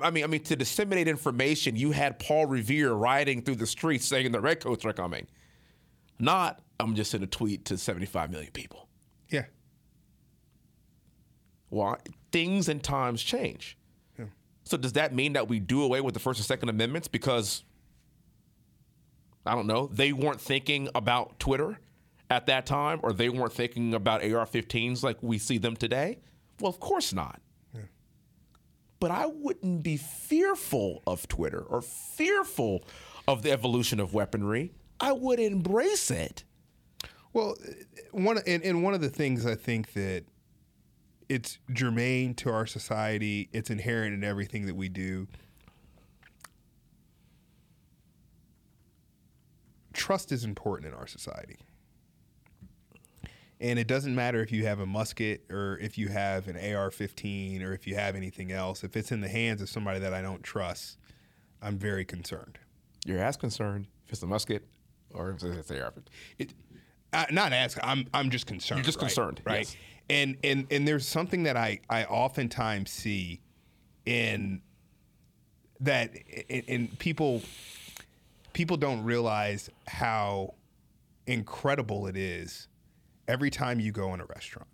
I 0.00 0.10
mean, 0.10 0.24
I 0.24 0.26
mean, 0.26 0.42
to 0.44 0.56
disseminate 0.56 1.08
information, 1.08 1.76
you 1.76 1.90
had 1.90 2.18
Paul 2.18 2.46
Revere 2.46 2.92
riding 2.92 3.42
through 3.42 3.56
the 3.56 3.66
streets 3.66 4.06
saying 4.06 4.30
the 4.32 4.40
redcoats 4.40 4.84
are 4.84 4.92
coming. 4.92 5.26
Not, 6.18 6.60
I'm 6.78 6.94
just 6.94 7.14
in 7.14 7.22
a 7.22 7.26
tweet 7.26 7.64
to 7.66 7.76
75 7.76 8.30
million 8.30 8.52
people. 8.52 8.88
yeah 9.28 9.44
Why? 11.68 11.96
Things 12.30 12.68
and 12.68 12.82
times 12.82 13.22
change. 13.22 13.76
So 14.64 14.76
does 14.76 14.92
that 14.92 15.12
mean 15.12 15.32
that 15.32 15.48
we 15.48 15.58
do 15.58 15.82
away 15.82 16.00
with 16.00 16.14
the 16.14 16.20
First 16.20 16.38
and 16.38 16.46
Second 16.46 16.68
Amendments 16.68 17.08
because 17.08 17.64
I 19.44 19.54
don't 19.54 19.66
know, 19.66 19.88
they 19.88 20.12
weren't 20.12 20.40
thinking 20.40 20.88
about 20.94 21.40
Twitter 21.40 21.80
at 22.30 22.46
that 22.46 22.64
time 22.64 23.00
or 23.02 23.12
they 23.12 23.28
weren't 23.28 23.52
thinking 23.52 23.92
about 23.92 24.22
AR-15s 24.22 25.02
like 25.02 25.18
we 25.20 25.38
see 25.38 25.58
them 25.58 25.76
today? 25.76 26.20
Well, 26.60 26.70
of 26.70 26.78
course 26.80 27.12
not. 27.12 27.40
But 29.02 29.10
I 29.10 29.26
wouldn't 29.26 29.82
be 29.82 29.96
fearful 29.96 31.02
of 31.08 31.26
Twitter 31.26 31.60
or 31.60 31.82
fearful 31.82 32.84
of 33.26 33.42
the 33.42 33.50
evolution 33.50 33.98
of 33.98 34.14
weaponry. 34.14 34.70
I 35.00 35.10
would 35.10 35.40
embrace 35.40 36.08
it. 36.12 36.44
Well, 37.32 37.56
one 38.12 38.38
and, 38.46 38.62
and 38.62 38.84
one 38.84 38.94
of 38.94 39.00
the 39.00 39.08
things 39.08 39.44
I 39.44 39.56
think 39.56 39.94
that 39.94 40.22
it's 41.28 41.58
germane 41.72 42.34
to 42.34 42.50
our 42.50 42.64
society, 42.64 43.48
it's 43.52 43.70
inherent 43.70 44.14
in 44.14 44.22
everything 44.22 44.66
that 44.66 44.76
we 44.76 44.88
do. 44.88 45.26
Trust 49.92 50.30
is 50.30 50.44
important 50.44 50.92
in 50.92 50.96
our 50.96 51.08
society. 51.08 51.58
And 53.62 53.78
it 53.78 53.86
doesn't 53.86 54.14
matter 54.14 54.42
if 54.42 54.50
you 54.50 54.66
have 54.66 54.80
a 54.80 54.86
musket 54.86 55.44
or 55.48 55.78
if 55.80 55.96
you 55.96 56.08
have 56.08 56.48
an 56.48 56.74
AR 56.74 56.90
15 56.90 57.62
or 57.62 57.72
if 57.72 57.86
you 57.86 57.94
have 57.94 58.16
anything 58.16 58.50
else. 58.50 58.82
If 58.82 58.96
it's 58.96 59.12
in 59.12 59.20
the 59.20 59.28
hands 59.28 59.62
of 59.62 59.68
somebody 59.68 60.00
that 60.00 60.12
I 60.12 60.20
don't 60.20 60.42
trust, 60.42 60.98
I'm 61.62 61.78
very 61.78 62.04
concerned. 62.04 62.58
You're 63.06 63.22
as 63.22 63.36
concerned 63.36 63.86
if 64.06 64.14
it's 64.14 64.22
a 64.22 64.26
musket 64.26 64.66
or 65.14 65.30
if 65.30 65.44
it's 65.44 65.70
an 65.70 65.80
AR-15. 65.80 66.50
uh, 67.12 67.26
not 67.30 67.52
as, 67.52 67.78
i'm 67.82 68.06
i'm 68.14 68.30
just 68.30 68.46
concerned 68.46 68.78
You're 68.78 68.84
just 68.84 68.98
right? 68.98 69.08
concerned, 69.08 69.42
right 69.44 69.58
yes. 69.58 69.76
and 70.08 70.36
and 70.42 70.66
and 70.70 70.88
there's 70.88 71.06
something 71.06 71.42
that 71.42 71.56
i 71.56 71.78
i 71.90 72.04
oftentimes 72.04 72.90
see 72.90 73.40
in 74.06 74.62
that 75.80 76.14
in 76.48 76.88
people 76.98 77.42
people 78.52 78.76
don't 78.76 79.02
realize 79.04 79.68
how 79.86 80.54
incredible 81.26 82.06
it 82.06 82.16
is 82.16 82.68
every 83.32 83.48
time 83.50 83.80
you 83.80 83.90
go 83.90 84.12
in 84.12 84.20
a 84.20 84.26
restaurant 84.26 84.68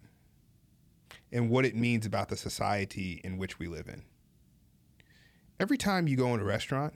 and 1.30 1.48
what 1.48 1.64
it 1.64 1.76
means 1.76 2.04
about 2.04 2.28
the 2.28 2.36
society 2.36 3.20
in 3.22 3.38
which 3.38 3.60
we 3.60 3.68
live 3.68 3.86
in 3.88 4.02
every 5.60 5.78
time 5.78 6.08
you 6.08 6.16
go 6.16 6.34
in 6.34 6.40
a 6.40 6.44
restaurant 6.44 6.92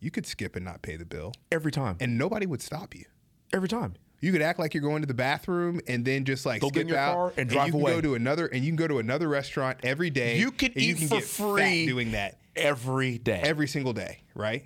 you 0.00 0.10
could 0.10 0.26
skip 0.26 0.56
and 0.56 0.64
not 0.64 0.82
pay 0.82 0.96
the 0.96 1.04
bill 1.04 1.32
Every 1.52 1.70
time. 1.70 1.96
and 2.00 2.18
nobody 2.18 2.44
would 2.44 2.60
stop 2.60 2.92
you 2.94 3.04
Every 3.52 3.68
time. 3.68 3.94
you 4.20 4.32
could 4.32 4.42
act 4.42 4.58
like 4.58 4.74
you're 4.74 4.82
going 4.82 5.00
to 5.02 5.06
the 5.06 5.14
bathroom 5.14 5.80
and 5.86 6.04
then 6.04 6.24
just 6.24 6.44
like 6.44 6.60
Go 6.60 6.70
get 6.70 6.80
skip 6.80 6.82
in 6.82 6.88
your 6.88 6.98
out 6.98 7.14
car 7.14 7.32
and 7.36 7.48
drive 7.48 7.66
you 7.68 7.72
can 7.74 7.80
away. 7.82 7.92
go 7.94 8.00
to 8.00 8.14
another 8.16 8.46
and 8.46 8.64
you 8.64 8.70
can 8.70 8.76
go 8.76 8.88
to 8.88 8.98
another 8.98 9.28
restaurant 9.28 9.78
every 9.84 10.10
day. 10.10 10.38
You 10.38 10.50
can 10.50 10.72
and 10.72 10.82
eat 10.82 10.98
for 11.08 11.20
fat 11.20 11.22
free 11.24 11.86
doing 11.86 12.10
that 12.12 12.38
every 12.56 13.18
day. 13.18 13.40
every 13.44 13.68
single 13.68 13.92
day, 13.92 14.22
right? 14.34 14.64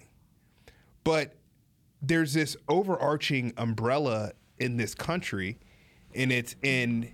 But 1.05 1.37
there's 2.01 2.33
this 2.33 2.57
overarching 2.69 3.53
umbrella 3.59 4.33
in 4.59 4.77
this 4.79 4.95
country, 4.95 5.59
and 6.15 6.33
it's 6.33 6.57
in 6.63 7.13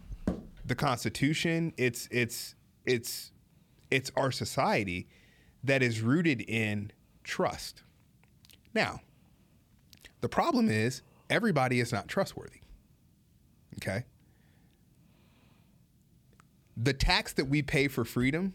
the 0.64 0.74
Constitution. 0.74 1.72
It's 1.76 2.08
it's 2.10 2.54
it's 2.84 3.32
it's 3.90 4.10
our 4.16 4.32
society 4.32 5.08
that 5.64 5.82
is 5.82 6.00
rooted 6.00 6.40
in 6.42 6.92
trust. 7.24 7.82
Now, 8.74 9.00
the 10.20 10.28
problem 10.28 10.68
is 10.68 11.02
everybody 11.30 11.80
is 11.80 11.92
not 11.92 12.08
trustworthy. 12.08 12.60
Okay? 13.78 14.04
The 16.76 16.92
tax 16.92 17.32
that 17.34 17.46
we 17.46 17.62
pay 17.62 17.88
for 17.88 18.04
freedom 18.04 18.54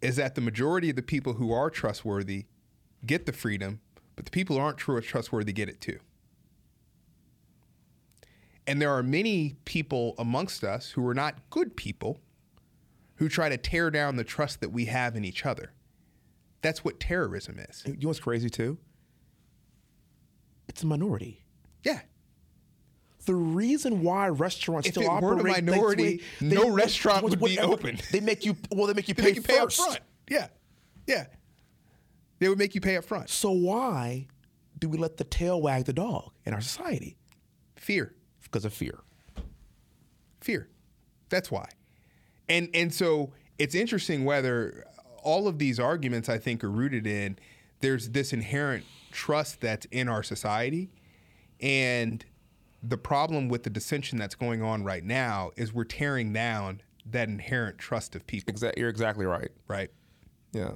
is 0.00 0.16
that 0.16 0.34
the 0.34 0.40
majority 0.40 0.90
of 0.90 0.96
the 0.96 1.02
people 1.02 1.34
who 1.34 1.52
are 1.52 1.70
trustworthy 1.70 2.46
get 3.04 3.26
the 3.26 3.32
freedom, 3.32 3.80
but 4.14 4.24
the 4.24 4.30
people 4.30 4.56
who 4.56 4.62
aren't 4.62 4.78
trustworthy 4.78 5.52
get 5.52 5.68
it 5.68 5.80
too. 5.80 5.98
And 8.68 8.82
there 8.82 8.90
are 8.90 9.02
many 9.02 9.56
people 9.64 10.14
amongst 10.18 10.62
us 10.62 10.90
who 10.90 11.04
are 11.08 11.14
not 11.14 11.48
good 11.48 11.74
people 11.74 12.20
who 13.14 13.26
try 13.30 13.48
to 13.48 13.56
tear 13.56 13.90
down 13.90 14.16
the 14.16 14.24
trust 14.24 14.60
that 14.60 14.68
we 14.68 14.84
have 14.84 15.16
in 15.16 15.24
each 15.24 15.46
other. 15.46 15.72
That's 16.60 16.84
what 16.84 17.00
terrorism 17.00 17.58
is. 17.58 17.82
You 17.86 17.94
know 17.94 18.08
what's 18.08 18.20
crazy 18.20 18.50
too? 18.50 18.76
It's 20.68 20.82
a 20.82 20.86
minority. 20.86 21.42
Yeah. 21.82 22.00
The 23.24 23.34
reason 23.34 24.02
why 24.02 24.28
restaurants 24.28 24.86
If 24.86 24.94
still 24.94 25.16
it 25.16 25.22
weren't 25.22 25.40
a 25.40 25.44
minority, 25.44 26.18
thankfully, 26.18 26.66
no 26.66 26.70
restaurant 26.70 27.24
would 27.24 27.40
be 27.40 27.58
open. 27.58 27.98
They 28.12 28.20
make 28.20 28.44
you 28.44 28.54
well. 28.70 28.86
They 28.86 28.92
make 28.92 29.08
you 29.08 29.14
They 29.14 29.22
pay, 29.22 29.28
make 29.28 29.36
you 29.36 29.42
pay 29.42 29.58
up 29.60 29.72
front. 29.72 30.00
Yeah. 30.28 30.48
Yeah. 31.06 31.24
They 32.38 32.50
would 32.50 32.58
make 32.58 32.74
you 32.74 32.82
pay 32.82 32.98
up 32.98 33.04
front. 33.06 33.30
So 33.30 33.50
why 33.50 34.28
do 34.78 34.90
we 34.90 34.98
let 34.98 35.16
the 35.16 35.24
tail 35.24 35.62
wag 35.62 35.86
the 35.86 35.94
dog 35.94 36.32
in 36.44 36.52
our 36.52 36.60
society? 36.60 37.16
Fear. 37.76 38.14
Because 38.50 38.64
of 38.64 38.72
fear. 38.72 39.00
Fear. 40.40 40.68
That's 41.28 41.50
why. 41.50 41.68
And 42.48 42.68
and 42.74 42.92
so 42.92 43.32
it's 43.58 43.74
interesting 43.74 44.24
whether 44.24 44.84
all 45.22 45.48
of 45.48 45.58
these 45.58 45.78
arguments 45.78 46.28
I 46.28 46.38
think 46.38 46.64
are 46.64 46.70
rooted 46.70 47.06
in 47.06 47.38
there's 47.80 48.10
this 48.10 48.32
inherent 48.32 48.84
trust 49.12 49.60
that's 49.60 49.86
in 49.86 50.08
our 50.08 50.22
society 50.22 50.90
and 51.60 52.24
the 52.82 52.96
problem 52.96 53.48
with 53.48 53.64
the 53.64 53.70
dissension 53.70 54.18
that's 54.18 54.34
going 54.34 54.62
on 54.62 54.84
right 54.84 55.04
now 55.04 55.50
is 55.56 55.72
we're 55.72 55.84
tearing 55.84 56.32
down 56.32 56.80
that 57.06 57.28
inherent 57.28 57.78
trust 57.78 58.14
of 58.14 58.26
people, 58.26 58.54
you're 58.76 58.88
exactly 58.88 59.26
right. 59.26 59.50
right? 59.66 59.90
Yeah. 60.52 60.72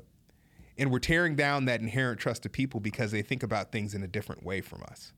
And 0.78 0.90
we're 0.90 0.98
tearing 0.98 1.36
down 1.36 1.66
that 1.66 1.80
inherent 1.80 2.18
trust 2.18 2.46
of 2.46 2.52
people 2.52 2.80
because 2.80 3.12
they 3.12 3.22
think 3.22 3.42
about 3.42 3.70
things 3.70 3.94
in 3.94 4.02
a 4.02 4.08
different 4.08 4.42
way 4.42 4.60
from 4.60 4.82
us. 4.84 5.12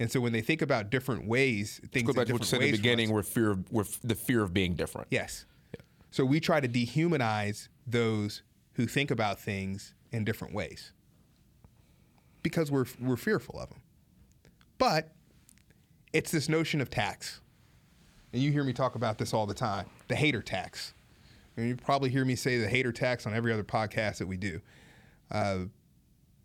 And 0.00 0.10
so 0.10 0.20
when 0.20 0.32
they 0.32 0.40
think 0.40 0.62
about 0.62 0.90
different 0.90 1.26
ways, 1.26 1.80
things 1.92 2.06
Go 2.06 2.12
back 2.12 2.26
to 2.26 2.32
what 2.32 2.40
different 2.40 2.40
you 2.42 2.46
said 2.46 2.56
in 2.56 2.62
ways 2.62 2.72
the 2.72 2.78
beginning, 2.78 3.12
where 3.12 3.22
fear, 3.22 3.54
where 3.70 3.84
f- 3.84 3.98
the 4.02 4.14
fear 4.14 4.42
of 4.42 4.54
being 4.54 4.74
different. 4.74 5.08
Yes. 5.10 5.44
So 6.10 6.24
we 6.24 6.40
try 6.40 6.60
to 6.60 6.68
dehumanize 6.68 7.68
those 7.86 8.42
who 8.74 8.86
think 8.86 9.10
about 9.10 9.40
things 9.40 9.94
in 10.12 10.24
different 10.24 10.54
ways 10.54 10.92
because 12.42 12.70
we're 12.70 12.86
we're 13.00 13.16
fearful 13.16 13.58
of 13.58 13.68
them. 13.70 13.80
But 14.78 15.12
it's 16.12 16.30
this 16.30 16.48
notion 16.48 16.80
of 16.80 16.90
tax. 16.90 17.40
And 18.32 18.42
you 18.42 18.52
hear 18.52 18.62
me 18.62 18.72
talk 18.72 18.94
about 18.94 19.18
this 19.18 19.34
all 19.34 19.46
the 19.46 19.54
time, 19.54 19.86
the 20.08 20.14
hater 20.14 20.42
tax. 20.42 20.92
And 21.56 21.68
you 21.68 21.76
probably 21.76 22.10
hear 22.10 22.24
me 22.24 22.36
say 22.36 22.58
the 22.58 22.68
hater 22.68 22.92
tax 22.92 23.26
on 23.26 23.34
every 23.34 23.52
other 23.52 23.64
podcast 23.64 24.18
that 24.18 24.28
we 24.28 24.36
do. 24.36 24.60
Uh, 25.30 25.58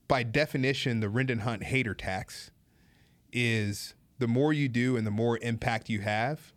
by 0.08 0.24
definition, 0.24 1.02
the 1.02 1.08
Rendon 1.08 1.42
Hunt 1.42 1.64
hater 1.64 1.94
tax 1.94 2.52
is 3.34 3.96
the 4.20 4.28
more 4.28 4.54
you 4.54 4.70
do 4.70 4.96
and 4.96 5.06
the 5.06 5.12
more 5.12 5.38
impact 5.42 5.90
you 5.90 6.00
have, 6.00 6.54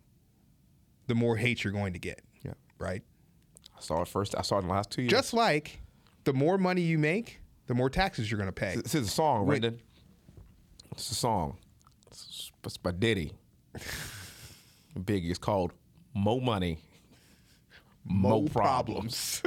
the 1.07 1.15
more 1.15 1.35
hate 1.35 1.63
you're 1.63 1.73
going 1.73 1.93
to 1.93 1.99
get. 1.99 2.21
Yeah. 2.43 2.53
Right? 2.79 3.03
I 3.75 3.81
saw 3.81 4.01
it 4.01 4.07
first. 4.07 4.35
I 4.37 4.41
saw 4.41 4.57
it 4.57 4.61
in 4.61 4.67
the 4.67 4.73
last 4.73 4.91
two 4.91 5.01
years. 5.01 5.11
Just 5.11 5.33
like 5.33 5.81
the 6.23 6.33
more 6.33 6.57
money 6.57 6.81
you 6.81 6.97
make, 6.97 7.39
the 7.67 7.73
more 7.73 7.89
taxes 7.89 8.29
you're 8.29 8.37
going 8.37 8.49
to 8.49 8.53
pay. 8.53 8.75
This 8.75 8.95
is 8.95 9.07
a 9.07 9.11
song, 9.11 9.45
Wait. 9.45 9.63
It's 9.63 11.11
a 11.11 11.15
song. 11.15 11.57
It's, 12.07 12.51
by 12.81 12.91
Diddy. 12.91 13.33
Biggie. 14.97 15.29
It's 15.29 15.39
called 15.39 15.73
Mo 16.13 16.39
Money, 16.39 16.79
Mo, 18.03 18.43
Problems. 18.43 19.43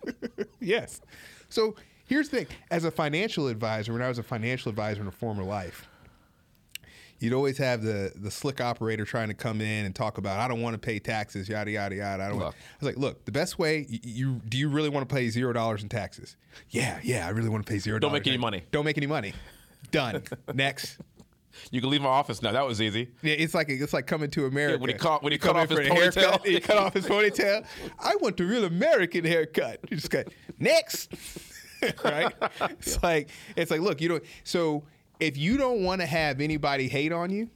yes. 0.60 1.00
So 1.48 1.76
here's 2.06 2.28
the 2.28 2.38
thing 2.38 2.46
as 2.70 2.84
a 2.84 2.90
financial 2.90 3.48
advisor, 3.48 3.92
when 3.92 4.02
I 4.02 4.08
was 4.08 4.18
a 4.18 4.22
financial 4.22 4.70
advisor 4.70 5.02
in 5.02 5.06
a 5.06 5.12
former 5.12 5.44
life, 5.44 5.86
you'd 7.18 7.32
always 7.32 7.58
have 7.58 7.82
the, 7.82 8.12
the 8.14 8.30
slick 8.30 8.60
operator 8.60 9.04
trying 9.04 9.28
to 9.28 9.34
come 9.34 9.60
in 9.60 9.86
and 9.86 9.94
talk 9.94 10.18
about, 10.18 10.38
I 10.38 10.48
don't 10.48 10.62
want 10.62 10.74
to 10.74 10.78
pay 10.78 10.98
taxes, 10.98 11.48
yada, 11.48 11.70
yada, 11.70 11.94
yada. 11.96 12.24
I 12.24 12.28
don't. 12.28 12.38
Look. 12.38 12.54
I 12.54 12.84
was 12.84 12.86
like, 12.86 12.96
look, 12.98 13.24
the 13.24 13.32
best 13.32 13.58
way, 13.58 13.86
you, 13.88 13.98
you 14.02 14.40
do 14.48 14.58
you 14.58 14.68
really 14.68 14.88
want 14.88 15.08
to 15.08 15.14
pay 15.14 15.28
zero 15.28 15.52
dollars 15.52 15.82
in 15.82 15.88
taxes? 15.88 16.36
Yeah, 16.70 16.98
yeah, 17.02 17.26
I 17.26 17.30
really 17.30 17.48
want 17.48 17.66
to 17.66 17.70
pay 17.72 17.78
zero 17.78 17.98
Don't 17.98 18.12
make 18.12 18.26
any 18.26 18.38
money. 18.38 18.64
Don't 18.70 18.84
make 18.84 18.96
any 18.96 19.06
money. 19.06 19.34
Done. 19.90 20.22
Next. 20.54 20.98
You 21.70 21.80
can 21.80 21.90
leave 21.90 22.02
my 22.02 22.08
office 22.08 22.42
now. 22.42 22.52
That 22.52 22.66
was 22.66 22.82
easy. 22.82 23.08
Yeah, 23.22 23.34
it's 23.34 23.54
like 23.54 23.68
it's 23.70 23.92
like 23.92 24.06
coming 24.06 24.30
to 24.32 24.44
America. 24.46 24.78
when 24.78 24.90
he 24.90 24.94
cut- 24.94 25.22
when 25.22 25.32
he 25.32 25.38
cut 25.38 25.56
off 25.56 25.70
his 25.70 25.78
for 25.78 25.84
a 25.84 25.94
haircut, 25.94 26.42
ponytail. 26.42 26.46
He 26.46 26.60
cut 26.60 26.76
off 26.76 26.92
his 26.92 27.06
ponytail. 27.06 27.64
I 27.98 28.14
want 28.16 28.36
the 28.36 28.44
real 28.44 28.64
American 28.64 29.24
haircut. 29.24 29.80
You 29.90 29.96
just 29.96 30.10
cut 30.10 30.28
next, 30.58 31.14
right? 32.04 32.32
It's 32.60 33.02
like 33.02 33.30
it's 33.56 33.70
like 33.70 33.80
look, 33.80 34.00
you 34.00 34.08
don't. 34.08 34.24
So 34.44 34.84
if 35.20 35.36
you 35.36 35.56
don't 35.56 35.82
want 35.82 36.00
to 36.00 36.06
have 36.06 36.40
anybody 36.40 36.88
hate 36.88 37.12
on 37.12 37.30
you, 37.30 37.48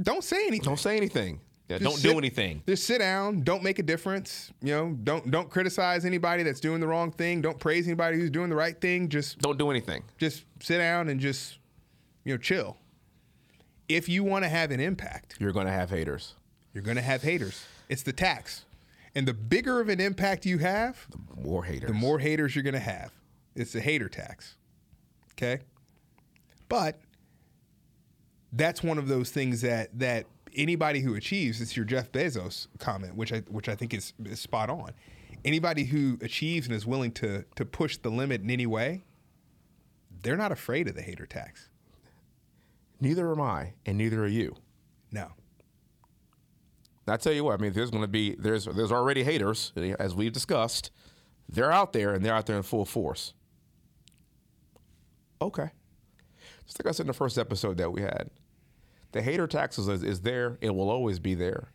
don't 0.00 0.22
say 0.24 0.46
anything. 0.46 0.64
Don't 0.64 0.78
say 0.78 0.96
anything. 0.96 1.40
Yeah, 1.68 1.78
don't 1.78 1.96
sit- 1.96 2.10
do 2.12 2.18
anything. 2.18 2.62
Just 2.66 2.84
sit 2.86 2.98
down. 2.98 3.42
Don't 3.42 3.62
make 3.62 3.78
a 3.78 3.82
difference. 3.82 4.50
You 4.62 4.72
know, 4.74 4.92
don't 5.04 5.30
don't 5.30 5.50
criticize 5.50 6.04
anybody 6.04 6.42
that's 6.42 6.60
doing 6.60 6.80
the 6.80 6.86
wrong 6.86 7.10
thing. 7.10 7.42
Don't 7.42 7.58
praise 7.58 7.86
anybody 7.86 8.16
who's 8.18 8.30
doing 8.30 8.48
the 8.48 8.56
right 8.56 8.80
thing. 8.80 9.08
Just 9.08 9.38
Don't 9.38 9.58
do 9.58 9.70
anything. 9.70 10.02
just 10.18 10.44
sit 10.60 10.78
down 10.78 11.08
and 11.08 11.20
just 11.20 11.58
you 12.24 12.32
know 12.32 12.38
chill. 12.38 12.76
If 13.88 14.08
you 14.08 14.22
want 14.24 14.44
to 14.44 14.48
have 14.48 14.70
an 14.70 14.80
impact, 14.80 15.36
You're 15.38 15.52
going 15.52 15.66
to 15.66 15.72
have 15.72 15.90
haters. 15.90 16.34
you're 16.74 16.82
going 16.82 16.96
to 16.96 17.02
have 17.02 17.22
haters. 17.22 17.64
It's 17.88 18.02
the 18.02 18.12
tax. 18.12 18.64
And 19.14 19.26
the 19.26 19.32
bigger 19.34 19.80
of 19.80 19.88
an 19.88 19.98
impact 20.00 20.44
you 20.46 20.58
have, 20.58 21.06
the 21.10 21.42
More 21.42 21.64
haters. 21.64 21.88
the 21.88 21.94
more 21.94 22.18
haters 22.18 22.54
you're 22.54 22.62
going 22.62 22.74
to 22.74 22.80
have. 22.80 23.10
It's 23.56 23.72
the 23.72 23.80
hater 23.80 24.08
tax. 24.08 24.56
Okay? 25.32 25.60
But 26.68 27.00
that's 28.52 28.82
one 28.82 28.98
of 28.98 29.08
those 29.08 29.30
things 29.30 29.60
that 29.62 29.98
that 29.98 30.26
anybody 30.56 31.00
who 31.00 31.14
achieves, 31.14 31.60
it's 31.60 31.76
your 31.76 31.84
Jeff 31.84 32.10
Bezos 32.12 32.66
comment, 32.78 33.14
which 33.14 33.32
I 33.32 33.40
which 33.48 33.68
I 33.68 33.74
think 33.74 33.94
is, 33.94 34.12
is 34.24 34.40
spot 34.40 34.70
on. 34.70 34.92
Anybody 35.44 35.84
who 35.84 36.18
achieves 36.20 36.66
and 36.66 36.74
is 36.74 36.86
willing 36.86 37.12
to 37.12 37.44
to 37.56 37.64
push 37.64 37.96
the 37.96 38.10
limit 38.10 38.42
in 38.42 38.50
any 38.50 38.66
way, 38.66 39.04
they're 40.22 40.36
not 40.36 40.52
afraid 40.52 40.88
of 40.88 40.94
the 40.94 41.02
hater 41.02 41.26
tax. 41.26 41.68
Neither 43.00 43.30
am 43.30 43.40
I, 43.40 43.74
and 43.86 43.96
neither 43.96 44.24
are 44.24 44.28
you. 44.28 44.56
No. 45.12 45.28
I 47.06 47.16
tell 47.16 47.32
you 47.32 47.44
what, 47.44 47.58
I 47.58 47.62
mean, 47.62 47.72
there's 47.72 47.90
going 47.90 48.02
to 48.02 48.08
be 48.08 48.34
there's 48.34 48.66
there's 48.66 48.92
already 48.92 49.22
haters, 49.22 49.72
as 49.98 50.14
we've 50.14 50.32
discussed. 50.32 50.90
They're 51.48 51.72
out 51.72 51.94
there, 51.94 52.12
and 52.12 52.22
they're 52.22 52.34
out 52.34 52.44
there 52.44 52.56
in 52.56 52.62
full 52.62 52.84
force. 52.84 53.32
Okay, 55.40 55.70
just 56.68 56.78
like 56.78 56.88
I 56.88 56.92
said 56.92 57.04
in 57.04 57.08
the 57.08 57.14
first 57.14 57.38
episode 57.38 57.78
that 57.78 57.90
we 57.90 58.02
had, 58.02 58.28
the 59.12 59.22
hater 59.22 59.46
taxes 59.46 59.88
is, 59.88 60.02
is 60.02 60.20
there. 60.20 60.58
It 60.60 60.70
will 60.70 60.90
always 60.90 61.18
be 61.18 61.34
there. 61.34 61.70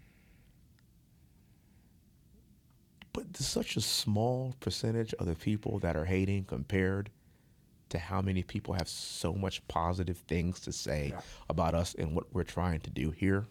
But 3.11 3.33
there's 3.33 3.47
such 3.47 3.75
a 3.75 3.81
small 3.81 4.55
percentage 4.59 5.13
of 5.15 5.25
the 5.25 5.35
people 5.35 5.79
that 5.79 5.97
are 5.97 6.05
hating 6.05 6.45
compared 6.45 7.09
to 7.89 7.97
how 7.97 8.21
many 8.21 8.43
people 8.43 8.75
have 8.75 8.87
so 8.87 9.33
much 9.33 9.67
positive 9.67 10.17
things 10.17 10.59
to 10.61 10.71
say 10.71 11.13
about 11.49 11.73
us 11.73 11.95
and 11.95 12.15
what 12.15 12.31
we're 12.31 12.43
trying 12.43 12.79
to 12.81 12.89
do 12.91 13.09
here 13.11 13.47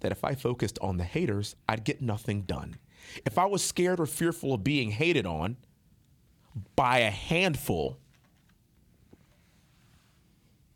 that 0.00 0.12
if 0.12 0.24
I 0.24 0.34
focused 0.34 0.78
on 0.80 0.96
the 0.96 1.04
haters, 1.04 1.56
I'd 1.68 1.84
get 1.84 2.02
nothing 2.02 2.42
done. 2.42 2.76
If 3.26 3.38
I 3.38 3.46
was 3.46 3.62
scared 3.62 4.00
or 4.00 4.06
fearful 4.06 4.54
of 4.54 4.64
being 4.64 4.90
hated 4.90 5.26
on 5.26 5.56
by 6.74 6.98
a 6.98 7.10
handful, 7.10 7.98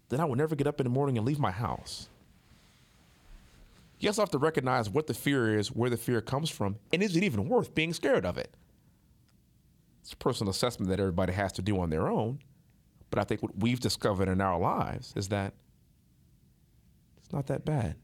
then 0.08 0.20
I 0.20 0.24
would 0.24 0.38
never 0.38 0.56
get 0.56 0.66
up 0.66 0.80
in 0.80 0.84
the 0.84 0.90
morning 0.90 1.18
and 1.18 1.26
leave 1.26 1.38
my 1.38 1.50
house. 1.50 2.08
You 3.98 4.08
also 4.08 4.22
have 4.22 4.30
to 4.30 4.38
recognize 4.38 4.88
what 4.88 5.06
the 5.06 5.14
fear 5.14 5.58
is, 5.58 5.68
where 5.68 5.90
the 5.90 5.96
fear 5.96 6.20
comes 6.20 6.50
from, 6.50 6.76
and 6.92 7.02
is 7.02 7.16
it 7.16 7.24
even 7.24 7.48
worth 7.48 7.74
being 7.74 7.92
scared 7.92 8.24
of 8.24 8.38
it? 8.38 8.54
It's 10.02 10.12
a 10.12 10.16
personal 10.16 10.50
assessment 10.50 10.88
that 10.90 11.00
everybody 11.00 11.32
has 11.32 11.52
to 11.54 11.62
do 11.62 11.80
on 11.80 11.90
their 11.90 12.08
own. 12.08 12.38
But 13.10 13.18
I 13.18 13.24
think 13.24 13.42
what 13.42 13.58
we've 13.58 13.80
discovered 13.80 14.28
in 14.28 14.40
our 14.40 14.58
lives 14.58 15.12
is 15.16 15.28
that 15.28 15.54
it's 17.18 17.32
not 17.32 17.46
that 17.48 17.64
bad. 17.64 17.96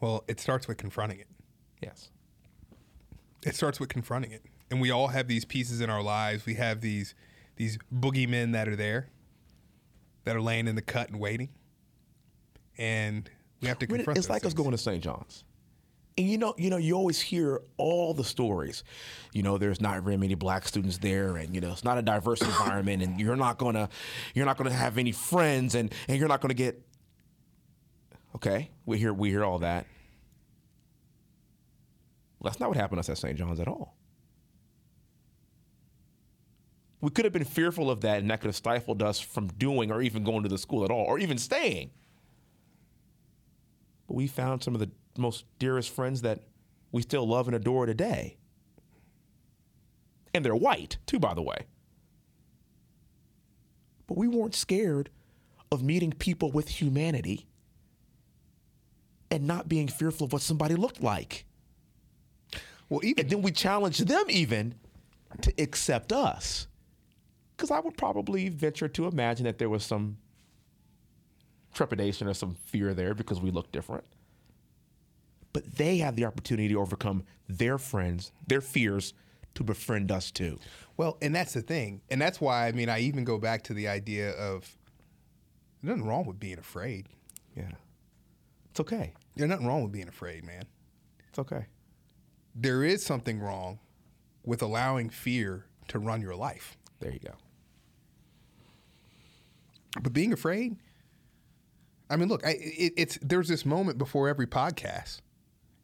Well, 0.00 0.24
it 0.28 0.40
starts 0.40 0.68
with 0.68 0.76
confronting 0.76 1.20
it. 1.20 1.28
Yes. 1.82 2.10
It 3.44 3.54
starts 3.54 3.80
with 3.80 3.88
confronting 3.88 4.32
it. 4.32 4.44
And 4.70 4.80
we 4.80 4.90
all 4.90 5.08
have 5.08 5.26
these 5.26 5.44
pieces 5.44 5.80
in 5.80 5.90
our 5.90 6.02
lives. 6.02 6.46
We 6.46 6.54
have 6.54 6.80
these 6.80 7.14
these 7.56 7.78
boogeymen 7.94 8.52
that 8.52 8.68
are 8.68 8.76
there, 8.76 9.10
that 10.24 10.36
are 10.36 10.40
laying 10.40 10.68
in 10.68 10.74
the 10.74 10.82
cut 10.82 11.08
and 11.10 11.18
waiting. 11.18 11.48
And 12.78 13.28
we 13.60 13.68
have 13.68 13.78
to 13.80 13.86
confront 13.86 14.18
it's 14.18 14.30
like 14.30 14.44
us 14.44 14.54
going 14.54 14.70
to 14.70 14.78
St. 14.78 15.02
John's. 15.02 15.44
And 16.18 16.28
you 16.28 16.38
know, 16.38 16.54
you 16.58 16.70
know, 16.70 16.76
you 16.76 16.94
always 16.94 17.20
hear 17.20 17.60
all 17.76 18.14
the 18.14 18.24
stories. 18.24 18.84
You 19.32 19.42
know, 19.42 19.58
there's 19.58 19.80
not 19.80 20.02
very 20.02 20.16
many 20.16 20.34
black 20.34 20.66
students 20.66 20.98
there, 20.98 21.36
and 21.36 21.54
you 21.54 21.60
know, 21.60 21.70
it's 21.70 21.84
not 21.84 21.98
a 21.98 22.02
diverse 22.02 22.40
environment, 22.42 23.02
and 23.02 23.20
you're 23.20 23.36
not 23.36 23.58
gonna, 23.58 23.88
you're 24.34 24.46
not 24.46 24.56
gonna 24.56 24.72
have 24.72 24.98
any 24.98 25.12
friends, 25.12 25.74
and 25.74 25.92
and 26.08 26.18
you're 26.18 26.28
not 26.28 26.40
gonna 26.40 26.54
get. 26.54 26.82
Okay, 28.34 28.70
we 28.86 28.98
hear 28.98 29.12
we 29.12 29.30
hear 29.30 29.44
all 29.44 29.58
that. 29.60 29.86
Well, 32.38 32.50
that's 32.50 32.60
not 32.60 32.70
what 32.70 32.78
happened 32.78 32.96
to 32.96 33.00
us 33.00 33.10
at 33.10 33.18
St. 33.18 33.36
John's 33.36 33.60
at 33.60 33.68
all. 33.68 33.94
We 37.00 37.10
could 37.10 37.24
have 37.24 37.32
been 37.32 37.44
fearful 37.44 37.90
of 37.90 38.02
that, 38.02 38.18
and 38.18 38.30
that 38.30 38.40
could 38.40 38.48
have 38.48 38.56
stifled 38.56 39.02
us 39.02 39.18
from 39.20 39.48
doing 39.48 39.90
or 39.90 40.02
even 40.02 40.22
going 40.22 40.42
to 40.42 40.48
the 40.48 40.58
school 40.58 40.84
at 40.84 40.90
all, 40.90 41.04
or 41.04 41.18
even 41.18 41.38
staying. 41.38 41.90
But 44.06 44.14
we 44.14 44.26
found 44.26 44.62
some 44.62 44.74
of 44.74 44.80
the 44.80 44.90
most 45.16 45.44
dearest 45.58 45.90
friends 45.90 46.22
that 46.22 46.40
we 46.92 47.02
still 47.02 47.26
love 47.26 47.46
and 47.48 47.56
adore 47.56 47.86
today. 47.86 48.36
And 50.34 50.44
they're 50.44 50.54
white, 50.54 50.98
too, 51.06 51.18
by 51.18 51.34
the 51.34 51.42
way. 51.42 51.66
But 54.06 54.18
we 54.18 54.28
weren't 54.28 54.54
scared 54.54 55.10
of 55.72 55.82
meeting 55.82 56.12
people 56.12 56.50
with 56.50 56.68
humanity 56.68 57.46
and 59.30 59.46
not 59.46 59.68
being 59.68 59.88
fearful 59.88 60.26
of 60.26 60.32
what 60.32 60.42
somebody 60.42 60.74
looked 60.74 61.02
like. 61.02 61.46
Well, 62.88 63.00
even 63.04 63.24
And 63.24 63.30
then 63.30 63.42
we 63.42 63.52
challenged 63.52 64.08
them 64.08 64.24
even 64.28 64.74
to 65.42 65.54
accept 65.58 66.12
us. 66.12 66.66
Because 67.60 67.70
I 67.70 67.80
would 67.80 67.98
probably 67.98 68.48
venture 68.48 68.88
to 68.88 69.06
imagine 69.06 69.44
that 69.44 69.58
there 69.58 69.68
was 69.68 69.84
some 69.84 70.16
trepidation 71.74 72.26
or 72.26 72.32
some 72.32 72.54
fear 72.54 72.94
there 72.94 73.12
because 73.12 73.38
we 73.38 73.50
look 73.50 73.70
different. 73.70 74.04
But 75.52 75.76
they 75.76 75.98
have 75.98 76.16
the 76.16 76.24
opportunity 76.24 76.68
to 76.68 76.80
overcome 76.80 77.22
their 77.50 77.76
friends, 77.76 78.32
their 78.46 78.62
fears, 78.62 79.12
to 79.56 79.62
befriend 79.62 80.10
us 80.10 80.30
too. 80.30 80.58
Well, 80.96 81.18
and 81.20 81.34
that's 81.34 81.52
the 81.52 81.60
thing. 81.60 82.00
And 82.08 82.18
that's 82.18 82.40
why, 82.40 82.66
I 82.66 82.72
mean, 82.72 82.88
I 82.88 83.00
even 83.00 83.24
go 83.24 83.36
back 83.36 83.64
to 83.64 83.74
the 83.74 83.88
idea 83.88 84.30
of 84.30 84.74
there's 85.82 85.90
nothing 85.90 86.08
wrong 86.08 86.24
with 86.24 86.40
being 86.40 86.58
afraid. 86.58 87.08
Yeah. 87.54 87.72
It's 88.70 88.80
okay. 88.80 89.12
There's 89.36 89.50
nothing 89.50 89.66
wrong 89.66 89.82
with 89.82 89.92
being 89.92 90.08
afraid, 90.08 90.46
man. 90.46 90.62
It's 91.28 91.38
okay. 91.38 91.66
There 92.54 92.84
is 92.84 93.04
something 93.04 93.38
wrong 93.38 93.80
with 94.46 94.62
allowing 94.62 95.10
fear 95.10 95.66
to 95.88 95.98
run 95.98 96.22
your 96.22 96.34
life. 96.34 96.78
There 97.00 97.12
you 97.12 97.18
go. 97.18 97.34
But 100.00 100.12
being 100.12 100.32
afraid, 100.32 100.76
I 102.08 102.16
mean, 102.16 102.28
look, 102.28 102.44
I, 102.44 102.50
it, 102.60 102.92
it's 102.96 103.18
there's 103.22 103.48
this 103.48 103.64
moment 103.64 103.98
before 103.98 104.28
every 104.28 104.46
podcast. 104.46 105.20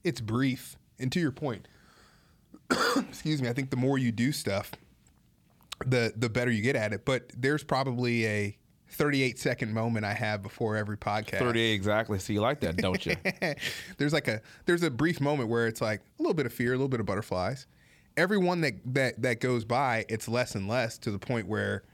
It's 0.04 0.20
brief, 0.20 0.76
and 0.98 1.10
to 1.12 1.20
your 1.20 1.32
point, 1.32 1.66
excuse 2.96 3.40
me. 3.40 3.48
I 3.48 3.52
think 3.52 3.70
the 3.70 3.76
more 3.76 3.98
you 3.98 4.12
do 4.12 4.32
stuff, 4.32 4.72
the 5.84 6.12
the 6.16 6.28
better 6.28 6.50
you 6.50 6.62
get 6.62 6.76
at 6.76 6.92
it. 6.92 7.04
But 7.04 7.32
there's 7.36 7.64
probably 7.64 8.26
a 8.26 8.56
38 8.88 9.38
second 9.38 9.72
moment 9.72 10.04
I 10.04 10.14
have 10.14 10.42
before 10.42 10.76
every 10.76 10.96
podcast. 10.96 11.38
38 11.38 11.74
exactly. 11.74 12.18
So 12.18 12.32
you 12.32 12.40
like 12.40 12.60
that, 12.60 12.76
don't 12.76 13.04
you? 13.04 13.16
there's 13.98 14.12
like 14.12 14.28
a 14.28 14.40
there's 14.66 14.82
a 14.82 14.90
brief 14.90 15.20
moment 15.20 15.48
where 15.48 15.66
it's 15.66 15.80
like 15.80 16.00
a 16.00 16.22
little 16.22 16.34
bit 16.34 16.46
of 16.46 16.52
fear, 16.52 16.72
a 16.72 16.76
little 16.76 16.88
bit 16.88 17.00
of 17.00 17.06
butterflies. 17.06 17.66
Every 18.16 18.38
one 18.38 18.62
that 18.62 18.74
that 18.94 19.22
that 19.22 19.40
goes 19.40 19.64
by, 19.64 20.04
it's 20.08 20.28
less 20.28 20.54
and 20.54 20.68
less 20.68 20.98
to 20.98 21.10
the 21.10 21.18
point 21.18 21.46
where, 21.46 21.84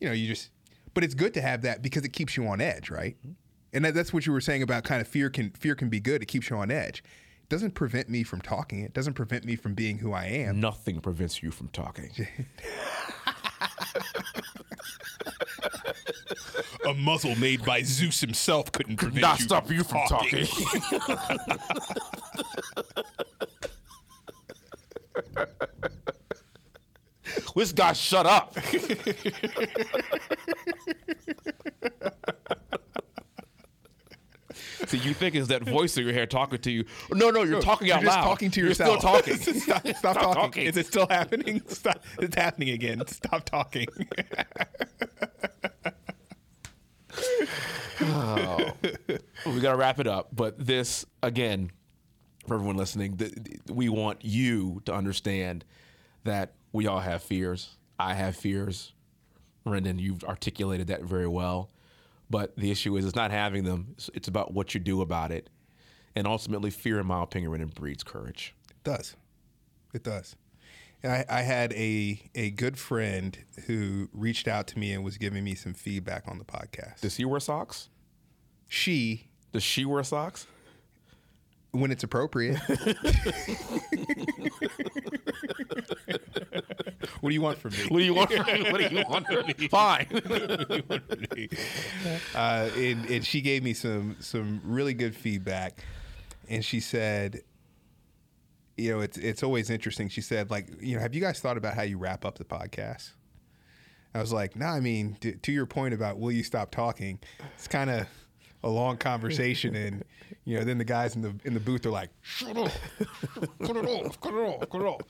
you 0.00 0.06
know, 0.06 0.14
you 0.14 0.28
just. 0.28 0.50
But 0.94 1.04
it's 1.04 1.14
good 1.14 1.34
to 1.34 1.42
have 1.42 1.62
that 1.62 1.82
because 1.82 2.04
it 2.04 2.12
keeps 2.12 2.36
you 2.36 2.46
on 2.46 2.60
edge, 2.60 2.90
right? 2.90 3.16
Mm-hmm. 3.18 3.32
And 3.74 3.84
that, 3.84 3.94
that's 3.94 4.12
what 4.12 4.26
you 4.26 4.32
were 4.32 4.40
saying 4.40 4.62
about 4.62 4.84
kind 4.84 5.00
of 5.00 5.08
fear 5.08 5.30
can 5.30 5.50
fear 5.50 5.74
can 5.74 5.88
be 5.88 6.00
good. 6.00 6.22
It 6.22 6.26
keeps 6.26 6.50
you 6.50 6.56
on 6.56 6.70
edge. 6.70 7.02
It 7.42 7.48
doesn't 7.48 7.72
prevent 7.72 8.08
me 8.08 8.22
from 8.22 8.40
talking. 8.40 8.80
It 8.80 8.92
doesn't 8.92 9.14
prevent 9.14 9.44
me 9.44 9.56
from 9.56 9.74
being 9.74 9.98
who 9.98 10.12
I 10.12 10.26
am. 10.26 10.60
Nothing 10.60 11.00
prevents 11.00 11.42
you 11.42 11.50
from 11.50 11.68
talking. 11.68 12.10
a 16.86 16.94
muzzle 16.94 17.34
made 17.36 17.64
by 17.64 17.82
Zeus 17.82 18.20
himself 18.20 18.72
couldn't 18.72 18.96
prevent 18.96 19.22
Not 19.22 19.38
stop 19.38 19.70
you 19.70 19.84
from 19.84 20.06
talking. 20.08 20.46
this 27.54 27.72
guy, 27.72 27.92
shut 27.92 28.26
up. 28.26 28.56
you 35.04 35.14
think 35.14 35.34
is 35.34 35.48
that 35.48 35.62
voice 35.62 35.96
in 35.96 36.04
your 36.04 36.12
head 36.12 36.30
talking 36.30 36.58
to 36.60 36.70
you? 36.70 36.84
No, 37.10 37.30
no, 37.30 37.42
you're 37.42 37.60
talking 37.62 37.88
You're 37.88 37.96
out 37.96 38.02
just 38.02 38.16
loud. 38.16 38.24
talking 38.24 38.50
to 38.52 38.60
yourself. 38.60 39.02
You're 39.02 39.22
still 39.22 39.36
talking. 39.36 39.36
stop, 39.60 39.86
stop 39.96 40.14
talking. 40.16 40.34
talking. 40.34 40.66
Is 40.66 40.76
it 40.76 40.86
still 40.86 41.06
happening? 41.08 41.62
Stop. 41.68 42.02
It's 42.18 42.34
happening 42.36 42.70
again. 42.70 43.06
Stop 43.06 43.44
talking. 43.44 43.86
Oh. 48.00 48.72
we 49.46 49.60
got 49.60 49.72
to 49.72 49.76
wrap 49.76 49.98
it 50.00 50.06
up. 50.06 50.28
But 50.34 50.58
this, 50.64 51.04
again, 51.22 51.70
for 52.46 52.54
everyone 52.54 52.76
listening, 52.76 53.16
th- 53.16 53.34
th- 53.34 53.58
we 53.70 53.88
want 53.88 54.24
you 54.24 54.82
to 54.86 54.94
understand 54.94 55.64
that 56.24 56.54
we 56.72 56.86
all 56.86 57.00
have 57.00 57.22
fears. 57.22 57.76
I 57.98 58.14
have 58.14 58.36
fears. 58.36 58.92
Rendon, 59.66 60.00
you've 60.00 60.24
articulated 60.24 60.88
that 60.88 61.02
very 61.02 61.28
well. 61.28 61.70
But 62.32 62.56
the 62.56 62.70
issue 62.70 62.96
is, 62.96 63.04
it's 63.04 63.14
not 63.14 63.30
having 63.30 63.64
them. 63.64 63.94
It's, 64.14 64.26
about 64.26 64.54
what 64.54 64.72
you 64.72 64.80
do 64.80 65.02
about 65.02 65.30
it. 65.30 65.50
And 66.16 66.26
ultimately, 66.26 66.70
fear, 66.70 66.98
in 66.98 67.06
my 67.06 67.22
opinion, 67.22 67.70
breeds 67.74 68.02
courage. 68.02 68.54
It 68.70 68.82
does. 68.84 69.16
It 69.92 70.02
does. 70.02 70.34
And 71.02 71.12
I, 71.12 71.26
I 71.28 71.42
had 71.42 71.74
a 71.74 72.22
a 72.34 72.50
good 72.52 72.78
friend 72.78 73.36
who 73.66 74.08
reached 74.14 74.48
out 74.48 74.66
to 74.68 74.78
me 74.78 74.92
and 74.92 75.04
was 75.04 75.18
giving 75.18 75.44
me 75.44 75.54
some 75.54 75.74
feedback 75.74 76.24
on 76.26 76.38
the 76.38 76.44
podcast. 76.46 77.02
Does 77.02 77.16
he 77.16 77.26
wear 77.26 77.38
socks? 77.38 77.90
She, 78.66 79.28
Does 79.52 79.62
she 79.62 79.84
wear 79.84 80.02
socks? 80.02 80.46
When 81.72 81.90
it's 81.90 82.04
appropriate. 82.04 82.58
what 87.20 87.30
do 87.30 87.34
you 87.34 87.40
want 87.40 87.58
from 87.58 87.72
me? 87.72 87.78
What 87.88 87.98
do 87.98 88.04
you 88.04 88.14
want? 88.14 88.30
what 88.30 88.78
do 88.78 88.94
you 88.94 89.04
want? 89.08 89.26
from 89.26 89.46
me? 89.46 89.54
Fine. 89.68 90.06
uh, 92.34 92.68
and, 92.76 93.10
and 93.10 93.24
she 93.24 93.40
gave 93.40 93.64
me 93.64 93.72
some 93.74 94.16
some 94.20 94.60
really 94.64 94.94
good 94.94 95.16
feedback, 95.16 95.82
and 96.48 96.64
she 96.64 96.80
said, 96.80 97.42
you 98.76 98.92
know, 98.92 99.00
it's 99.00 99.16
it's 99.16 99.42
always 99.42 99.70
interesting. 99.70 100.08
She 100.08 100.20
said, 100.20 100.50
like, 100.50 100.68
you 100.80 100.96
know, 100.96 101.02
have 101.02 101.14
you 101.14 101.20
guys 101.20 101.40
thought 101.40 101.56
about 101.56 101.74
how 101.74 101.82
you 101.82 101.98
wrap 101.98 102.24
up 102.24 102.38
the 102.38 102.44
podcast? 102.44 103.10
I 104.14 104.20
was 104.20 104.30
like, 104.30 104.56
no, 104.56 104.66
nah, 104.66 104.74
I 104.74 104.80
mean, 104.80 105.16
to, 105.22 105.32
to 105.32 105.52
your 105.52 105.64
point 105.64 105.94
about 105.94 106.18
will 106.18 106.32
you 106.32 106.42
stop 106.42 106.70
talking? 106.70 107.18
It's 107.54 107.66
kind 107.66 107.88
of 107.88 108.06
a 108.62 108.68
long 108.68 108.96
conversation, 108.96 109.74
and 109.74 110.04
you 110.44 110.58
know, 110.58 110.64
then 110.64 110.78
the 110.78 110.84
guys 110.84 111.16
in 111.16 111.22
the 111.22 111.34
in 111.44 111.54
the 111.54 111.60
booth 111.60 111.86
are 111.86 111.90
like, 111.90 112.10
shut 112.20 112.56
up, 112.56 112.72
cut 113.62 113.76
it 113.76 113.86
off, 113.86 114.20
cut 114.20 114.34
it 114.34 114.36
off, 114.36 114.70
cut 114.70 114.80
it 114.80 114.86
off. 114.86 115.00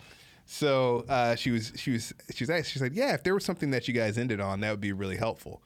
So 0.45 1.05
uh, 1.09 1.37
she 1.37 1.51
was 1.51 1.73
she 1.77 1.93
was 1.93 2.13
she 2.35 2.45
was 2.45 2.51
asked, 2.51 2.71
she 2.71 2.79
said, 2.79 2.95
yeah, 2.95 3.15
if 3.15 3.23
there 3.23 3.35
was 3.35 3.45
something 3.45 3.71
that 3.71 3.89
you 3.89 3.95
guys 3.95 4.19
ended 4.19 4.41
on, 4.41 4.61
that 4.61 4.71
would 4.71 4.81
be 4.81 4.93
really 4.93 5.17
helpful. 5.17 5.63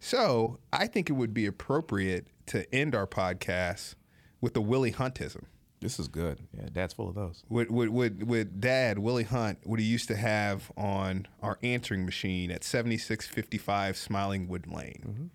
So 0.00 0.58
I 0.72 0.86
think 0.86 1.10
it 1.10 1.14
would 1.14 1.34
be 1.34 1.46
appropriate 1.46 2.26
to 2.46 2.72
end 2.74 2.94
our 2.94 3.06
podcast 3.06 3.94
with 4.40 4.54
the 4.54 4.60
Willie 4.60 4.92
Huntism. 4.92 5.44
This 5.80 6.00
is 6.00 6.08
good. 6.08 6.40
Yeah, 6.56 6.68
Dad's 6.72 6.92
full 6.92 7.08
of 7.08 7.14
those. 7.14 7.44
With, 7.48 7.70
with, 7.70 7.88
with, 7.88 8.22
with 8.24 8.60
Dad, 8.60 8.98
Willie 8.98 9.24
Hunt, 9.24 9.58
what 9.64 9.78
he 9.78 9.86
used 9.86 10.08
to 10.08 10.16
have 10.16 10.72
on 10.76 11.28
our 11.40 11.58
answering 11.62 12.04
machine 12.04 12.50
at 12.50 12.64
7655 12.64 13.96
Smiling 13.96 14.48
Wood 14.48 14.66
Lane. 14.66 15.30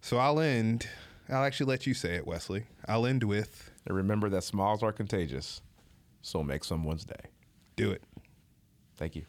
So 0.00 0.18
I'll 0.18 0.40
end, 0.40 0.88
I'll 1.28 1.44
actually 1.44 1.66
let 1.66 1.86
you 1.86 1.94
say 1.94 2.14
it, 2.14 2.26
Wesley. 2.26 2.64
I'll 2.86 3.06
end 3.06 3.24
with 3.24 3.70
And 3.86 3.96
remember 3.96 4.28
that 4.30 4.44
smiles 4.44 4.82
are 4.82 4.92
contagious. 4.92 5.60
So 6.22 6.42
make 6.42 6.64
someone's 6.64 7.04
day. 7.04 7.30
do 7.76 7.90
it. 7.90 8.02
Thank 8.96 9.14
you. 9.16 9.24